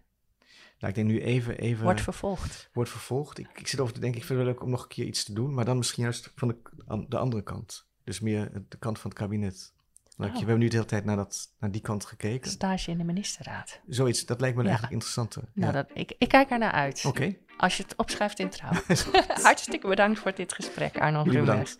Nou, 0.79 0.89
ik 0.89 0.95
denk 0.95 1.07
nu 1.07 1.21
even, 1.21 1.57
even 1.57 1.83
Wordt 1.83 2.01
vervolgd. 2.01 2.69
wordt 2.73 2.89
vervolgd. 2.89 3.37
Ik, 3.37 3.47
ik 3.53 3.67
zit 3.67 3.79
over 3.79 3.93
te 3.93 3.99
denken, 3.99 4.19
ik 4.19 4.25
vind 4.25 4.37
het 4.39 4.47
wel 4.47 4.55
leuk 4.57 4.63
om 4.63 4.69
nog 4.69 4.81
een 4.81 4.87
keer 4.87 5.05
iets 5.05 5.23
te 5.23 5.33
doen, 5.33 5.53
maar 5.53 5.65
dan 5.65 5.77
misschien 5.77 6.03
juist 6.03 6.31
van 6.35 6.47
de, 6.47 7.05
de 7.09 7.17
andere 7.17 7.43
kant. 7.43 7.87
Dus 8.03 8.19
meer 8.19 8.51
de 8.69 8.77
kant 8.77 8.99
van 8.99 9.09
het 9.09 9.19
kabinet. 9.19 9.73
Oh. 10.17 10.31
We 10.31 10.37
hebben 10.37 10.59
nu 10.59 10.67
de 10.67 10.75
hele 10.75 10.87
tijd 10.87 11.05
naar, 11.05 11.15
dat, 11.15 11.53
naar 11.59 11.71
die 11.71 11.81
kant 11.81 12.05
gekeken. 12.05 12.51
Stage 12.51 12.91
in 12.91 12.97
de 12.97 13.03
ministerraad. 13.03 13.79
Zoiets, 13.87 14.25
dat 14.25 14.39
lijkt 14.39 14.55
me 14.55 14.61
Ja. 14.61 14.67
eigenlijk 14.67 14.93
interessanter. 14.97 15.43
Nou, 15.53 15.73
ja. 15.73 15.81
dat, 15.83 15.91
ik, 15.93 16.15
ik 16.17 16.27
kijk 16.27 16.51
er 16.51 16.57
naar 16.59 16.71
uit. 16.71 17.05
Oké, 17.05 17.35
Als 17.57 17.77
je 17.77 17.83
het 17.83 17.95
opschrijft 17.95 18.39
in 18.39 18.49
trouw. 18.49 18.71
Hartstikke 19.43 19.87
bedankt 19.87 20.19
voor 20.19 20.35
dit 20.35 20.53
gesprek, 20.53 20.97
Arno 20.99 21.23
Jullie 21.23 21.41
Grunberg. 21.41 21.75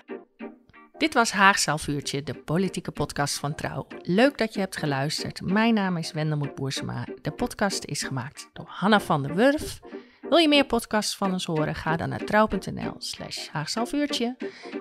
Dit 0.98 1.14
was 1.14 1.32
Haagse 1.32 1.70
Halfuurtje, 1.70 2.24
de 2.24 2.34
politieke 2.34 2.92
podcast 2.92 3.40
van 3.40 3.56
Trouw. 3.56 3.88
Leuk 4.02 4.38
dat 4.38 4.54
je 4.54 4.60
hebt 4.60 4.78
geluisterd. 4.78 5.42
Mijn 5.42 5.74
naam 5.74 5.98
is 5.98 6.12
Wendelmoed 6.12 6.56
Boersema. 6.56 7.08
De 7.22 7.32
podcast 7.32 7.86
is 7.86 8.04
gemaakt 8.04 8.50
door 8.54 8.66
Hanna 8.68 9.00
van 9.00 9.24
der 9.24 9.36
Wurf. 9.36 9.80
Wil 10.22 10.38
je 10.38 10.48
meer 10.48 10.66
podcasts 10.66 11.16
van 11.16 11.32
ons 11.32 11.46
horen? 11.46 11.76
Ga 11.76 11.96
dan 11.96 12.10
naar 12.10 12.24
trouw.nl 12.24 12.96
slash 12.98 13.48
Haagse 13.48 13.78
Halfuurtje. 13.78 14.38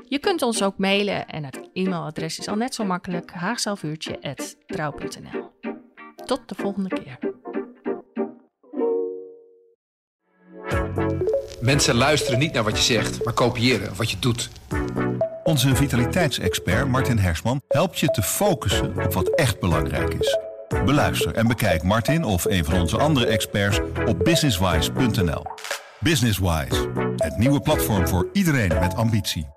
Je 0.09 0.18
kunt 0.18 0.42
ons 0.42 0.62
ook 0.62 0.79
mailen 0.79 1.29
en 1.29 1.44
het 1.44 1.68
e-mailadres 1.72 2.38
is 2.38 2.48
al 2.48 2.57
net 2.57 2.74
zo 2.74 2.85
makkelijk 2.85 3.31
haagshalfuurtje.trouw.nl 3.31 5.52
Tot 6.24 6.48
de 6.48 6.55
volgende 6.55 6.88
keer. 6.88 7.18
Mensen 11.61 11.94
luisteren 11.94 12.38
niet 12.38 12.52
naar 12.52 12.64
wat 12.64 12.76
je 12.76 12.83
zegt, 12.83 13.24
maar 13.24 13.35
kopiëren 13.35 13.96
wat 13.96 14.11
je 14.11 14.18
doet. 14.18 14.50
Onze 15.46 15.76
vitaliteitsexpert 15.76 16.88
Martin 16.88 17.18
Hersman 17.18 17.62
helpt 17.68 17.98
je 17.98 18.06
te 18.06 18.22
focussen 18.22 19.04
op 19.04 19.12
wat 19.12 19.28
echt 19.28 19.61
belangrijk 19.61 20.14
is. 20.14 20.38
Beluister 20.85 21.35
en 21.35 21.46
bekijk 21.46 21.82
Martin 21.82 22.24
of 22.24 22.44
een 22.44 22.64
van 22.64 22.80
onze 22.80 22.98
andere 22.98 23.26
experts 23.26 23.80
op 24.06 24.24
businesswise.nl. 24.24 25.44
Businesswise, 26.00 26.90
het 27.16 27.38
nieuwe 27.38 27.61
platform 27.61 28.09
voor 28.09 28.28
iedereen 28.32 28.78
met 28.80 28.94
ambitie. 28.94 29.55